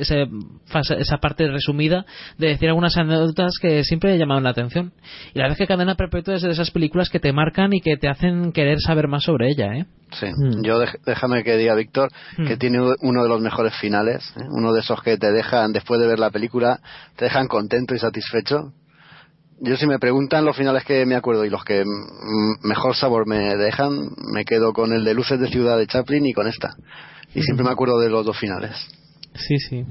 [0.67, 2.05] fase- esa parte resumida
[2.39, 4.93] de decir algunas anécdotas que siempre llamaban la atención.
[5.33, 7.81] Y la verdad es que Cadena Perpetua es de esas películas que te marcan y
[7.81, 9.87] que te hacen querer saber más sobre ella, ¿eh?
[10.13, 10.27] Sí,
[10.65, 12.09] yo dej- déjame que diga, Víctor,
[12.45, 14.41] que tiene uno de los mejores finales, ¿eh?
[14.51, 16.81] uno de esos que te dejan, después de ver la película,
[17.15, 18.73] te dejan contento y satisfecho.
[19.61, 21.85] Yo si me preguntan los finales que me acuerdo y los que
[22.63, 23.91] mejor sabor me dejan,
[24.33, 26.75] me quedo con el de Luces de Ciudad de Chaplin y con esta.
[27.35, 28.75] Y siempre me acuerdo de los dos finales.
[29.35, 29.85] Sí, sí.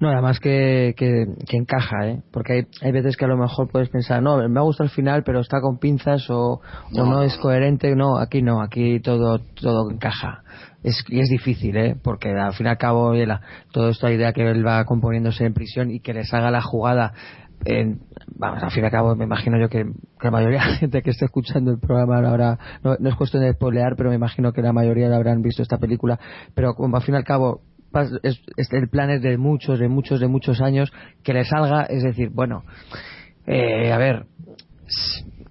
[0.00, 2.22] No, además que, que, que encaja, ¿eh?
[2.32, 4.90] Porque hay, hay veces que a lo mejor puedes pensar, no, me ha gustado el
[4.90, 6.60] final, pero está con pinzas o o
[6.90, 7.94] No, no, no, es coherente.
[7.94, 10.42] No, aquí no, aquí todo todo encaja.
[10.82, 11.96] Es, y es difícil, ¿eh?
[12.02, 13.40] Porque al fin y al cabo, oye, la-
[13.72, 17.12] toda esta idea que él va componiéndose en prisión y que les haga la jugada
[17.64, 18.00] en-
[18.36, 20.76] vamos, al fin y al cabo me imagino yo que, que la mayoría de la
[20.76, 24.16] gente que está escuchando el programa ahora, no, no es cuestión de spoilear, pero me
[24.16, 26.20] imagino que la mayoría la habrán visto esta película,
[26.54, 27.62] pero como al fin y al cabo
[28.22, 30.92] es, es- el plan es de muchos, de muchos, de muchos años,
[31.24, 32.64] que le salga, es decir, bueno,
[33.46, 34.26] eh, a ver,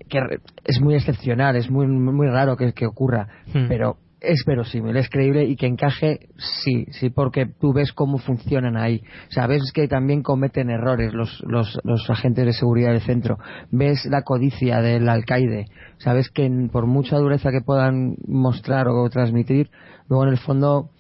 [0.08, 0.20] que
[0.64, 3.66] es muy excepcional, es muy, muy raro que, que ocurra, Hmm.
[3.68, 8.78] pero es verosímil, es creíble y que encaje, sí, sí, porque tú ves cómo funcionan
[8.78, 9.02] ahí.
[9.30, 13.38] O sea, ves que también cometen errores los, los, los agentes de seguridad del centro.
[13.72, 15.66] Ves la codicia del alcaide.
[15.98, 19.70] Sabes que por mucha dureza que puedan mostrar o transmitir,
[20.08, 20.92] luego en el fondo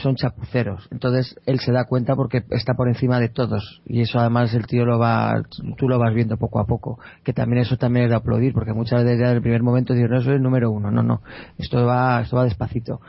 [0.00, 0.88] son chapuceros.
[0.90, 4.66] Entonces él se da cuenta porque está por encima de todos y eso además el
[4.66, 5.42] tío lo va,
[5.76, 6.98] tú lo vas viendo poco a poco.
[7.24, 9.94] Que también eso también es de aplaudir porque muchas veces ya en el primer momento
[9.94, 11.22] dices no es el número uno, no no,
[11.58, 13.00] esto va, esto va despacito.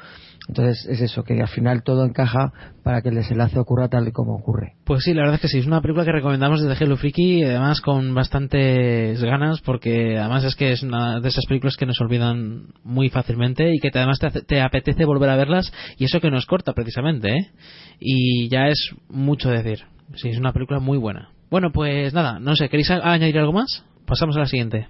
[0.52, 2.52] Entonces es eso que al final todo encaja
[2.84, 4.74] para que el desenlace ocurra tal y como ocurre.
[4.84, 7.40] Pues sí, la verdad es que sí, es una película que recomendamos desde Hello Freaky,
[7.40, 11.86] y además con bastantes ganas, porque además es que es una de esas películas que
[11.86, 16.04] nos olvidan muy fácilmente y que te- además te, te apetece volver a verlas, y
[16.04, 17.50] eso que no es corta precisamente, ¿eh?
[18.02, 19.80] Y ya es mucho decir.
[20.16, 21.30] Sí, es una película muy buena.
[21.50, 23.86] Bueno, pues nada, no sé, ¿queréis añadir algo más?
[24.12, 24.88] Pasamos a la siguiente.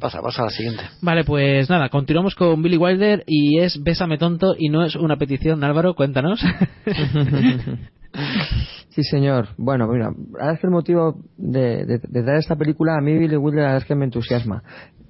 [0.00, 0.82] Pasa, pasa a la siguiente.
[1.00, 5.16] Vale, pues nada, continuamos con Billy Wilder y es Bésame tonto y no es una
[5.16, 6.40] petición, Álvaro, cuéntanos.
[8.90, 9.48] Sí, señor.
[9.58, 13.00] Bueno, mira, la verdad es que el motivo de, de- de dar esta película a
[13.00, 14.62] mí Billy Wilder la verdad es que me entusiasma.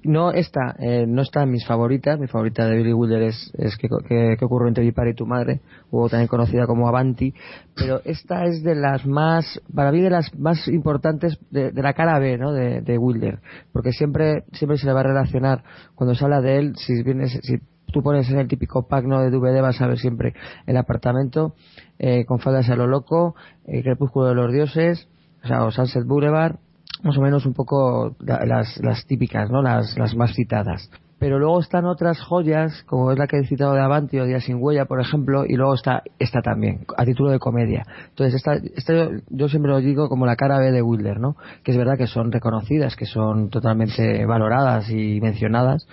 [0.04, 3.76] No esta eh, no está en mis favoritas mi favorita de Billy Wilder es, es
[3.76, 5.60] que, que, que ocurre entre mi padre y tu madre
[5.90, 7.34] o también conocida como Avanti
[7.74, 11.94] pero esta es de las más para mí de las más importantes de, de la
[11.94, 12.52] cara B ¿no?
[12.52, 13.40] de, de Wilder
[13.72, 15.64] porque siempre siempre se le va a relacionar
[15.94, 17.58] cuando se habla de él si vienes si
[17.92, 19.20] tú pones en el típico pack ¿no?
[19.20, 20.34] de DVD vas a ver siempre
[20.66, 21.54] el apartamento
[21.98, 23.34] eh, con faldas a lo loco
[23.66, 25.08] el crepúsculo de los dioses
[25.42, 26.56] o sea o Sunset Boulevard
[27.04, 29.62] más o menos un poco las, las típicas, ¿no?
[29.62, 30.90] Las, más citadas.
[31.18, 34.40] Pero luego están otras joyas, como es la que he citado de Avanti o Día
[34.40, 37.84] sin huella, por ejemplo, y luego está esta también, a título de comedia.
[38.08, 41.36] Entonces, esta, esta yo, yo siempre lo digo como la cara B de Wilder, ¿no?
[41.62, 45.86] Que es verdad que son reconocidas, que son totalmente valoradas y mencionadas,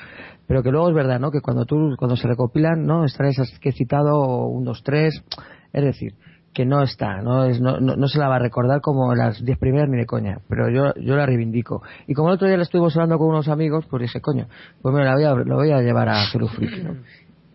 [0.47, 1.31] pero que luego es verdad, ¿no?
[1.31, 3.05] Que cuando tú, cuando se recopilan, ¿no?
[3.05, 5.23] Están esas que he citado, un, dos, tres,
[5.71, 6.13] es decir,
[6.53, 9.43] que no está, no, es, no, no, no, se la va a recordar como las
[9.43, 11.81] diez primeras ni de coña, pero yo, yo la reivindico.
[12.07, 14.47] Y como el otro día la estuvimos hablando con unos amigos, pues dije, coño,
[14.81, 16.95] pues me la voy a, lo voy a llevar a Freak, ¿no?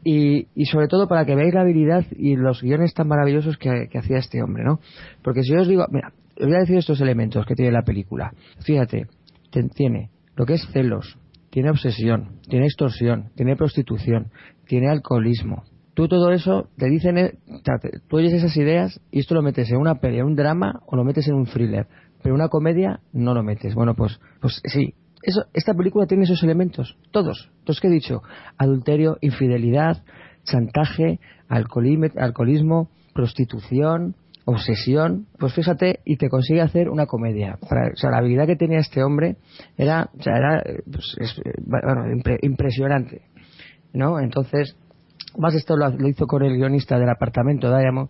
[0.08, 3.88] Y, y sobre todo para que veáis la habilidad y los guiones tan maravillosos que,
[3.90, 4.78] que hacía este hombre, ¿no?
[5.20, 7.82] Porque si yo os digo, mira, os voy a decir estos elementos que tiene la
[7.82, 8.32] película.
[8.60, 9.08] Fíjate,
[9.74, 11.18] tiene lo que es celos,
[11.50, 14.30] tiene obsesión, tiene extorsión, tiene prostitución,
[14.66, 15.64] tiene alcoholismo,
[15.96, 17.38] tú todo eso te dicen, eh,
[18.06, 20.94] tú oyes esas ideas y esto lo metes en una peli, en un drama o
[20.94, 21.86] lo metes en un thriller,
[22.22, 23.74] pero una comedia no lo metes.
[23.74, 24.92] Bueno, pues, pues sí,
[25.22, 27.50] eso, esta película tiene esos elementos, todos.
[27.60, 28.22] Entonces, ¿qué he dicho?
[28.58, 30.04] Adulterio, infidelidad,
[30.44, 31.18] chantaje,
[31.48, 37.58] alcoholismo, prostitución, obsesión, pues fíjate, y te consigue hacer una comedia.
[37.62, 39.36] O sea, la habilidad que tenía este hombre
[39.78, 40.62] era, o sea, era
[40.92, 43.22] pues, es, bueno, impre, impresionante.
[43.94, 44.20] ¿No?
[44.20, 44.76] Entonces,
[45.38, 48.08] más esto lo, hizo con el guionista del apartamento Diamond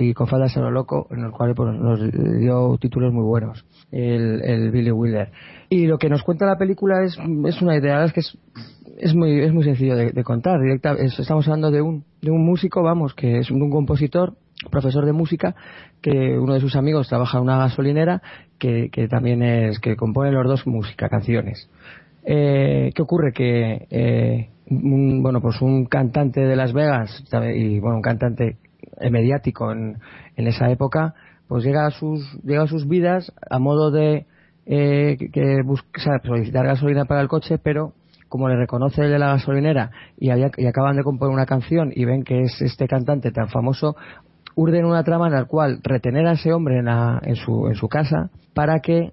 [0.00, 2.00] y con Faldas a lo loco en el cual pues, nos
[2.38, 5.30] dio títulos muy buenos el, el, Billy Wilder.
[5.68, 8.38] Y lo que nos cuenta la película es, es una idea es que es,
[8.98, 10.60] es muy es muy sencillo de, contar.
[10.60, 14.34] Directa es, estamos hablando de un de un músico vamos que es un, un compositor
[14.70, 15.54] profesor de música
[16.00, 18.22] que uno de sus amigos trabaja en una gasolinera
[18.58, 21.68] que, que también es que compone los dos música canciones
[22.24, 23.32] eh, ¿qué ocurre?
[23.32, 27.24] que eh, un, bueno, pues un cantante de Las Vegas
[27.54, 28.56] y bueno, un cantante
[29.10, 29.98] mediático en,
[30.36, 31.14] en esa época,
[31.48, 34.26] pues llega a sus, llega a sus vidas a modo de
[34.64, 35.62] eh, que
[35.96, 37.94] sea, solicitar gasolina para el coche, pero
[38.28, 41.92] como le reconoce el de la gasolinera y, había, y acaban de componer una canción
[41.94, 43.96] y ven que es este cantante tan famoso,
[44.54, 47.74] urden una trama en la cual retener a ese hombre en, la, en, su, en
[47.74, 49.12] su casa para que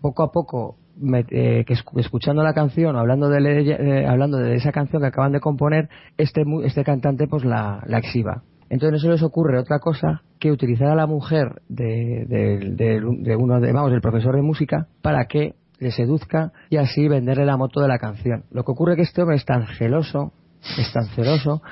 [0.00, 3.38] poco a poco me, eh, que escuchando la canción hablando de,
[3.70, 7.98] eh, hablando de esa canción que acaban de componer este este cantante pues la, la
[7.98, 12.58] exhiba entonces no se les ocurre otra cosa que utilizar a la mujer de, de,
[12.76, 17.08] de, de uno de vamos del profesor de música para que le seduzca y así
[17.08, 19.66] venderle la moto de la canción lo que ocurre es que este hombre es tan
[19.78, 20.32] celoso
[20.78, 21.62] es tan celoso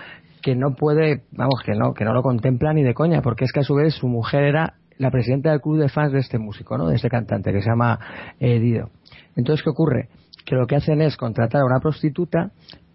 [0.41, 3.53] que no puede vamos que no que no lo contempla ni de coña porque es
[3.53, 6.39] que a su vez su mujer era la presidenta del club de fans de este
[6.39, 6.89] músico, ¿no?
[6.89, 7.99] De este cantante que se llama
[8.39, 8.91] eh, Dido.
[9.39, 10.09] Entonces, ¿qué ocurre?
[10.45, 12.51] Que lo que hacen es contratar a una prostituta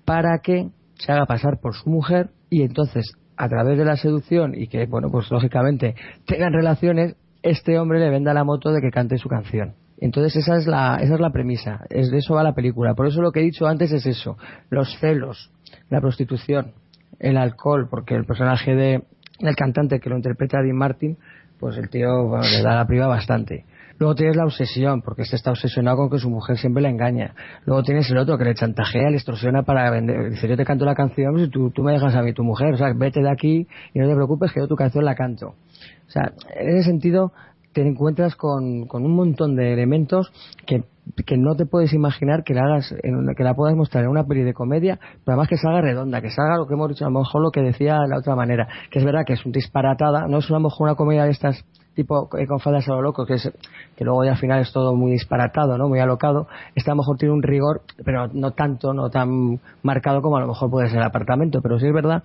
[0.05, 4.53] para que se haga pasar por su mujer y entonces, a través de la seducción
[4.53, 5.95] y que, bueno, pues lógicamente
[6.27, 9.73] tengan relaciones, este hombre le venda la moto de que cante su canción.
[9.99, 12.93] Entonces esa es la, esa es la premisa, es de eso va la película.
[12.93, 14.37] Por eso lo que he dicho antes es eso,
[14.69, 15.49] los celos,
[15.89, 16.73] la prostitución,
[17.19, 19.03] el alcohol, porque el personaje de,
[19.39, 21.17] del cantante que lo interpreta Dean Martin,
[21.57, 23.63] pues el tío bueno, le da la priva bastante.
[23.99, 27.35] Luego tienes la obsesión, porque este está obsesionado con que su mujer siempre le engaña.
[27.65, 30.31] Luego tienes el otro que le chantajea, le extorsiona para vender.
[30.31, 32.73] Dice, yo te canto la canción, si tú, tú me dejas a mí, tu mujer,
[32.73, 35.47] o sea, vete de aquí y no te preocupes que yo tu canción la canto.
[35.47, 37.31] O sea, en ese sentido
[37.73, 40.31] te encuentras con, con un montón de elementos
[40.65, 40.83] que,
[41.25, 44.11] que no te puedes imaginar que la hagas en una, que la puedas mostrar en
[44.11, 47.05] una peli de comedia, pero además que salga redonda, que salga lo que hemos dicho,
[47.05, 49.51] a lo mejor lo que decía la otra manera, que es verdad que es un
[49.51, 51.65] disparatada, no es a lo mejor una comedia de estas
[51.95, 53.51] tipo eh, con faldas a lo loco, que es
[53.95, 55.87] que luego ya al final es todo muy disparatado, ¿no?
[55.87, 60.21] Muy alocado, este a lo mejor tiene un rigor, pero no tanto, no tan marcado
[60.21, 62.23] como a lo mejor puede ser el apartamento, pero sí es verdad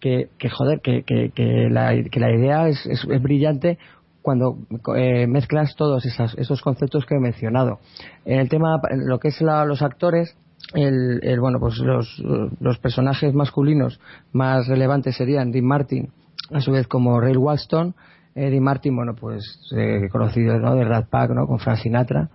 [0.00, 3.78] que, que joder, que, que, la, que la idea es, es, brillante
[4.22, 4.58] cuando
[4.96, 7.78] eh, mezclas todos esas, esos conceptos que he mencionado.
[8.24, 10.36] En el tema, lo que es la, los actores,
[10.74, 12.18] el, el, bueno, pues los,
[12.60, 14.00] los, personajes masculinos
[14.32, 16.10] más relevantes serían Dean Martin,
[16.50, 17.94] a su vez como Ray Walston,
[18.36, 20.74] Eddie Martin, bueno, pues eh, conocido ¿no?
[20.74, 21.46] de Rat Pack, ¿no?
[21.46, 22.28] Con Frank Sinatra.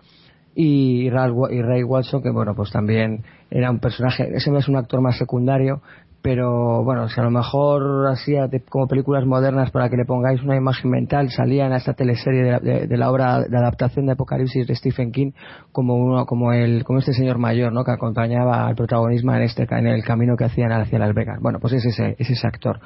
[0.55, 5.01] y, y Ray Watson, que bueno, pues también era un personaje, ese es un actor
[5.01, 5.81] más secundario,
[6.21, 10.55] pero bueno, si a lo mejor hacía como películas modernas para que le pongáis una
[10.55, 15.11] imagen mental, salía en esta teleserie de, la obra de adaptación de Apocalipsis de Stephen
[15.11, 15.31] King
[15.71, 17.83] como uno, como el, como este señor mayor, ¿no?
[17.83, 21.39] que acompañaba al protagonismo en este, en el camino que hacían hacia Las Vegas.
[21.41, 22.79] Bueno, pues es ese, es ese actor.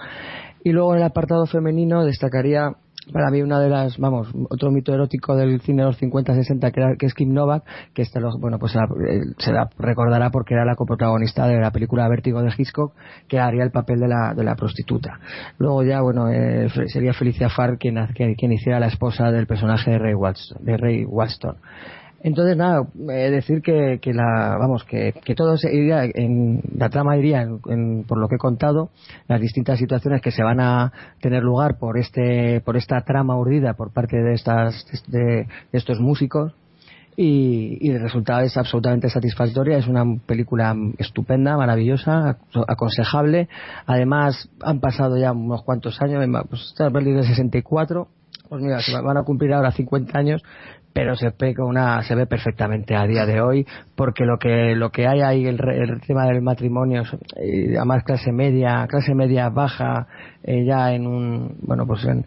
[0.63, 2.71] Y luego en el apartado femenino destacaría
[3.11, 6.97] para mí una de las, vamos, otro mito erótico del cine de los 50-60 que,
[6.97, 7.63] que es Kim Novak,
[7.93, 8.79] que este bueno, pues eh,
[9.37, 12.93] se la recordará porque era la coprotagonista de la película Vértigo de Hitchcock,
[13.27, 15.19] que haría el papel de la, de la prostituta.
[15.57, 19.99] Luego ya, bueno, eh, sería Felicia Farr quien, quien, hiciera la esposa del personaje de
[19.99, 20.63] Ray Watson.
[20.63, 21.57] De Ray Watson.
[22.25, 27.15] Entonces, nada, eh, decir que, que, la, vamos, que, que todo iría en, la trama
[27.17, 28.89] iría en, por lo que he contado,
[29.27, 30.91] las distintas situaciones que se van a
[31.21, 36.55] tener lugar por este, por esta trama urdida por parte de estas, de, estos músicos,
[37.15, 39.77] y, y, el resultado es absolutamente satisfactoria.
[39.77, 43.49] Es una película estupenda, maravillosa, aconsejable.
[43.85, 48.07] Además, han pasado ya unos cuantos años, pues esta película de 64,
[48.49, 50.43] pues mira, se van a cumplir ahora 50 años,
[50.95, 54.91] pero se ve una se ve perfectamente a día de hoy porque lo que lo
[54.91, 57.03] que hay ahí el, el tema del matrimonio
[57.35, 60.07] eh, además clase media clase media baja
[60.41, 62.25] eh, ya en un bueno pues en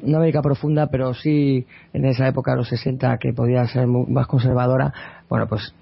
[0.00, 4.26] una América profunda pero sí en esa época de los 60 que podía ser más
[4.26, 4.94] conservadora
[5.28, 5.74] bueno pues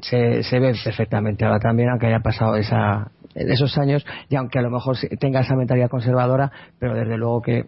[0.00, 1.44] se, se, ve perfectamente.
[1.44, 5.54] Ahora también aunque haya pasado esa esos años y aunque a lo mejor tenga esa
[5.56, 7.66] mentalidad conservadora pero desde luego que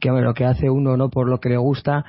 [0.00, 2.04] que lo que hace uno no por lo que le gusta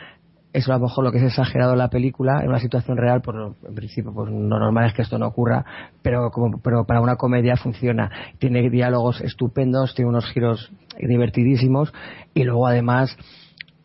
[0.58, 3.22] es a lo mejor lo que es exagerado en la película, en una situación real,
[3.22, 5.64] pues en principio pues lo normal es que esto no ocurra,
[6.02, 8.10] pero como pero para una comedia funciona.
[8.40, 11.94] Tiene diálogos estupendos, tiene unos giros divertidísimos
[12.34, 13.16] y luego además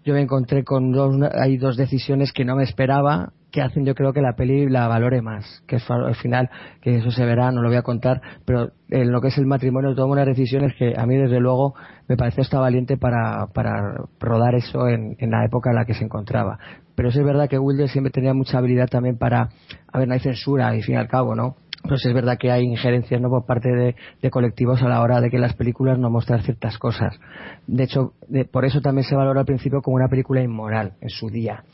[0.04, 3.94] yo me encontré con dos, hay dos decisiones que no me esperaba que hacen yo
[3.94, 6.48] creo que la peli la valore más, que es al final,
[6.80, 9.46] que eso se verá, no lo voy a contar, pero en lo que es el
[9.46, 11.74] matrimonio toma unas decisiones que a mí desde luego
[12.08, 16.04] me parece hasta valiente para, para rodar eso en, la época en la que se
[16.04, 16.58] encontraba.
[16.94, 19.50] Pero es verdad que Wilder siempre tenía mucha habilidad también para,
[19.92, 21.56] a ver, no hay censura, y fin y al cabo, ¿no?
[21.82, 23.28] Pero es verdad que hay injerencias ¿no?
[23.28, 27.18] por parte de, colectivos a la hora de que las películas no muestran ciertas cosas.
[27.66, 28.12] De hecho,
[28.52, 31.64] por eso también se valora al principio como una película inmoral en su día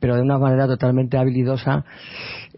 [0.00, 1.84] pero de una manera totalmente habilidosa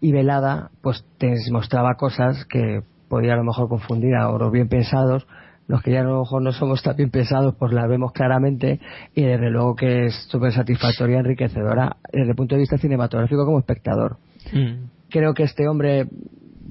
[0.01, 4.69] y velada, pues te mostraba cosas que podía a lo mejor confundir a los bien
[4.69, 5.27] pensados.
[5.67, 8.81] Los que ya a lo mejor no somos tan bien pensados, pues las vemos claramente
[9.15, 13.61] y desde luego que es súper satisfactoria, enriquecedora desde el punto de vista cinematográfico como
[13.61, 14.17] espectador.
[14.53, 14.87] Mm.
[15.11, 16.09] Creo que este hombre,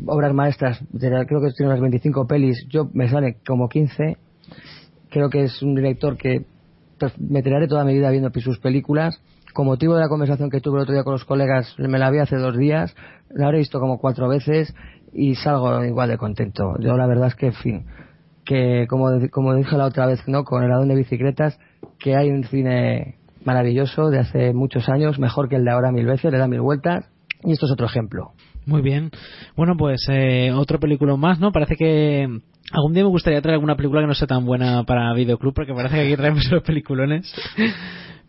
[0.05, 4.17] obras maestras, creo que tiene unas 25 pelis, yo me sale como 15.
[5.09, 6.45] Creo que es un director que
[6.99, 9.21] pues, me tiraré toda mi vida viendo sus películas
[9.53, 12.09] con motivo de la conversación que tuve el otro día con los colegas, me la
[12.11, 12.95] vi hace dos días,
[13.29, 14.75] la habré visto como cuatro veces
[15.13, 16.75] y salgo igual de contento.
[16.79, 17.85] Yo la verdad es que, en fin,
[18.45, 20.43] que como, como dije la otra vez, ¿no?
[20.43, 21.59] Con el ladrón de bicicletas,
[21.99, 26.05] que hay un cine maravilloso de hace muchos años, mejor que el de ahora mil
[26.05, 27.05] veces, le da mil vueltas,
[27.43, 28.31] y esto es otro ejemplo.
[28.65, 29.11] Muy bien.
[29.55, 31.51] Bueno, pues eh, otro película más, ¿no?
[31.51, 32.27] Parece que
[32.71, 35.73] algún día me gustaría traer alguna película que no sea tan buena para videoclub, porque
[35.73, 37.33] parece que aquí traemos los peliculones.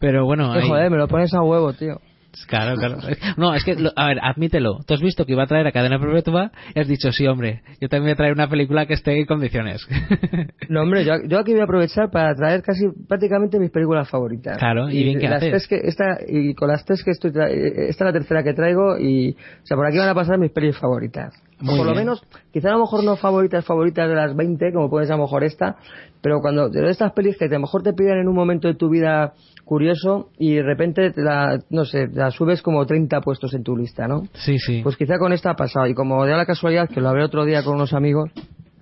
[0.00, 0.52] Pero bueno.
[0.52, 2.00] Joder, me lo pones a huevo, tío.
[2.46, 2.98] Claro, claro.
[3.36, 4.78] No, es que, a ver, admítelo.
[4.86, 7.62] Tú has visto que iba a traer a Cadena Perpetua y has dicho, sí, hombre,
[7.80, 9.86] yo también voy a traer una película que esté en condiciones.
[10.68, 14.56] No, hombre, yo, aquí voy a aprovechar para traer casi prácticamente mis películas favoritas.
[14.56, 15.66] Claro, y, bien que haces.
[15.66, 19.32] que esta, y con las tres que estoy esta es la tercera que traigo y,
[19.32, 21.34] o sea, por aquí van a pasar mis películas favoritas.
[21.58, 22.22] por lo menos,
[22.52, 25.42] quizá a lo mejor no favoritas favoritas de las 20, como puedes a lo mejor
[25.42, 25.76] esta,
[26.22, 28.74] pero cuando de estas pelis que a lo mejor te piden en un momento de
[28.74, 29.32] tu vida
[29.70, 34.08] curioso y de repente la, no sé, la subes como 30 puestos en tu lista,
[34.08, 34.24] ¿no?
[34.34, 34.80] Sí, sí.
[34.82, 37.44] Pues quizá con esta ha pasado y como de la casualidad que lo hablé otro
[37.44, 38.32] día con unos amigos,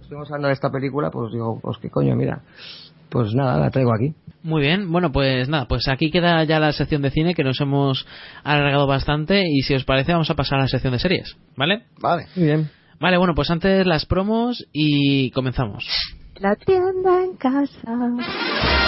[0.01, 2.41] estuvimos hablando de esta película, pues digo, pues qué coño, mira,
[3.11, 4.15] pues nada, la traigo aquí.
[4.43, 7.61] Muy bien, bueno, pues nada, pues aquí queda ya la sección de cine que nos
[7.61, 8.07] hemos
[8.43, 11.83] alargado bastante y si os parece vamos a pasar a la sección de series, ¿vale?
[12.01, 12.71] Vale, muy bien.
[12.99, 15.85] Vale, bueno, pues antes las promos y comenzamos.
[16.41, 18.88] La tienda en casa.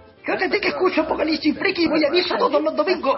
[0.23, 3.17] Fíjate que escucho Apocalipsis Friki voy a misa todos los domingos.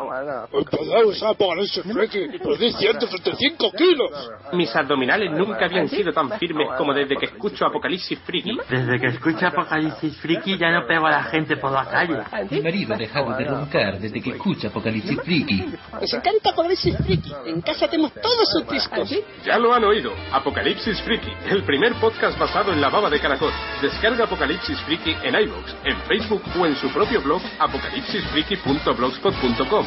[0.51, 4.31] Empezamos a Apocalipsis Friki, perdí 135 kilos.
[4.53, 8.57] Mis abdominales nunca habían sido tan firmes como desde que escucho Apocalipsis Friki.
[8.69, 12.19] Desde que escucho Apocalipsis Friki ya no pego a la gente por la calle.
[12.49, 15.65] Mi marido ha dejado de roncar desde que escucha Apocalipsis Friki.
[16.01, 17.34] Encanta Apocalipsis Friki.
[17.47, 19.13] En casa tenemos todos sus discos.
[19.45, 20.13] Ya lo han oído.
[20.31, 23.51] Apocalipsis Friki, el primer podcast basado en la baba de caracol.
[23.81, 29.85] Descarga Apocalipsis Friki en iVoox, en Facebook o en su propio blog apocalipsisfriki.blogspot.com.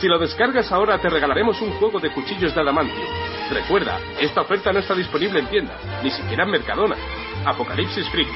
[0.00, 3.04] Si lo descargas ahora te regalaremos un juego de cuchillos de adamantio.
[3.50, 6.96] Recuerda, esta oferta no está disponible en tiendas, ni siquiera en Mercadona.
[7.44, 8.30] Apocalipsis Friki,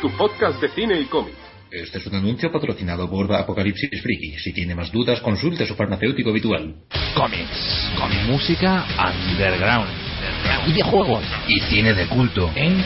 [0.00, 1.34] tu podcast de cine y cómic.
[1.70, 4.38] Este es un anuncio patrocinado por Apocalipsis Friki.
[4.38, 6.74] Si tiene más dudas, consulte a su farmacéutico habitual.
[7.14, 9.88] Cómics, con música underground,
[10.66, 12.84] videojuegos y cine de culto en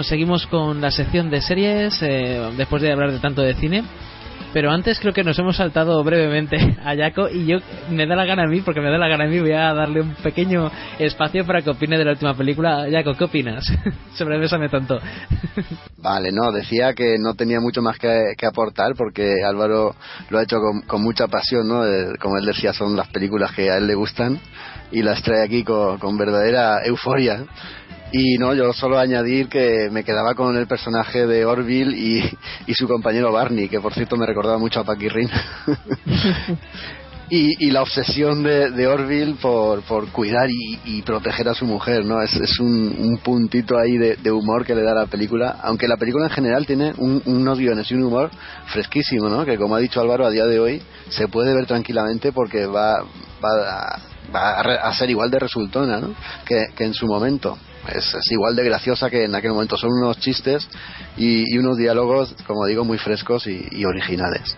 [0.00, 3.84] Bueno, seguimos con la sección de series, eh, después de hablar de tanto de cine.
[4.54, 7.58] Pero antes creo que nos hemos saltado brevemente a Jaco y yo
[7.90, 9.74] me da la gana a mí, porque me da la gana a mí, voy a
[9.74, 12.86] darle un pequeño espacio para que opine de la última película.
[12.90, 13.62] Jaco, ¿qué opinas
[14.14, 14.98] sobre Bésame tanto?
[15.98, 19.94] Vale, no, decía que no tenía mucho más que, aportar porque Álvaro
[20.30, 20.56] lo ha hecho
[20.86, 21.84] con, mucha pasión, ¿no?
[21.84, 24.40] Eh, como él decía, son las películas que a él le gustan
[24.92, 27.44] y las trae aquí con verdadera euforia.
[28.12, 32.74] Y no, yo solo añadir que me quedaba con el personaje de Orville y, y
[32.74, 35.30] su compañero Barney, que por cierto me recordaba mucho a Paquirrin.
[37.30, 41.64] y, y la obsesión de, de Orville por, por cuidar y, y proteger a su
[41.66, 42.20] mujer, ¿no?
[42.20, 45.86] Es, es un, un puntito ahí de, de humor que le da la película, aunque
[45.86, 48.30] la película en general tiene un- unos guiones y un humor
[48.72, 49.44] fresquísimo, ¿no?
[49.44, 53.04] Que como ha dicho Álvaro, a día de hoy se puede ver tranquilamente porque va,
[53.44, 54.00] va, a,
[54.34, 56.12] va a ser igual de resultona, ¿no?
[56.44, 57.56] Que, que en su momento.
[57.94, 59.76] Es, es igual de graciosa que en aquel momento.
[59.76, 60.68] Son unos chistes
[61.16, 64.56] y, y unos diálogos, como digo, muy frescos y, y originales.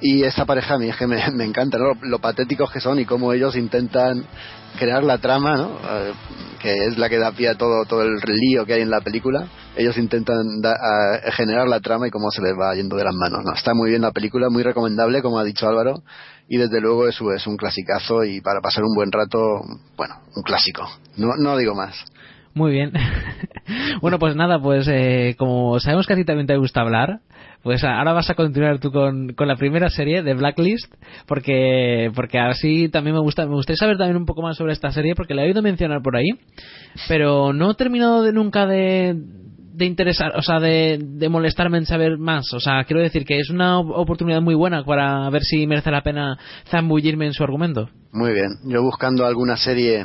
[0.00, 1.94] Y esta pareja a mí es que me, me encanta, ¿no?
[1.94, 4.24] Lo, lo patéticos que son y cómo ellos intentan
[4.78, 5.78] crear la trama, ¿no?
[5.82, 6.12] Eh,
[6.60, 9.00] que es la que da pie a todo, todo el lío que hay en la
[9.00, 9.46] película.
[9.76, 13.14] Ellos intentan da- a- generar la trama y cómo se les va yendo de las
[13.14, 13.52] manos, ¿no?
[13.54, 16.02] Está muy bien la película, muy recomendable, como ha dicho Álvaro,
[16.48, 19.38] y desde luego eso es un clasicazo y para pasar un buen rato,
[19.96, 20.86] bueno, un clásico.
[21.16, 21.94] No, no digo más.
[22.54, 22.92] Muy bien.
[24.02, 27.20] bueno, pues nada, pues eh, como sabemos que a ti también te gusta hablar,
[27.62, 30.92] pues ahora vas a continuar tú con, con la primera serie de Blacklist,
[31.26, 34.90] porque porque así también me gusta me gustaría saber también un poco más sobre esta
[34.90, 36.30] serie, porque la he oído mencionar por ahí,
[37.08, 39.14] pero no he terminado de nunca de
[39.72, 42.52] de interesar, o sea, de, de molestarme en saber más.
[42.52, 45.90] O sea, quiero decir que es una op- oportunidad muy buena para ver si merece
[45.90, 46.36] la pena
[46.68, 47.88] zambullirme en su argumento.
[48.12, 48.48] Muy bien.
[48.66, 50.04] Yo buscando alguna serie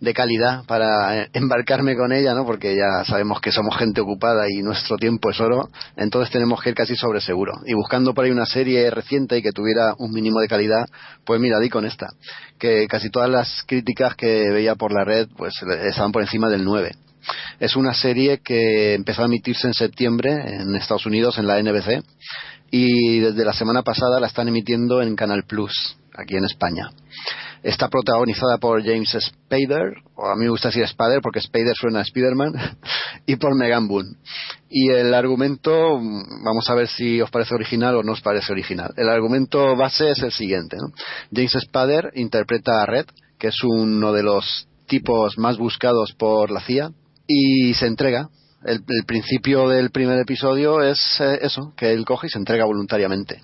[0.00, 2.44] de calidad para eh, embarcarme con ella, ¿no?
[2.44, 6.70] Porque ya sabemos que somos gente ocupada y nuestro tiempo es oro, entonces tenemos que
[6.70, 7.52] ir casi sobre seguro.
[7.66, 10.86] Y buscando por ahí una serie reciente y que tuviera un mínimo de calidad,
[11.24, 12.08] pues mira, di con esta,
[12.58, 15.54] que casi todas las críticas que veía por la red, pues
[15.84, 16.92] estaban por encima del 9.
[17.58, 22.02] Es una serie que empezó a emitirse en septiembre en Estados Unidos en la NBC
[22.70, 26.90] y desde la semana pasada la están emitiendo en Canal Plus aquí en España.
[27.62, 32.00] Está protagonizada por James Spader, o a mí me gusta decir Spader porque Spader suena
[32.00, 32.52] a Spiderman,
[33.26, 34.16] y por Megan Boone.
[34.70, 38.92] Y el argumento, vamos a ver si os parece original o no os parece original.
[38.96, 40.76] El argumento base es el siguiente.
[40.76, 40.92] ¿no?
[41.34, 43.06] James Spader interpreta a Red,
[43.38, 46.92] que es uno de los tipos más buscados por la CIA,
[47.26, 48.28] y se entrega.
[48.64, 52.66] El, el principio del primer episodio es eh, eso, que él coge y se entrega
[52.66, 53.40] voluntariamente.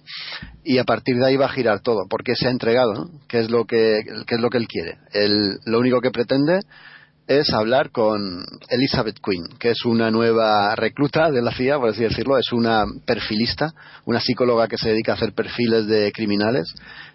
[0.63, 3.11] Y a partir de ahí va a girar todo, porque se ha entregado, ¿no?
[3.27, 4.99] ¿Qué es lo que, qué es lo que él quiere?
[5.13, 6.61] Él, lo único que pretende
[7.27, 12.03] es hablar con Elizabeth Quinn, que es una nueva recluta de la CIA, por así
[12.03, 13.73] decirlo, es una perfilista,
[14.05, 16.73] una psicóloga que se dedica a hacer perfiles de criminales.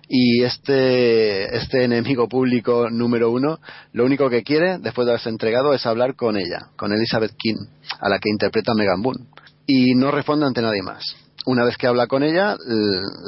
[0.08, 3.60] Y este, este enemigo público número uno,
[3.94, 7.58] lo único que quiere, después de haberse entregado, es hablar con ella, con Elizabeth Quinn,
[8.00, 9.26] a la que interpreta Megan Boone.
[9.66, 11.16] Y no responde ante nadie más.
[11.46, 12.56] Una vez que habla con ella,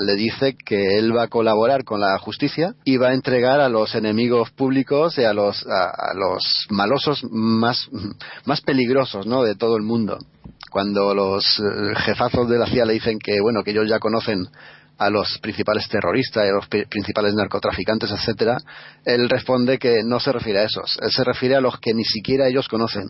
[0.05, 3.69] le dice que él va a colaborar con la justicia y va a entregar a
[3.69, 7.89] los enemigos públicos y a los, a, a los malosos más,
[8.45, 9.41] más peligrosos ¿no?
[9.43, 10.19] de todo el mundo.
[10.69, 14.47] Cuando los eh, jefazos de la CIA le dicen que, bueno, que ellos ya conocen
[14.97, 18.57] a los principales terroristas y a los pri- principales narcotraficantes, etcétera,
[19.05, 22.03] él responde que no se refiere a esos, él se refiere a los que ni
[22.05, 23.09] siquiera ellos conocen,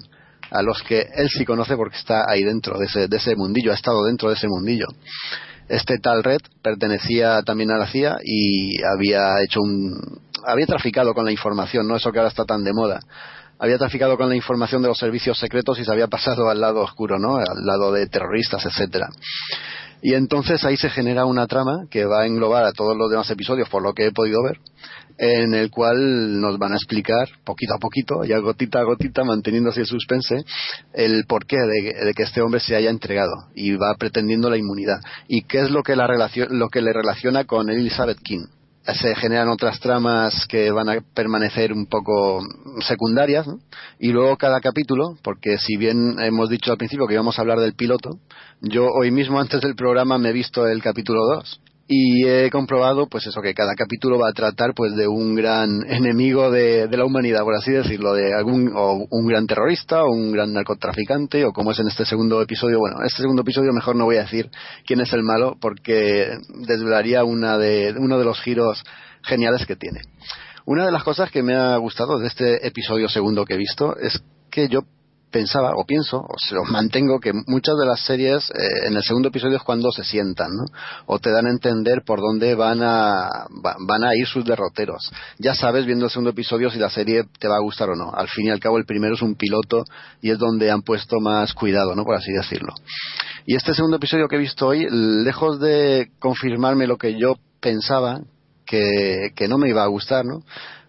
[0.51, 3.71] a los que él sí conoce porque está ahí dentro de ese, de ese mundillo,
[3.71, 4.87] ha estado dentro de ese mundillo.
[5.69, 9.93] Este tal Red pertenecía también a la CIA y había hecho un,
[10.45, 12.99] había traficado con la información, no eso que ahora está tan de moda.
[13.59, 16.81] Había traficado con la información de los servicios secretos y se había pasado al lado
[16.81, 17.37] oscuro, ¿no?
[17.37, 19.07] Al lado de terroristas, etcétera.
[20.05, 23.29] Y entonces ahí se genera una trama que va a englobar a todos los demás
[23.31, 24.57] episodios, por lo que he podido ver,
[25.17, 29.79] en el cual nos van a explicar poquito a poquito, ya gotita a gotita, manteniéndose
[29.79, 30.43] el suspense,
[30.93, 34.99] el porqué de, de que este hombre se haya entregado y va pretendiendo la inmunidad.
[35.29, 38.45] Y qué es lo que, la relacion- lo que le relaciona con Elizabeth King.
[38.85, 42.41] Se generan otras tramas que van a permanecer un poco
[42.81, 43.59] secundarias, ¿no?
[43.97, 47.59] y luego cada capítulo, porque si bien hemos dicho al principio que íbamos a hablar
[47.59, 48.19] del piloto,
[48.61, 53.07] yo hoy mismo antes del programa me he visto el capítulo 2 y he comprobado
[53.07, 56.97] pues eso que cada capítulo va a tratar pues de un gran enemigo de, de
[56.97, 61.43] la humanidad por así decirlo de algún o un gran terrorista o un gran narcotraficante
[61.45, 62.79] o como es en este segundo episodio.
[62.79, 64.49] Bueno este segundo episodio mejor no voy a decir
[64.85, 66.37] quién es el malo porque
[66.67, 68.81] desvelaría una de uno de los giros
[69.21, 70.01] geniales que tiene.
[70.65, 73.97] Una de las cosas que me ha gustado de este episodio segundo que he visto
[73.97, 74.83] es que yo
[75.33, 79.03] pensaba o pienso o, se, o mantengo que muchas de las series eh, en el
[79.03, 80.63] segundo episodio es cuando se sientan ¿no?
[81.07, 83.27] o te dan a entender por dónde van a
[83.65, 85.11] va- van a ir sus derroteros.
[85.39, 88.11] Ya sabes viendo el segundo episodio si la serie te va a gustar o no.
[88.13, 89.83] Al fin y al cabo el primero es un piloto
[90.21, 92.73] y es donde han puesto más cuidado no por así decirlo.
[93.45, 98.21] Y este segundo episodio que he visto hoy lejos de confirmarme lo que yo pensaba
[98.65, 100.43] que, que no me iba a gustar no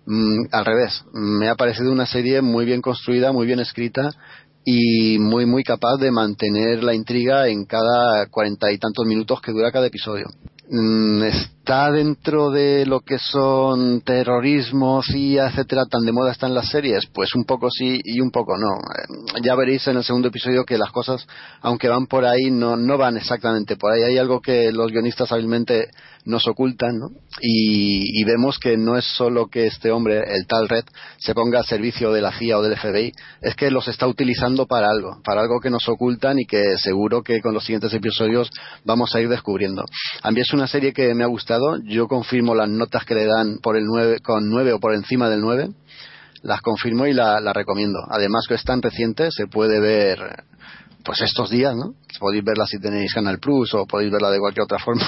[0.07, 4.11] Mm, al revés, me ha parecido una serie muy bien construida, muy bien escrita
[4.65, 9.53] y muy muy capaz de mantener la intriga en cada cuarenta y tantos minutos que
[9.53, 10.27] dura cada episodio.
[10.71, 16.69] Mm, Está dentro de lo que son terrorismo, CIA, etcétera, tan de moda están las
[16.69, 18.75] series, pues un poco sí y un poco no.
[18.77, 21.27] Eh, Ya veréis en el segundo episodio que las cosas,
[21.63, 24.03] aunque van por ahí, no, no van exactamente por ahí.
[24.03, 25.89] Hay algo que los guionistas hábilmente
[26.25, 27.09] nos ocultan, ¿no?
[27.41, 30.85] Y, vemos que no es solo que este hombre, el tal Red,
[31.19, 34.67] se ponga al servicio de la CIA o del FBI, es que los está utilizando
[34.67, 38.51] para algo, para algo que nos ocultan y que seguro que con los siguientes episodios
[38.85, 39.85] vamos a ir descubriendo.
[40.23, 43.27] A mí es una serie que me ha gustado, yo confirmo las notas que le
[43.27, 45.69] dan por el 9, con 9 o por encima del 9,
[46.43, 47.99] las confirmo y la, la recomiendo.
[48.11, 50.45] Además que es tan reciente, se puede ver
[51.05, 51.95] pues estos días, ¿no?
[52.19, 55.07] Podéis verla si tenéis Canal Plus o podéis verla de cualquier otra forma.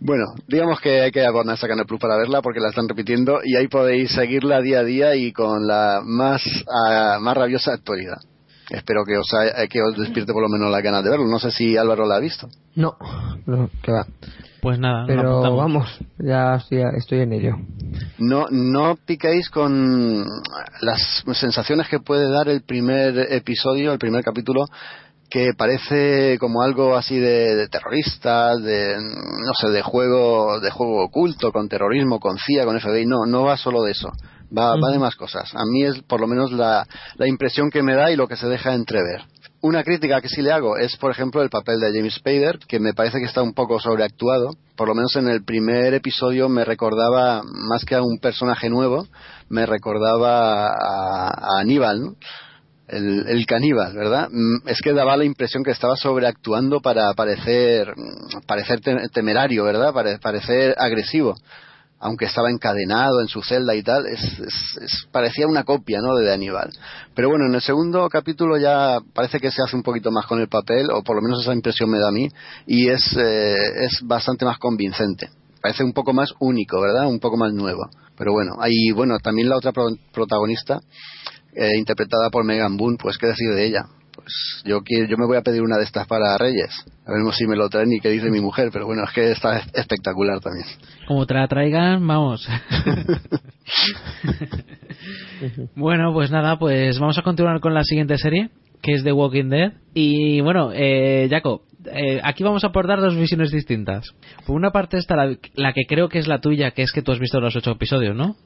[0.00, 3.40] Bueno, digamos que hay que abonarse a Canal Plus para verla porque la están repitiendo
[3.44, 8.16] y ahí podéis seguirla día a día y con la más, ah, más rabiosa actualidad.
[8.70, 11.26] espero que os, ha- que os despierte por lo menos la ganas de verlo.
[11.26, 12.48] No sé si Álvaro la ha visto.
[12.76, 12.96] No,
[13.46, 14.06] no, que va.
[14.62, 17.56] Pues nada, Pero vamos, ya estoy, estoy en ello.
[18.18, 20.22] No, no piquéis con
[20.82, 24.66] las sensaciones que puede dar el primer episodio, el primer capítulo,
[25.30, 31.04] que parece como algo así de, de terroristas, de no sé, de juego, de juego
[31.04, 33.06] oculto, con terrorismo, con CIA, con FBI.
[33.06, 34.10] No, no va solo de eso.
[34.56, 35.54] Va, va de más cosas.
[35.54, 36.84] A mí es por lo menos la,
[37.16, 39.22] la impresión que me da y lo que se deja entrever.
[39.62, 42.80] Una crítica que sí le hago es, por ejemplo, el papel de James Spader, que
[42.80, 44.50] me parece que está un poco sobreactuado.
[44.74, 49.06] Por lo menos en el primer episodio me recordaba, más que a un personaje nuevo,
[49.48, 52.16] me recordaba a, a Aníbal, ¿no?
[52.90, 54.28] El, el caníbal, ¿verdad?
[54.30, 59.64] Mm, Es que daba la impresión que estaba sobreactuando para parecer, mm, parecer te- temerario,
[59.64, 59.92] ¿verdad?
[59.92, 61.34] Pare- parecer agresivo.
[62.02, 66.14] Aunque estaba encadenado en su celda y tal, es, es- es- parecía una copia, ¿no?
[66.16, 66.70] De Aníbal.
[67.14, 70.40] Pero bueno, en el segundo capítulo ya parece que se hace un poquito más con
[70.40, 72.26] el papel, o por lo menos esa impresión me da a mí,
[72.66, 73.54] y es, eh,
[73.84, 75.28] es bastante más convincente.
[75.60, 77.06] Parece un poco más único, ¿verdad?
[77.06, 77.82] Un poco más nuevo.
[78.16, 80.80] Pero bueno, hay, bueno, también la otra pro- protagonista,
[81.54, 83.84] eh, interpretada por Megan Boone, pues qué decir de ella.
[84.12, 86.70] Pues yo quiero, yo me voy a pedir una de estas para Reyes.
[87.06, 89.30] A ver si me lo traen y qué dice mi mujer, pero bueno, es que
[89.32, 90.66] está es- espectacular también.
[91.06, 92.46] Como te la traigan, vamos.
[95.76, 98.50] bueno, pues nada, pues vamos a continuar con la siguiente serie,
[98.82, 99.72] que es The Walking Dead.
[99.94, 101.62] Y bueno, eh, Jaco,
[101.92, 104.06] eh, aquí vamos a aportar dos visiones distintas.
[104.46, 107.02] Por una parte está la, la que creo que es la tuya, que es que
[107.02, 108.36] tú has visto los ocho episodios, ¿no?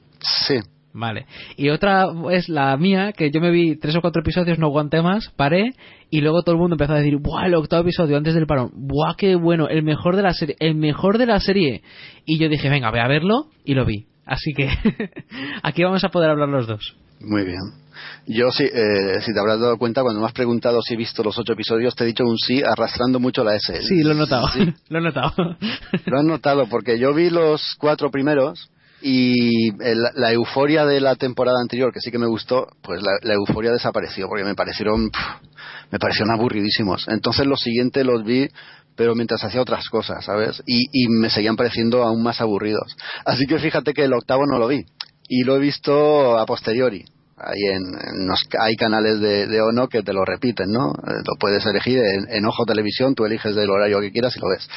[0.47, 0.55] Sí.
[0.97, 1.25] Vale.
[1.57, 5.01] Y otra es la mía, que yo me vi tres o cuatro episodios, no aguanté
[5.01, 5.73] más, paré,
[6.09, 8.71] y luego todo el mundo empezó a decir, ¡buah, el octavo episodio antes del parón!
[8.73, 9.67] ¡buah, qué bueno!
[9.67, 11.83] El mejor de la serie, el mejor de la serie.
[12.25, 14.05] Y yo dije, venga, voy a verlo, y lo vi.
[14.25, 14.69] Así que
[15.63, 16.95] aquí vamos a poder hablar los dos.
[17.19, 17.59] Muy bien.
[18.25, 21.23] Yo, sí, eh, si te habrás dado cuenta, cuando me has preguntado si he visto
[21.23, 23.81] los ocho episodios, te he dicho un sí arrastrando mucho la S.
[23.81, 24.47] Sí, lo he notado.
[24.47, 24.73] Sí.
[24.89, 25.57] lo he notado.
[26.05, 28.69] Lo has notado, porque yo vi los cuatro primeros
[29.07, 33.33] y el- la euforia de la temporada anterior, que sí que me gustó, pues la,
[33.35, 35.11] euforia desapareció, porque me parecieron,
[35.91, 37.05] me parecieron aburridísimos.
[37.07, 38.49] Entonces los siguientes los vi,
[38.95, 40.63] pero mientras hacía otras cosas, ¿sabes?
[40.65, 42.95] Y, y me seguían pareciendo aún más aburridos.
[43.25, 44.83] Así que fíjate que el octavo no lo vi.
[45.27, 47.05] Y lo he visto a posteriori.
[47.37, 47.83] Hay, en,
[48.59, 50.93] hay canales de, de ONO que te lo repiten, ¿no?
[50.93, 54.39] Eh, Lo puedes elegir en, en Ojo Televisión, tú eliges del horario que quieras y
[54.39, 54.67] lo ves.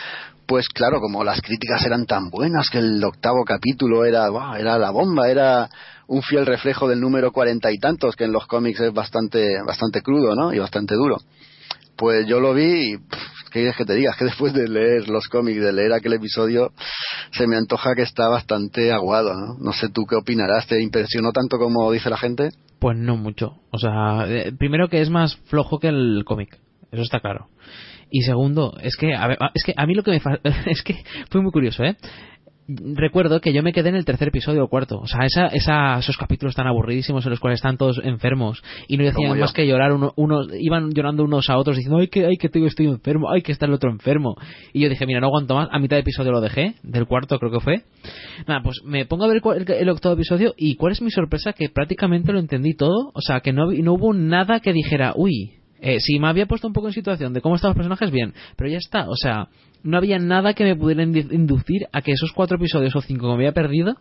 [0.48, 4.58] Pues claro, como las críticas eran tan buenas que el octavo capítulo era, ¡buah!
[4.58, 5.68] era la bomba, era
[6.06, 10.00] un fiel reflejo del número cuarenta y tantos, que en los cómics es bastante, bastante
[10.00, 10.54] crudo, ¿no?
[10.54, 11.18] Y bastante duro.
[11.96, 12.96] Pues yo lo vi y,
[13.50, 14.16] ¿qué quieres que te digas?
[14.18, 16.72] Que después de leer los cómics, de leer aquel episodio,
[17.30, 19.58] se me antoja que está bastante aguado, ¿no?
[19.58, 22.48] No sé tú qué opinarás, ¿te impresionó tanto como dice la gente?
[22.78, 23.58] Pues no mucho.
[23.70, 26.58] O sea, eh, primero que es más flojo que el cómic.
[26.90, 27.48] Eso está claro.
[28.10, 30.82] Y segundo, es que a, ver, es que a mí lo que me fa- es
[30.82, 30.96] que
[31.30, 31.96] fue muy curioso, ¿eh?
[32.70, 34.98] Recuerdo que yo me quedé en el tercer episodio o cuarto.
[34.98, 38.98] O sea, esa, esa- esos capítulos tan aburridísimos en los cuales están todos enfermos y
[38.98, 42.26] no decían más que llorar uno, unos, iban llorando unos a otros diciendo, ay que,
[42.26, 44.36] ay que estoy enfermo, ay que está el otro enfermo.
[44.74, 45.68] Y yo dije, mira, no aguanto más.
[45.72, 47.84] A mitad de episodio lo dejé, del cuarto creo que fue.
[48.46, 51.54] Nada, pues me pongo a ver el, el octavo episodio y cuál es mi sorpresa
[51.54, 53.12] que prácticamente lo entendí todo.
[53.14, 56.66] O sea, que no, no hubo nada que dijera, uy, eh, si me había puesto
[56.66, 59.48] un poco en situación de cómo estaban los personajes, bien, pero ya está, o sea,
[59.82, 63.28] no había nada que me pudiera inducir a que esos cuatro episodios o cinco que
[63.28, 63.94] me había perdido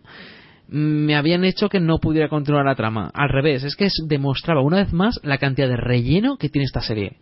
[0.69, 3.11] mm, me habían hecho que no pudiera continuar la trama.
[3.13, 6.81] Al revés, es que demostraba una vez más la cantidad de relleno que tiene esta
[6.81, 7.17] serie.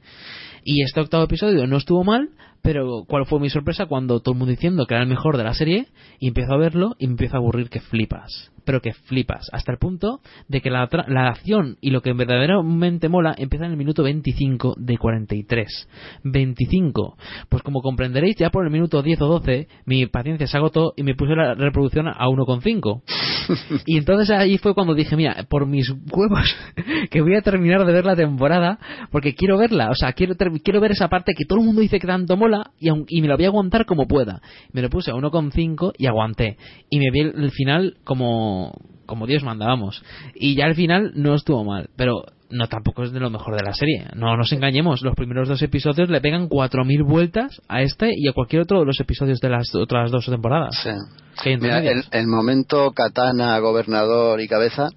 [0.64, 2.30] Y este octavo episodio no estuvo mal,
[2.66, 5.44] pero ¿cuál fue mi sorpresa cuando todo el mundo diciendo que era el mejor de
[5.44, 5.86] la serie?
[6.20, 8.52] Y empiezo a verlo y me empiezo a aburrir que flipas.
[8.66, 9.48] Pero que flipas.
[9.54, 13.72] Hasta el punto de que la, la acción y lo que verdaderamente mola empieza en
[13.72, 15.90] el minuto 25 de 43.
[16.24, 17.18] 25.
[17.50, 21.04] Pues como comprenderéis, ya por el minuto 10 o 12 mi paciencia se agotó y
[21.04, 23.04] me puse la reproducción a 1,5.
[23.86, 26.56] Y entonces ahí fue cuando dije, mira, por mis huevos,
[27.12, 28.80] que voy a terminar de ver la temporada,
[29.12, 32.00] porque quiero verla, o sea, quiero, quiero ver esa parte que todo el mundo dice
[32.00, 34.42] que tanto mola, y, y me la voy a aguantar como pueda.
[34.72, 36.58] Me lo puse a 1,5 y aguanté.
[36.90, 38.74] Y me vi el, el final como,
[39.06, 40.04] como Dios manda, vamos.
[40.36, 43.64] Y ya el final no estuvo mal, pero no tampoco es de lo mejor de
[43.64, 44.06] la serie.
[44.16, 48.34] No nos engañemos, los primeros dos episodios le pegan 4.000 vueltas a este y a
[48.34, 50.76] cualquier otro de los episodios de las otras dos temporadas.
[50.82, 51.58] Sí.
[51.60, 54.90] Mira, el momento katana, gobernador y cabeza,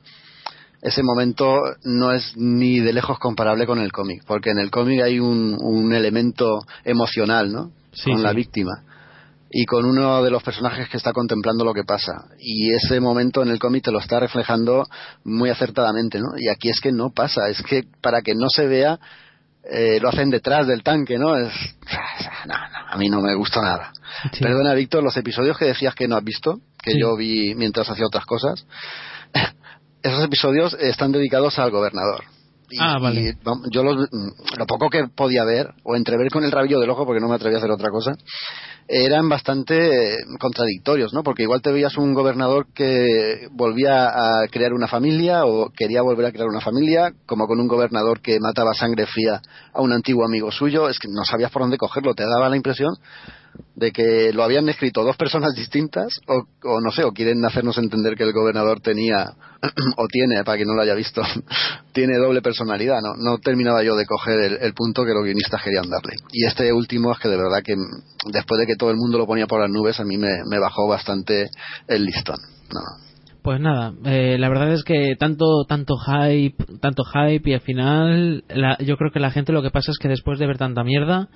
[0.83, 5.03] ese momento no es ni de lejos comparable con el cómic, porque en el cómic
[5.03, 7.71] hay un, un elemento emocional, ¿no?
[7.93, 8.37] Sí, con la sí.
[8.37, 8.83] víctima.
[9.51, 12.27] y con uno de los personajes que está contemplando lo que pasa.
[12.39, 14.85] Y ese momento en el cómic te lo está reflejando
[15.25, 16.37] muy acertadamente, ¿no?
[16.37, 18.99] Y aquí es que no pasa, es que para que no se vea
[19.71, 21.35] eh, lo hacen detrás del tanque, ¿no?
[21.35, 21.51] Es,
[22.47, 23.91] no, no, a mí no me gusta nada.
[24.39, 27.01] Perdona, Víctor, los episodios que decías que no has visto, que Sí.
[27.01, 28.67] yo vi mientras hacía otras cosas,
[30.03, 32.25] esos episodios están dedicados al gobernador.
[32.70, 33.20] Y- Ah, vale.
[33.23, 33.33] y,
[33.73, 34.09] yo los-
[34.59, 37.35] lo poco que podía ver, o entrever con el rabillo del ojo, porque no me
[37.37, 38.15] atreví a hacer otra cosa,
[38.87, 41.23] eran bastante eh, contradictorios, ¿no?
[41.23, 46.27] Porque igual te veías un gobernador que volvía a crear una familia o quería volver
[46.27, 49.41] a crear una familia, como con un gobernador que mataba sangre fría
[49.73, 52.57] a un antiguo amigo suyo, es que no sabías por dónde cogerlo, te daba la
[52.57, 52.95] impresión
[53.75, 58.16] de que lo habían escrito dos personas distintas o, no sé, o quieren hacernos entender
[58.16, 59.35] que el gobernador tenía
[59.97, 61.23] o tiene, para quien no lo haya visto,
[61.93, 63.15] tiene doble personalidad, ¿no?
[63.16, 66.15] No terminaba yo de coger el, punto que los guionistas querían darle.
[66.33, 67.75] Y este último es que de verdad que
[68.33, 70.59] después de que todo el mundo lo ponía por las nubes, a mí me, me
[70.59, 71.49] bajó bastante
[71.87, 72.39] el listón.
[72.73, 73.09] No.
[73.43, 78.45] Pues nada, eh, la verdad es que tanto tanto hype, tanto hype y al final
[78.49, 80.85] la- yo creo que la gente lo que pasa es que después de ver tanta
[80.85, 81.29] mierda,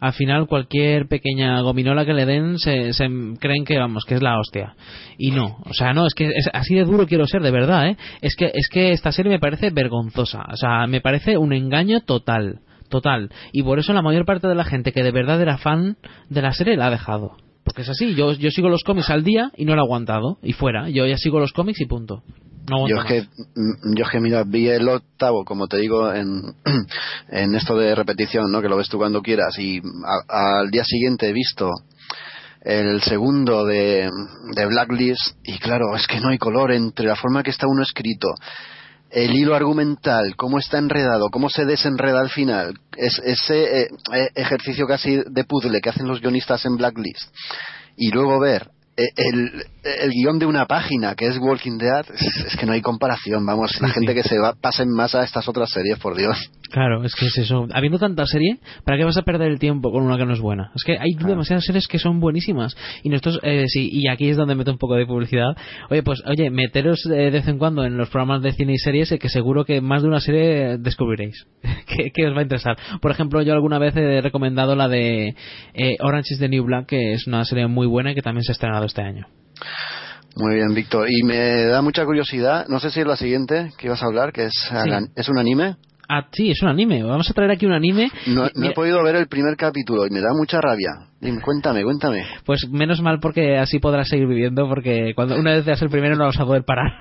[0.00, 2.92] al final cualquier pequeña gominola que le den se,
[3.40, 4.74] creen que vamos que es la hostia
[5.16, 7.88] y no, o sea no es que es, así de duro quiero ser de verdad,
[7.88, 7.96] ¿eh?
[8.20, 12.00] es que es que esta serie me parece vergonzosa, o sea me parece un engaño
[12.00, 15.58] total, total y por eso la mayor parte de la gente que de verdad era
[15.58, 15.96] fan
[16.28, 17.36] de la serie la ha dejado.
[17.64, 20.38] Porque es así, yo, yo sigo los cómics al día y no lo he aguantado.
[20.42, 22.22] Y fuera, yo ya sigo los cómics y punto.
[22.68, 26.12] No Yo es que, mm, yo es que, mira, vi el octavo, como te digo,
[26.12, 26.42] en,
[27.28, 28.60] en esto de repetición, ¿no?
[28.60, 29.58] Que lo ves tú cuando quieras.
[29.58, 29.78] Y
[30.28, 31.70] a- al día siguiente he visto
[32.62, 34.10] el segundo de,
[34.54, 35.36] de Blacklist.
[35.44, 38.28] Y claro, es que no hay color entre la forma que está uno escrito,
[39.10, 42.78] el hilo argumental, cómo está enredado, cómo se desenreda al final.
[42.96, 47.32] Es, ese eh, eh, ejercicio casi de puzzle que hacen los guionistas en Blacklist.
[47.96, 49.64] Y luego ver eh, el,
[50.00, 53.44] el guion de una página que es Walking Dead, es, es que no hay comparación,
[53.44, 56.50] vamos, la gente que se va, pasa en masa a estas otras series, por Dios.
[56.70, 57.66] Claro, es que es eso.
[57.72, 60.40] Habiendo tanta serie, ¿para qué vas a perder el tiempo con una que no es
[60.40, 60.70] buena?
[60.74, 62.76] Es que hay demasiadas series que son buenísimas.
[63.02, 65.56] Y nosotros, eh, sí, y aquí es donde meto un poco de publicidad.
[65.88, 68.78] Oye, pues, oye, meteros eh, de vez en cuando en los programas de cine y
[68.78, 71.46] series, eh, que seguro que más de una serie descubriréis.
[71.86, 72.76] que, que os va a interesar.
[73.00, 75.34] Por ejemplo, yo alguna vez he recomendado la de
[75.74, 78.44] eh, Orange is the New Black, que es una serie muy buena y que también
[78.44, 79.26] se ha estrenado este año.
[80.36, 81.08] Muy bien, Víctor.
[81.10, 84.32] Y me da mucha curiosidad, no sé si es la siguiente que ibas a hablar,
[84.32, 84.52] que es,
[85.16, 85.76] es un anime.
[86.10, 87.02] Ah, sí, es un anime.
[87.02, 88.10] Vamos a traer aquí un anime.
[88.28, 90.90] No, Y- no mira, he podido ver el primer capítulo y me da mucha rabia.
[91.20, 92.24] Dime, cuéntame, cuéntame.
[92.46, 96.16] Pues menos mal porque así podrás seguir viviendo porque cuando una vez veas el primero
[96.16, 96.92] no vas a poder parar.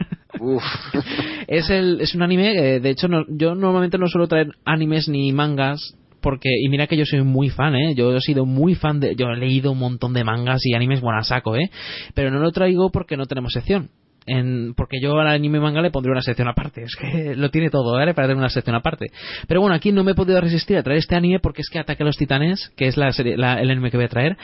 [0.41, 0.63] Uf.
[1.47, 5.07] es el es un anime que de hecho no- yo normalmente no suelo traer animes
[5.07, 5.93] ni mangas
[6.27, 7.95] porque y mira que yo soy muy fan, ¿eh?
[7.95, 10.99] Yo he sido muy fan de yo he leído un montón de mangas y animes
[10.99, 11.69] buena saco, ¿eh?
[12.15, 13.91] Pero no lo traigo porque no tenemos sección.
[14.25, 16.83] En, porque yo al anime manga le pondré una sección aparte.
[16.83, 18.13] Es que lo tiene todo, ¿vale?
[18.13, 19.05] Para tener una sección aparte.
[19.47, 21.79] Pero bueno, aquí no me he podido resistir a traer este anime porque es que
[21.79, 24.35] Ataque a los Titanes, que es la serie, la- el anime que voy a traer,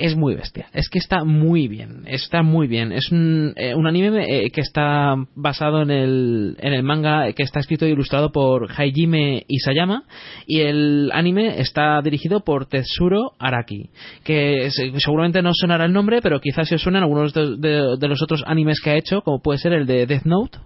[0.00, 0.66] es muy bestia.
[0.72, 2.02] Es que está muy bien.
[2.06, 2.90] Está muy bien.
[2.90, 7.34] Es un, eh, un anime eh, que está basado en el, en el manga eh,
[7.34, 10.04] que está escrito e ilustrado por Hajime Isayama.
[10.46, 13.90] Y el anime está dirigido por Tetsuro Araki.
[14.24, 18.22] Que se- seguramente no sonará el nombre, pero quizás se os suenan algunos de los
[18.22, 20.58] otros animes que ha hecho, como puede ser el de Death Note,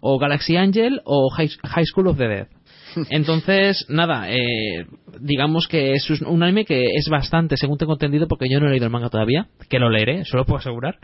[0.00, 2.46] o Galaxy Angel, o High, High School of the Dead.
[3.10, 4.86] Entonces, nada, eh,
[5.20, 8.70] digamos que es un anime que es bastante, según tengo entendido, porque yo no he
[8.70, 10.98] leído el manga todavía, que lo leeré, eso lo puedo asegurar.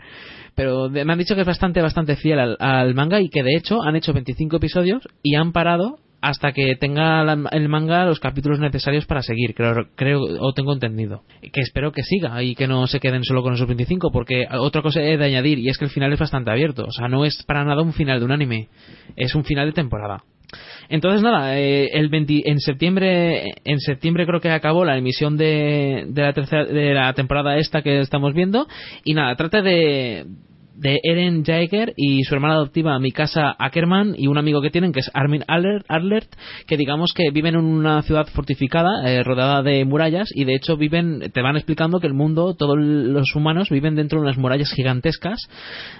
[0.55, 3.81] Pero me han dicho que es bastante, bastante fiel al, manga y que de hecho
[3.81, 7.21] han hecho 25 episodios y han parado hasta que tenga
[7.51, 11.23] el manga los capítulos necesarios para seguir, creo, creo o tengo entendido.
[11.41, 14.81] Que espero que siga y que no se queden solo con esos 25, porque otra
[14.81, 17.23] cosa he de añadir y es que el final es bastante abierto, o sea, no
[17.23, 18.67] es para nada un final de un anime,
[19.15, 20.23] es un final de temporada.
[20.89, 26.05] Entonces nada, eh, el 20 en septiembre en septiembre creo que acabó la emisión de,
[26.07, 28.67] de la tercera de la temporada esta que estamos viendo.
[29.03, 30.25] Y nada, trata de
[30.79, 35.01] de Eren Jaeger y su hermana adoptiva Mikasa Ackerman y un amigo que tienen que
[35.01, 36.29] es Armin Adler- Adlert
[36.67, 40.77] que digamos que viven en una ciudad fortificada eh, rodeada de murallas y de hecho
[40.77, 44.71] viven te van explicando que el mundo todos los humanos viven dentro de unas murallas
[44.71, 45.39] gigantescas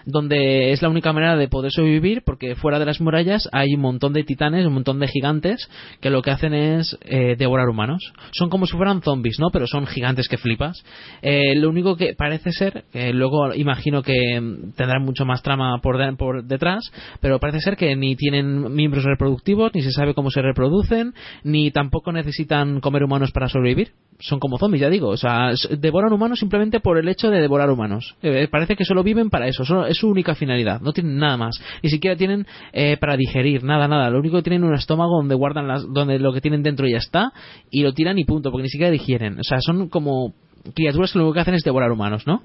[0.06, 3.82] donde es la única manera de poder sobrevivir porque fuera de las murallas hay un
[3.82, 5.68] montón de titanes un montón de gigantes
[6.00, 8.14] que lo que hacen es eh, devorar humanos.
[8.32, 10.84] Son como si fueran zombies no pero son gigantes que flipas.
[11.22, 14.40] Eh, lo único que parece ser luego imagino que
[14.76, 16.92] tendrán mucho más trama por, de- por detrás,
[17.22, 21.14] pero parece ser que ni tienen miembros reproductivos, ni se sabe cómo se reproducen,
[21.44, 23.92] ni tampoco necesitan comer humanos para sobrevivir.
[24.22, 25.08] Son como zombies, ya digo.
[25.08, 28.18] O sea, devoran humanos simplemente por el hecho de devorar humanos.
[28.22, 30.82] Eh, parece que solo viven para eso, solo- es su única finalidad.
[30.82, 31.58] No tienen nada más.
[31.82, 34.10] Ni siquiera tienen eh, para digerir, nada, nada.
[34.10, 36.86] Lo único que tienen es un estómago donde guardan las, donde lo que tienen dentro
[36.86, 37.32] ya está
[37.72, 39.40] y lo tiran y punto, porque ni siquiera digieren.
[39.40, 40.34] O sea, son como
[40.74, 42.44] criaturas que lo único que hacen es devorar humanos, ¿no?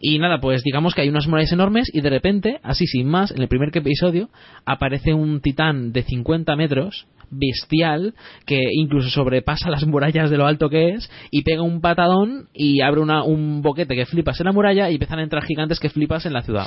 [0.00, 3.30] Y nada, pues digamos que hay unas murallas enormes y de repente, así sin más,
[3.30, 4.28] en el primer episodio
[4.64, 7.06] aparece un titán de 50 metros
[7.38, 8.14] bestial
[8.46, 12.80] que incluso sobrepasa las murallas de lo alto que es y pega un patadón y
[12.80, 15.88] abre una, un boquete que flipas en la muralla y empiezan a entrar gigantes que
[15.90, 16.66] flipas en la ciudad.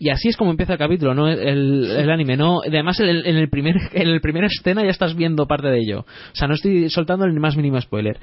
[0.00, 1.28] Y así es como empieza el capítulo, ¿no?
[1.28, 2.60] El, el anime, ¿no?
[2.66, 5.78] Además, en el, en el primer, en el primera escena ya estás viendo parte de
[5.78, 6.00] ello.
[6.00, 8.18] O sea, no estoy soltando el más mínimo spoiler.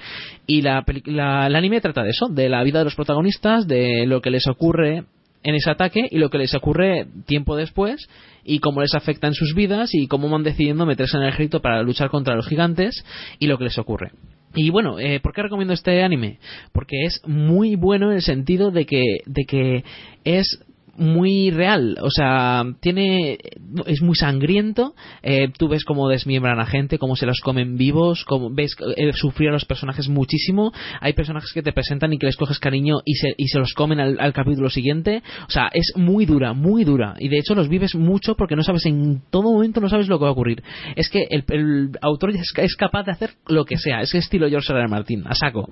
[0.48, 4.06] Y la, la- el anime trata de eso, de la vida de los protagonistas, de
[4.06, 5.06] lo que les ocurre
[5.46, 8.10] en ese ataque y lo que les ocurre tiempo después
[8.44, 11.62] y cómo les afecta en sus vidas y cómo van decidiendo meterse en el ejército
[11.62, 13.06] para luchar contra los gigantes
[13.38, 14.12] y lo que les ocurre.
[14.56, 16.40] Y bueno, eh, ¿por qué recomiendo este anime?
[16.72, 19.84] Porque es muy bueno en el sentido de que, de que
[20.24, 20.60] es
[20.98, 23.38] muy real, o sea, tiene
[23.86, 24.96] es muy sangriento.
[25.24, 29.12] eh, tú ves cómo desmiembran a gente, cómo se los comen vivos, cómo ves eh,
[29.14, 30.72] sufrir a los personajes muchísimo.
[31.02, 33.74] Hay personajes que te presentan y que les coges cariño y se, y se los
[33.74, 35.22] comen al, al capítulo siguiente.
[35.48, 37.16] O sea, es muy dura, muy dura.
[37.20, 40.18] Y de hecho los vives mucho porque no sabes en todo momento no sabes lo
[40.18, 40.64] que va a ocurrir.
[40.96, 44.02] Es que el, el autor es, es capaz de hacer lo que sea.
[44.02, 44.80] Es estilo George R.
[44.80, 44.88] R.
[44.88, 45.70] Martin, a saco.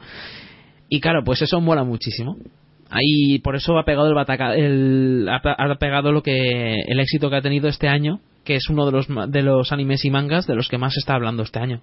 [0.90, 2.38] Y claro, pues eso mola muchísimo.
[2.94, 7.30] Ahí por eso ha pegado el, bataca, el ha, ha pegado lo que el éxito
[7.30, 10.46] que ha tenido este año, que es uno de los de los animes y mangas
[10.46, 11.82] de los que más se está hablando este año.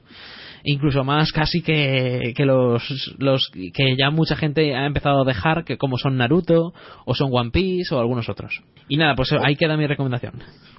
[0.65, 2.83] Incluso más casi que, que los,
[3.19, 6.73] los que ya mucha gente ha empezado a dejar, que como son Naruto,
[7.05, 8.61] o son One Piece, o algunos otros.
[8.89, 10.35] Y nada, pues ahí queda mi recomendación.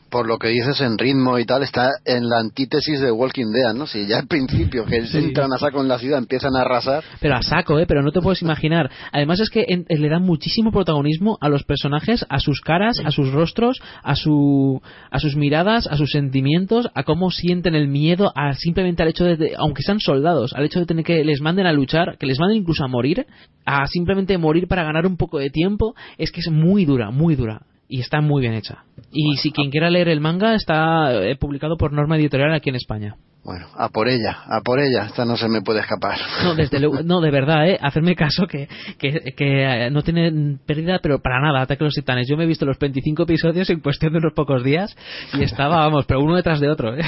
[0.10, 3.74] Por lo que dices en ritmo y tal, está en la antítesis de Walking Dead,
[3.74, 3.88] ¿no?
[3.88, 5.18] Si ya al principio que Sí.
[5.20, 7.86] entran a saco en la ciudad empiezan a arrasar, Pero a saco, ¿eh?
[7.88, 8.90] Pero no te puedes imaginar.
[9.14, 13.12] Además es que en- le dan muchísimo protagonismo a los personajes, a sus caras, a
[13.12, 14.82] sus rostros, a, su,
[15.12, 19.24] a sus miradas, a sus sentimientos, a cómo sienten el miedo, a simplemente al hecho
[19.24, 22.26] de, de- aunque sean soldados, al hecho de tener que les manden a luchar, que
[22.26, 23.26] les manden incluso a morir,
[23.66, 27.36] a simplemente morir para ganar un poco de tiempo, es que es muy dura, muy
[27.38, 27.62] dura.
[27.88, 28.84] Y está muy bien hecha.
[29.14, 32.76] Y si quien quiera leer el manga, está eh, publicado por Norma Editorial aquí en
[32.76, 33.16] España.
[33.46, 36.18] bueno, a por ella, a por ella, esta no se me puede escapar.
[36.44, 37.78] No, desde luego- no, de verdad, ¿eh?
[37.82, 38.68] Hacerme caso que,
[38.98, 42.28] que, que, eh, no tiene pérdida, pero para nada, Ataque a los Titanes.
[42.30, 44.96] Yo me he visto los 25 episodios en cuestión de unos pocos días
[45.34, 47.02] y estaba, vamos, pero uno detrás de otro, ¿eh?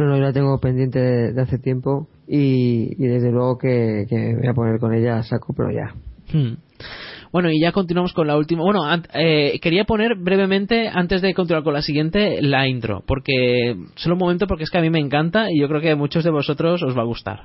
[0.00, 4.06] No, no, yo la tengo pendiente de, de hace tiempo y, y desde luego que,
[4.08, 5.92] que me voy a poner con ella a saco, pero ya.
[6.32, 6.56] Hmm.
[7.30, 8.62] Bueno, y ya continuamos con la última.
[8.62, 8.80] Bueno,
[9.12, 13.04] eh, quería poner brevemente, antes de continuar con la siguiente, la intro.
[13.06, 15.90] Porque, solo un momento, porque es que a mí me encanta y yo creo que
[15.90, 17.42] a muchos de vosotros os va a gustar.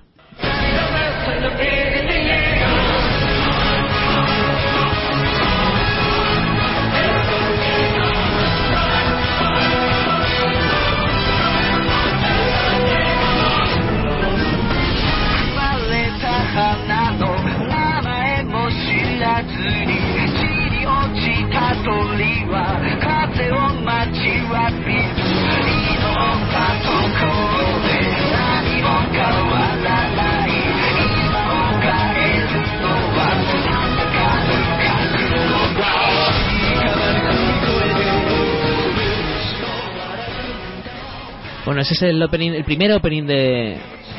[41.65, 43.75] Bueno, ese es el opening, el primer opening de,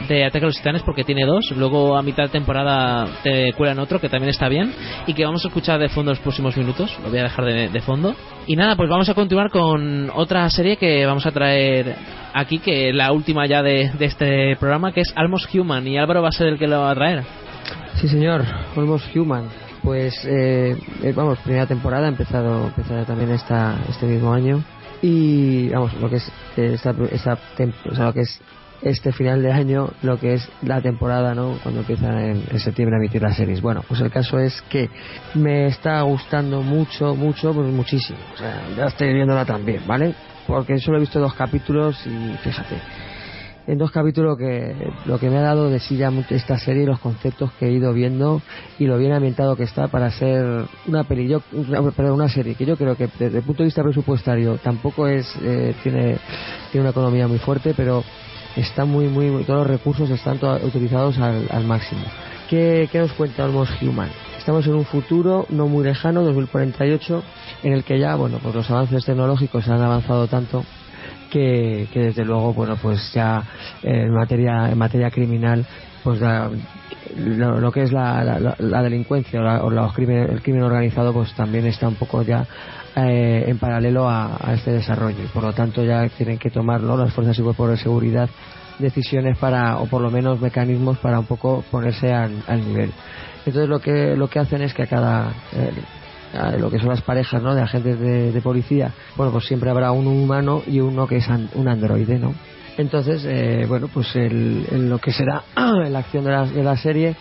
[0.09, 1.53] de Ataque a los Titanes porque tiene dos.
[1.57, 4.73] Luego a mitad de temporada te cuelan otro que también está bien
[5.07, 6.99] y que vamos a escuchar de fondo los próximos minutos.
[7.05, 8.17] Lo voy a dejar de, de fondo.
[8.49, 11.95] Y nada, pues vamos a continuar con otra serie que vamos a traer
[12.35, 15.87] aquí, que es la última ya de, de este programa, que es Almost Human.
[15.87, 17.23] Y Álvaro va a ser el que lo va a traer.
[17.95, 18.45] Sí, señor,
[18.77, 19.45] Almost Human.
[19.83, 24.65] Pues, eh, eh, vamos, primera temporada, empezado, empezado también esta, este mismo año.
[25.03, 26.93] Y, vamos, lo que es esta
[27.57, 28.41] tem- o sea, lo que es
[28.83, 31.59] este final de año, lo que es la temporada, ¿no?
[31.63, 33.61] Cuando empiezan en, en septiembre a emitir las series.
[33.61, 34.91] Bueno, pues el caso es que
[35.35, 38.19] me está gustando mucho, mucho, pues muchísimo.
[38.35, 40.15] O sea, ya estoy viéndola también, ¿vale?
[40.47, 42.77] Porque solo he visto dos capítulos y fíjate,
[43.67, 47.01] en dos capítulos que lo que me ha dado de sí ya esta serie los
[47.01, 48.41] conceptos que he ido viendo
[48.79, 50.45] y lo bien ambientado que está para ser
[50.87, 51.41] una peli yo
[51.97, 55.27] perdón, una serie que yo creo que desde el punto de vista presupuestario tampoco es
[55.43, 56.19] eh, tiene
[56.71, 58.05] tiene una economía muy fuerte pero
[58.57, 62.03] está muy muy, muy- todos los recursos están to- utilizados al, al máximo
[62.49, 64.09] ¿Qué, ¿Qué nos cuenta Almost Human?
[64.39, 67.25] estamos en un futuro no muy lejano, 2048,
[67.65, 70.65] en el que ya, bueno, pues los avances tecnológicos han avanzado tanto
[71.31, 73.43] que, que desde luego, bueno, pues ya
[73.83, 75.67] eh, en materia, en materia criminal,
[76.03, 76.51] pues la-
[77.15, 81.67] lo, que es la, la- la delincuencia o, o crimen- el crimen organizado, pues también
[81.67, 82.47] está un poco ya
[82.97, 86.81] eh, en paralelo a, a este desarrollo y por lo tanto ya tienen que tomar
[86.81, 86.97] ¿no?
[86.97, 88.29] las fuerzas y cuerpos de seguridad
[88.79, 92.93] decisiones para o por lo menos mecanismos para un poco ponerse al, nivel
[93.47, 95.73] entonces lo que lo que hacen es que a cada eh,
[96.59, 97.55] lo que son las parejas ¿no?
[97.55, 101.49] de agentes de, policía bueno pues siempre habrá un humano y uno que es an-
[101.55, 102.35] un androide no
[102.77, 105.43] entonces eh, bueno pues el, en lo que será
[105.89, 107.17] la acción de la, de la serie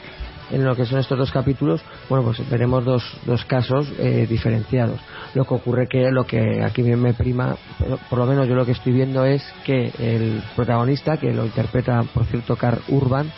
[0.51, 4.99] en lo que son estos dos capítulos, bueno, pues veremos dos, dos casos eh, diferenciados.
[5.33, 7.55] Lo que ocurre que lo que aquí bien me prima,
[8.11, 12.03] por- lo menos yo lo que estoy viendo es que el protagonista, que lo interpreta,
[12.13, 13.31] por cierto, Carl Urban,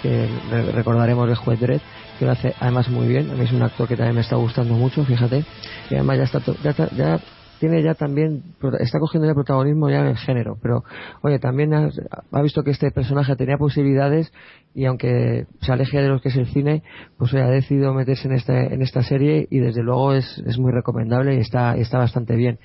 [0.00, 1.82] que re- recordaremos de Juez Dredd,
[2.24, 4.74] lo hace además muy bien, a mí es un actor que también me está gustando
[4.74, 5.44] mucho, fíjate,
[5.90, 7.20] y además ya está, ya, está- ya
[7.58, 8.42] tiene ya también,
[8.80, 10.84] está cogiendo ya protagonismo ya en el género, pero
[11.22, 14.32] oye, también ha, visto que este personaje tenía posibilidades
[14.74, 16.82] y aunque se aleje de lo que es el cine,
[17.16, 20.72] pues ha decidido meterse en, este, en esta serie y desde luego es, es muy
[20.72, 22.58] recomendable y está, está bastante bien.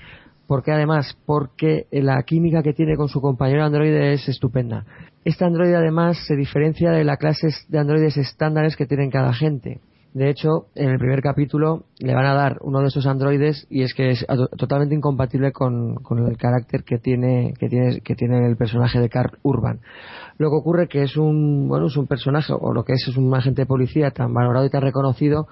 [0.50, 1.16] ¿Por qué además?
[1.26, 4.84] Porque la química que tiene con su compañero androide es estupenda.
[5.24, 9.78] Este androide además se diferencia de la clase de androides estándares que tienen cada gente.
[10.12, 13.82] De hecho, en el primer capítulo le van a dar uno de esos androides y
[13.82, 14.26] es que es
[14.58, 19.08] totalmente incompatible con, con el carácter que tiene, que tiene, que tiene el personaje de
[19.08, 19.78] Carl Urban.
[20.36, 23.16] Lo que ocurre que es un, bueno, es un personaje, o lo que es, es
[23.16, 25.46] un agente de policía tan valorado y tan reconocido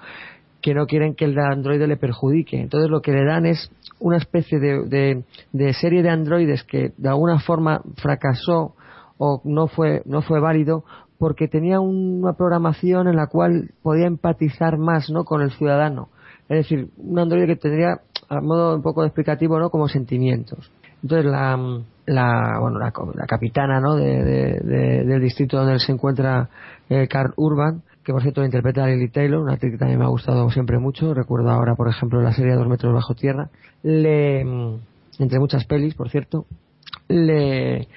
[0.61, 2.59] que no quieren que el androide le perjudique.
[2.59, 7.09] Entonces lo que le dan es una especie de, de, serie de androides que de
[7.09, 8.75] alguna forma fracasó
[9.17, 10.83] o no fue, no fue válido
[11.17, 15.25] porque tenía una programación en la cual podía empatizar más ¿no?
[15.25, 16.07] con el ciudadano.
[16.47, 17.99] Es decir, un androide que tendría,
[18.29, 19.69] a modo un poco explicativo, ¿no?
[19.69, 20.71] como sentimientos.
[21.03, 21.57] Entonces la,
[22.05, 23.95] la, bueno, la, la capitana ¿no?
[23.95, 26.49] de- del distrito donde se encuentra
[26.89, 30.07] eh, Carl Urban, que por cierto interpreta Lily Taylor, una actriz que también me ha
[30.07, 31.13] gustado siempre mucho.
[31.13, 33.51] Recuerdo ahora, por ejemplo, la serie Dos metros bajo tierra.
[33.83, 34.41] Le,
[35.19, 36.47] entre muchas pelis, por cierto,
[37.07, 37.87] le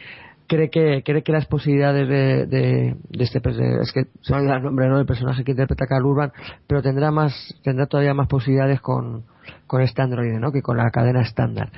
[0.46, 4.86] cree que cree que las posibilidades de, de, este es que se me el nombre
[4.90, 6.30] no del personaje que interpreta Carl Urban
[6.66, 7.32] pero tendrá más
[7.64, 9.22] tendrá todavía más posibilidades con,
[9.66, 11.70] con este androide no que con la cadena estándar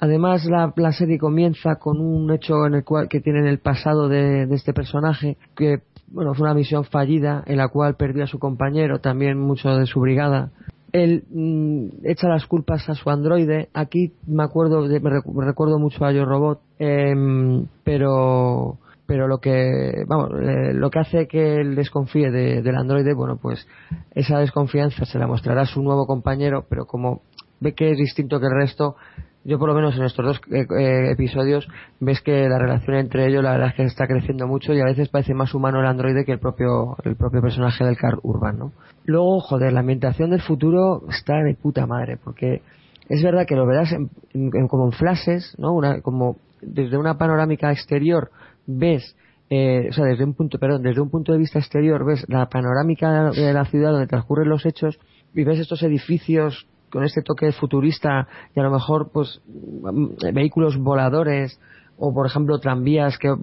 [0.00, 3.58] Además, la, la serie comienza con un hecho en el cual que tiene en el
[3.58, 5.80] pasado de, de este personaje que
[6.12, 9.86] bueno fue una misión fallida en la cual perdió a su compañero, también mucho de
[9.86, 10.50] su brigada.
[10.92, 13.68] Él mm, echa las culpas a su androide.
[13.74, 19.38] Aquí me acuerdo, de- me recu- recuerdo mucho a Yo Robot, em, pero pero lo
[19.38, 23.66] que vamos eh, lo que hace que él desconfíe de- del androide bueno pues
[24.14, 27.22] esa desconfianza se la mostrará a su nuevo compañero pero como
[27.58, 28.96] ve que es distinto que el resto
[29.44, 31.66] yo por lo menos en estos dos eh, eh, episodios
[32.00, 34.84] ves que la relación entre ellos la verdad es que está creciendo mucho y a
[34.84, 38.58] veces parece más humano el androide que el propio el propio personaje del Carl Urban
[38.58, 38.72] ¿no?
[39.04, 42.62] luego joder la ambientación del futuro está de puta madre porque
[43.08, 47.70] es verdad que lo verás en- como en flashes no una como desde una panorámica
[47.72, 48.30] exterior
[48.66, 49.16] ves
[49.50, 52.46] eh, o sea desde un punto perdón desde un punto de vista exterior ves la
[52.50, 54.98] panorámica de la ciudad donde transcurren los hechos
[55.32, 60.76] y ves estos edificios con este toque futurista y a lo mejor pues mm, vehículos
[60.76, 61.60] voladores
[61.98, 63.34] o por ejemplo tranvías que,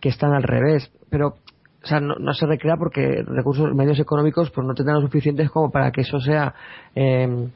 [0.00, 0.90] que, están al revés.
[1.08, 1.36] Pero
[1.82, 5.50] o sea, no, no se recrea porque recursos medios económicos pues no tendrán lo suficientes
[5.50, 6.54] como para que eso sea
[6.94, 7.48] eh,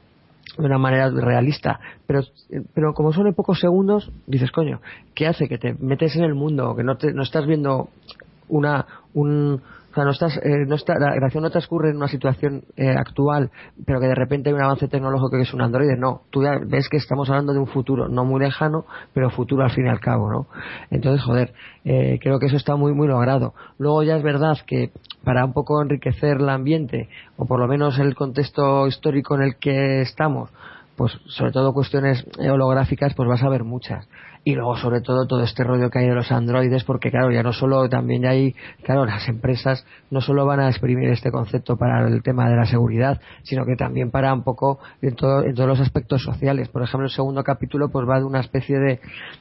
[0.57, 1.79] de una manera realista.
[2.07, 2.21] Pero
[2.73, 4.81] pero como son en pocos segundos dices coño
[5.13, 7.89] qué hace que te metes en el mundo que no te, no estás viendo
[8.47, 9.61] una un
[9.95, 12.89] o sea, no estás, eh, no está, la acción no transcurre en una situación eh,
[12.89, 13.49] actual,
[13.85, 15.95] pero que de repente hay un avance tecnológico que es un androide.
[15.95, 19.63] No, tú ya ves que estamos hablando de un futuro, no muy lejano, pero futuro
[19.63, 20.47] al fin y al cabo, ¿no?
[20.91, 21.53] Entonces, joder,
[21.85, 23.53] eh, creo que eso está muy, muy logrado.
[23.77, 24.91] Luego ya es verdad que
[25.23, 27.07] para un poco enriquecer el ambiente,
[27.37, 30.49] o por lo menos el contexto histórico en el que estamos,
[30.97, 34.05] pues sobre todo cuestiones eh, holográficas, pues vas a ver muchas.
[34.47, 37.41] Y luego sobre todo todo este rollo que hay de los androides, porque claro, ya
[37.41, 38.53] no solo también hay,
[38.83, 42.65] claro, las empresas no solo van a exprimir este concepto para el tema de la
[42.65, 46.69] seguridad, sino que también para un poco en, todo, en todos los aspectos sociales.
[46.69, 48.99] Por ejemplo, el segundo capítulo pues va de una especie de,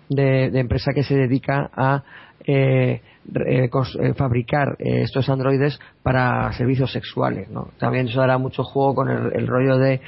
[0.09, 2.03] de, empresa que se dedica a
[2.47, 3.03] eh,
[3.47, 7.69] eh, eh, fabricar eh, estos androides para servicios sexuales, ¿no?
[7.79, 10.01] También eso dará mucho juego con el, el rollo de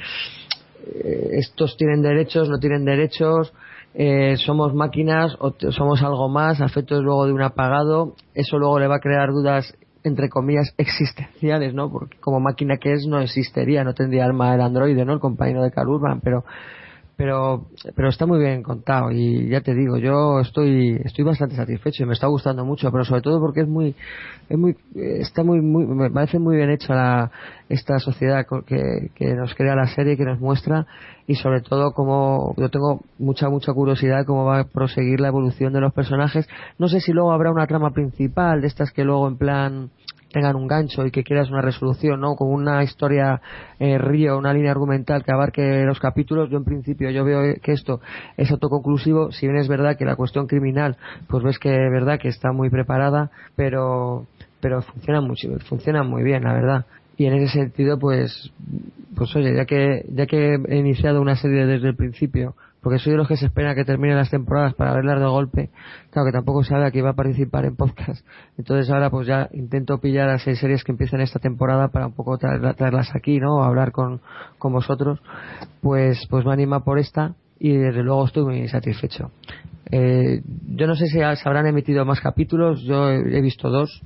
[1.33, 3.53] estos tienen derechos, no tienen derechos,
[3.99, 8.87] eh, somos máquinas o somos algo más, afectos luego de un apagado, eso luego le
[8.87, 11.91] va a crear dudas entre comillas, existenciales, ¿no?
[11.91, 15.13] Porque como máquina que es, no existiría, no tendría alma el androide, ¿no?
[15.13, 16.45] El compañero de Carl Urban, pero
[17.17, 17.65] pero
[17.95, 22.05] pero está muy bien contado y ya te digo yo estoy estoy bastante satisfecho y
[22.05, 23.95] me está gustando mucho pero sobre todo porque es muy
[24.49, 27.31] es muy está muy, muy me parece muy bien hecha la,
[27.69, 30.85] esta sociedad que, que nos crea la serie que nos muestra
[31.25, 35.73] y sobre todo como yo tengo mucha mucha curiosidad cómo va a proseguir la evolución
[35.73, 36.47] de los personajes.
[36.79, 39.89] No sé si luego habrá una trama principal de estas que luego en plan
[40.37, 42.35] tengan un gancho y que quieras una resolución, ¿no?
[42.35, 43.41] Como una historia
[43.79, 46.51] eh, río, una línea argumental que abarque los capítulos.
[46.51, 48.01] Yo en principio yo veo que esto
[48.37, 50.95] es autoconclusivo, si bien es verdad que la cuestión criminal,
[51.27, 54.27] pues ves que es verdad que está muy preparada, pero
[54.59, 56.85] pero funciona mucho, funciona muy bien, la verdad.
[57.17, 58.51] Y en ese sentido, pues,
[59.15, 62.55] pues oye, ya que ya que he iniciado una serie desde el principio,
[62.87, 65.71] porque soy de los que se espera que terminen las temporadas para verlas de golpe,
[66.09, 68.25] claro que tampoco sabe que iba a participar en podcast.
[68.57, 72.13] Entonces ahora pues ya intento pillar las seis series que empiezan esta temporada para un
[72.13, 73.61] poco traerla- traerlas aquí, ¿no?
[73.61, 74.21] Hablar con,
[74.57, 75.19] con vosotros.
[75.81, 79.31] Pues, pues me anima por esta y desde luego estoy muy satisfecho.
[79.91, 84.01] Eh, yo no sé si se habrán emitido más capítulos, yo he visto dos.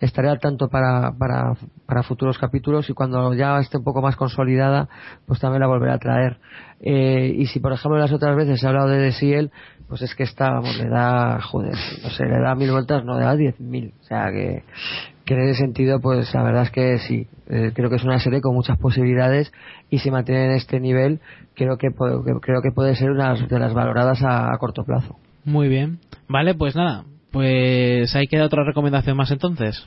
[0.00, 1.12] Estaré al tanto para,
[2.04, 4.88] futuros capítulos y cuando ya esté un poco más consolidada,
[5.26, 6.38] pues también la volveré a traer.
[6.80, 9.50] Eh, y si por ejemplo las otras veces he hablado de The Seal,
[9.88, 13.18] pues es que está, vamos, le da, joder, no sé, le da mil vueltas, no,
[13.18, 13.94] le da diez mil.
[14.00, 14.62] O sea que,
[15.26, 18.40] en ese sentido, pues la verdad es que sí, eh, creo que es una serie
[18.40, 19.52] con muchas posibilidades
[19.90, 21.20] y si mantiene en este nivel,
[21.54, 25.16] creo que, creo que puede ser una de las valoradas a corto plazo.
[25.44, 25.98] Muy bien.
[26.28, 27.04] Vale, pues nada.
[27.30, 29.86] Pues ahí queda otra recomendación más entonces.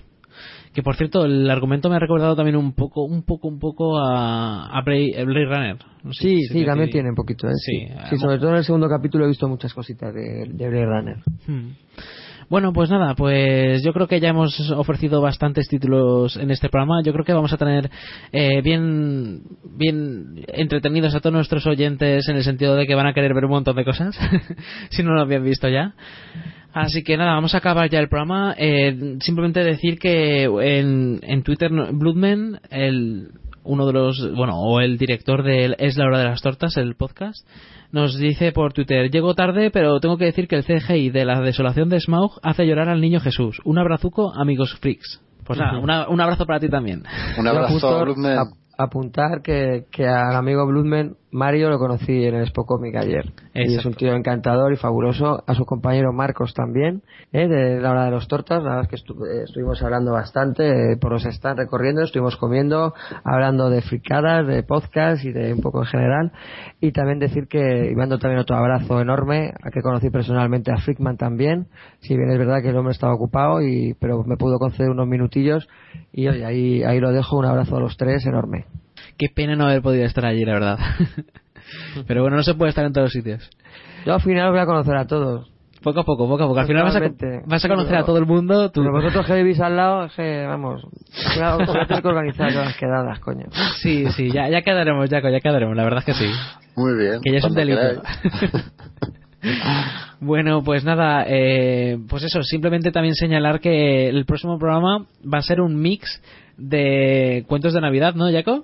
[0.74, 3.98] Que por cierto, el argumento me ha recordado también un poco, un poco, un poco
[3.98, 5.78] a, a Blade, Blade Runner.
[6.04, 7.54] No sé Sí, si sí, también tiene un poquito, ¿eh?
[7.56, 10.86] Sí, Sí, sobre todo en el segundo capítulo he visto muchas cositas de, de Blade
[10.86, 11.18] Runner.
[11.48, 11.72] Hmm.
[12.50, 17.02] Bueno, pues nada, pues yo creo que ya hemos ofrecido bastantes títulos en este programa.
[17.04, 17.90] Yo creo que vamos a tener
[18.32, 23.14] eh, bien, bien entretenidos a todos nuestros oyentes en el sentido de que van a
[23.14, 24.18] querer ver un montón de cosas,
[24.90, 25.94] si no lo habían visto ya.
[26.74, 28.56] Así que nada, vamos a acabar ya el programa.
[28.58, 33.30] Eh, simplemente decir que en, en Twitter, Bloodman, el,
[33.64, 36.96] uno de los, bueno, o el director de Es la hora de las tortas, el
[36.96, 37.46] podcast,
[37.92, 41.40] nos dice por Twitter, llego tarde, pero tengo que decir que el CGI de la
[41.42, 43.60] desolación de Smaug hace llorar al niño Jesús.
[43.64, 45.22] Un abrazuco, amigos freaks.
[45.46, 47.04] Pues nada, una- un abrazo para ti también.
[47.38, 48.38] Un abrazo, Bloodman.
[48.38, 53.34] ap- apuntar que, que al amigo Bloodman Mario lo conocí en el Expo Comic ayer.
[53.54, 55.44] Y es un tío encantador y fabuloso.
[55.46, 57.02] A su compañero Marcos también,
[57.34, 57.48] ¿eh?
[57.48, 58.64] de la hora de los tortas.
[58.64, 62.38] La verdad es que estu- eh, estuvimos hablando bastante eh, por los stands recorriendo, estuvimos
[62.38, 62.94] comiendo,
[63.26, 66.32] hablando de fricadas, de podcast y de un poco en general.
[66.80, 70.78] Y también decir que, y mando también otro abrazo enorme, a que conocí personalmente a
[70.78, 71.68] Freakman también.
[72.00, 75.08] Si bien es verdad que el hombre estaba ocupado, y, pero me pudo conceder unos
[75.08, 75.68] minutillos.
[76.14, 77.38] Y oye, ahí, ahí lo dejo.
[77.38, 78.66] Un abrazo a los tres enorme.
[79.18, 80.80] Qué pena no haber podido estar allí, la verdad.
[82.08, 83.50] Pero bueno, no se puede estar en todos los sitios.
[84.06, 85.52] Yo al final voy a conocer a todos.
[85.84, 86.60] Poco a poco, poco a poco.
[86.60, 87.44] Al final vas a, Totalmente.
[87.48, 88.72] vas a conocer Pero- a todo el mundo.
[88.72, 88.82] Tú.
[88.82, 92.62] Pero vosotros que vivís al lado, es que, vamos, voy a tener que organizar yo
[92.62, 93.46] las quedadas, coño.
[93.82, 95.76] Sí, sí, ya, ya quedaremos, Jaco, ya quedaremos.
[95.76, 96.32] La verdad es que sí.
[96.76, 97.22] Muy bien.
[97.24, 97.82] Que ya es un delito.
[100.20, 105.44] Bueno, pues nada, eh, pues eso, simplemente también señalar que el próximo programa va a
[105.44, 106.22] ser un mix
[106.58, 108.64] de cuentos de Navidad, ¿no, Jaco?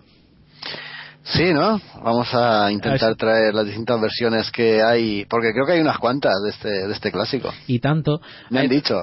[1.26, 1.80] Sí, ¿no?
[2.04, 6.34] Vamos a intentar traer las distintas versiones que hay, porque creo que hay unas cuantas
[6.44, 7.50] de este, de este clásico.
[7.66, 8.20] Y tanto.
[8.50, 8.95] Me han Eh, dicho.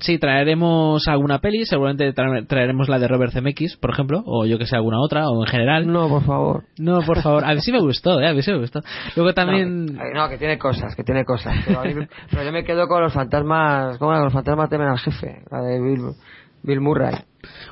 [0.00, 4.58] Sí, traeremos alguna peli, seguramente trae- traeremos la de Robert Zemeckis, por ejemplo, o yo
[4.58, 5.86] que sé, alguna otra, o en general.
[5.90, 6.64] No, por favor.
[6.78, 7.44] No, por favor.
[7.46, 8.28] A mí sí me gustó, ¿eh?
[8.28, 8.80] A mí sí me gustó.
[9.16, 9.86] Luego también...
[9.86, 11.54] No, que- no, que tiene cosas, que tiene cosas.
[11.66, 14.20] Pero, a mí me- pero yo me quedo con los fantasmas, ¿cómo era?
[14.20, 16.02] Con los fantasmas temen al jefe, la de Bill,
[16.62, 17.14] Bill Murray.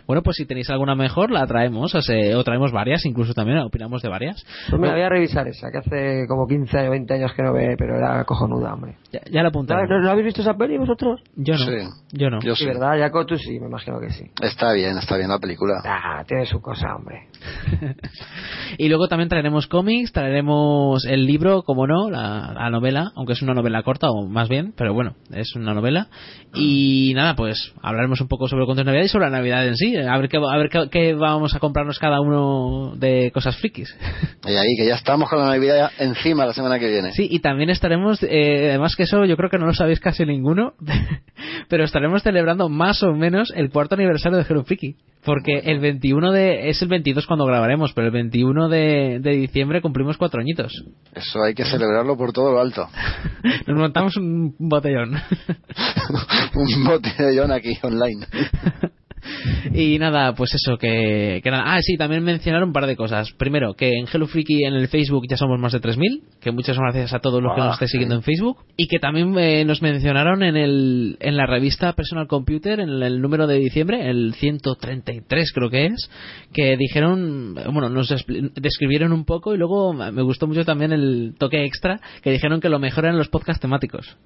[0.06, 3.58] Bueno, pues si tenéis alguna mejor, la traemos, o, sea, o traemos varias, incluso también
[3.58, 4.44] opinamos de varias.
[4.68, 7.52] Pues mira, voy a revisar esa, que hace como 15 o 20 años que no
[7.52, 8.96] ve, pero era cojonuda, hombre.
[9.12, 9.88] Ya, ya la ¿No, apuntamos.
[9.88, 11.20] no- no habéis visto esa peli vosotros?
[11.36, 11.64] Yo no.
[11.64, 11.88] Sí.
[12.12, 12.40] Yo no.
[12.40, 12.66] Yo Sí, sí.
[12.66, 12.98] ¿verdad?
[12.98, 14.24] Jaco, tú sí, me imagino que sí.
[14.42, 15.80] Está bien, está bien la película.
[15.84, 17.28] Ah, tiene su cosa, hombre.
[18.78, 23.42] Y luego también traeremos cómics, traeremos el libro, como no, la, la novela, aunque es
[23.42, 26.08] una novela corta, o más bien, pero bueno, es una novela.
[26.54, 29.66] Y nada, pues hablaremos un poco sobre el cuento de Navidad y sobre la Navidad
[29.66, 29.96] en sí.
[29.96, 33.94] A ver qué, a ver qué, qué vamos a comprarnos cada uno de cosas frikis.
[34.42, 37.12] Y ahí, que ya estamos con la Navidad encima la semana que viene.
[37.12, 40.24] Sí, y también estaremos, eh, además que eso yo creo que no lo sabéis casi
[40.24, 40.72] ninguno,
[41.68, 44.96] pero estaremos celebrando más o menos el cuarto aniversario de Hello Freaky.
[45.22, 49.80] Porque el 21 de, es el 22 cuando grabaremos, pero el 21 de, de diciembre
[49.80, 50.72] cumplimos cuatro añitos.
[51.14, 52.88] Eso hay que celebrarlo por todo lo alto.
[53.68, 55.14] Nos montamos un botellón.
[56.54, 58.26] Un botellón aquí online.
[59.74, 61.64] y nada, pues eso, que, que nada.
[61.66, 63.32] Ah, sí, también mencionaron un par de cosas.
[63.32, 66.78] Primero, que en Hello Freaky en el Facebook ya somos más de 3.000, que muchas
[66.78, 68.58] gracias a todos los que nos estéis siguiendo en Facebook.
[68.76, 73.02] Y que también eh, nos mencionaron en, el, en la revista Personal Computer, en el,
[73.02, 76.10] el número de diciembre, el 133 creo que es,
[76.52, 78.08] que dijeron, bueno, nos
[78.56, 82.68] describieron un poco y luego me gustó mucho también el toque extra, que dijeron que
[82.68, 84.16] lo mejor eran los podcasts temáticos.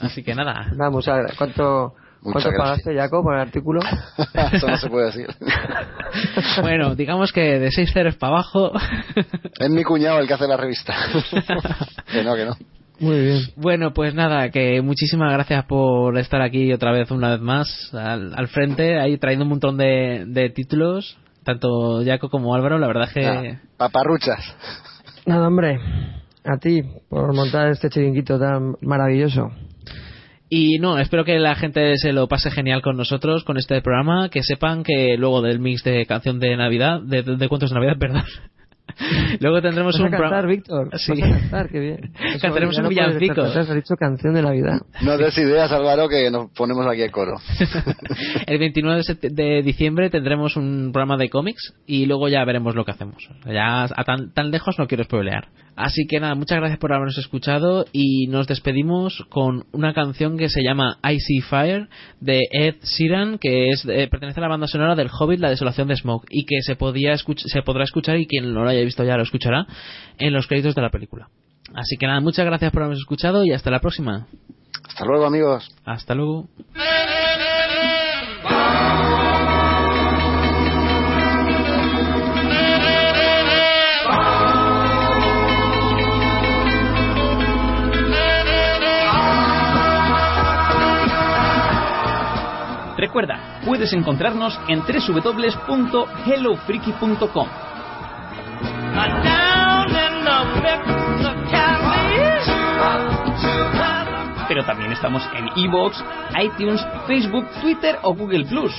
[0.00, 0.72] Así que nada.
[0.76, 1.94] Vamos a ver, ¿cuánto,
[2.26, 2.84] Muchas ¿cuánto gracias.
[2.84, 3.80] pagaste, Jaco, por el artículo?
[4.52, 5.26] Eso no se puede decir.
[6.62, 8.72] Bueno, digamos que de 6 ceros para abajo.
[9.58, 10.94] Es mi cuñado el que hace la revista.
[12.12, 12.56] que no, que no.
[12.98, 13.42] Muy bien.
[13.56, 18.32] Bueno, pues nada, que muchísimas gracias por estar aquí otra vez, una vez más, al,
[18.34, 23.08] al frente, ahí trayendo un montón de, de títulos, tanto Jaco como Álvaro, la verdad
[23.08, 23.58] es que...
[23.76, 24.40] Paparruchas.
[25.26, 25.78] Nada, hombre,
[26.44, 29.50] a ti por montar este chiringuito tan maravilloso.
[30.48, 34.28] Y no, espero que la gente se lo pase genial con nosotros, con este programa,
[34.28, 37.96] que sepan que luego del mix de canción de Navidad, de, de cuentos de Navidad,
[38.00, 38.22] perdón.
[39.40, 40.48] luego tendremos ¿Vas a un cantar, programa...
[40.48, 40.88] Víctor?
[40.98, 41.20] Sí.
[41.20, 41.68] ¿Vas a cantar?
[41.68, 42.12] Qué bien.
[42.40, 43.42] Cantaremos un villancico.
[43.42, 44.78] Has dicho canción de Navidad.
[45.02, 47.34] No des ideas, Álvaro, que nos ponemos aquí el coro.
[48.46, 52.76] El 29 de, sept- de diciembre tendremos un programa de cómics y luego ya veremos
[52.76, 53.28] lo que hacemos.
[53.46, 55.48] Ya a tan, tan lejos no quiero spoilear.
[55.76, 60.48] Así que nada, muchas gracias por habernos escuchado y nos despedimos con una canción que
[60.48, 61.88] se llama Icy Fire
[62.20, 65.86] de Ed Sheeran, que es eh, pertenece a la banda sonora del Hobbit, La desolación
[65.88, 68.80] de Smoke, y que se, podía escuch- se podrá escuchar y quien no lo haya
[68.80, 69.66] visto ya lo escuchará
[70.18, 71.28] en los créditos de la película.
[71.74, 74.26] Así que nada, muchas gracias por habernos escuchado y hasta la próxima.
[74.88, 75.68] Hasta luego, amigos.
[75.84, 76.48] Hasta luego.
[93.06, 97.48] Recuerda, puedes encontrarnos en www.hellofreaky.com.
[104.48, 106.02] Pero también estamos en iVoox,
[106.42, 108.74] iTunes, Facebook, Twitter o Google Plus.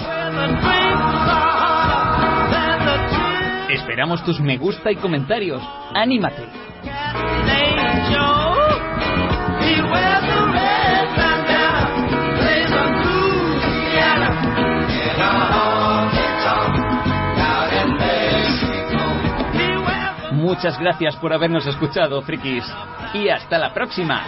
[3.70, 5.64] Esperamos tus me gusta y comentarios.
[5.96, 6.44] ¡Anímate!
[20.48, 22.64] Muchas gracias por habernos escuchado, frikis.
[23.14, 24.24] Y hasta la próxima.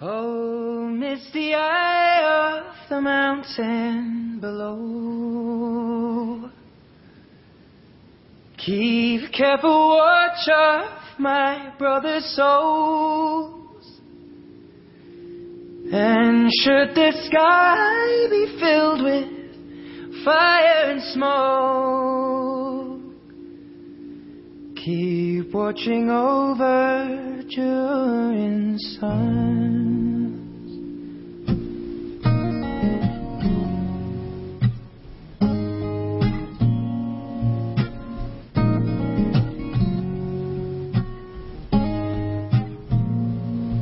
[0.00, 4.80] Oh, eye of the mountain below.
[8.56, 10.86] Keep careful watch of
[11.20, 13.57] my brother's souls.
[15.90, 19.26] And should the sky be filled with
[20.22, 23.00] fire and smoke,
[24.76, 30.34] keep watching over during suns.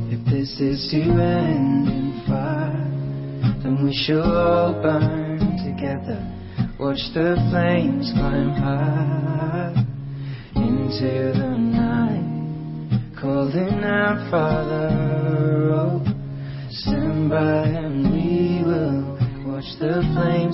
[0.09, 1.76] If this is to end
[3.83, 6.23] we shall all burn together.
[6.79, 9.73] Watch the flames climb high
[10.55, 14.89] into the night, calling out, Father,
[15.73, 16.03] oh,
[16.69, 19.17] stand by and we will
[19.51, 20.46] watch the flames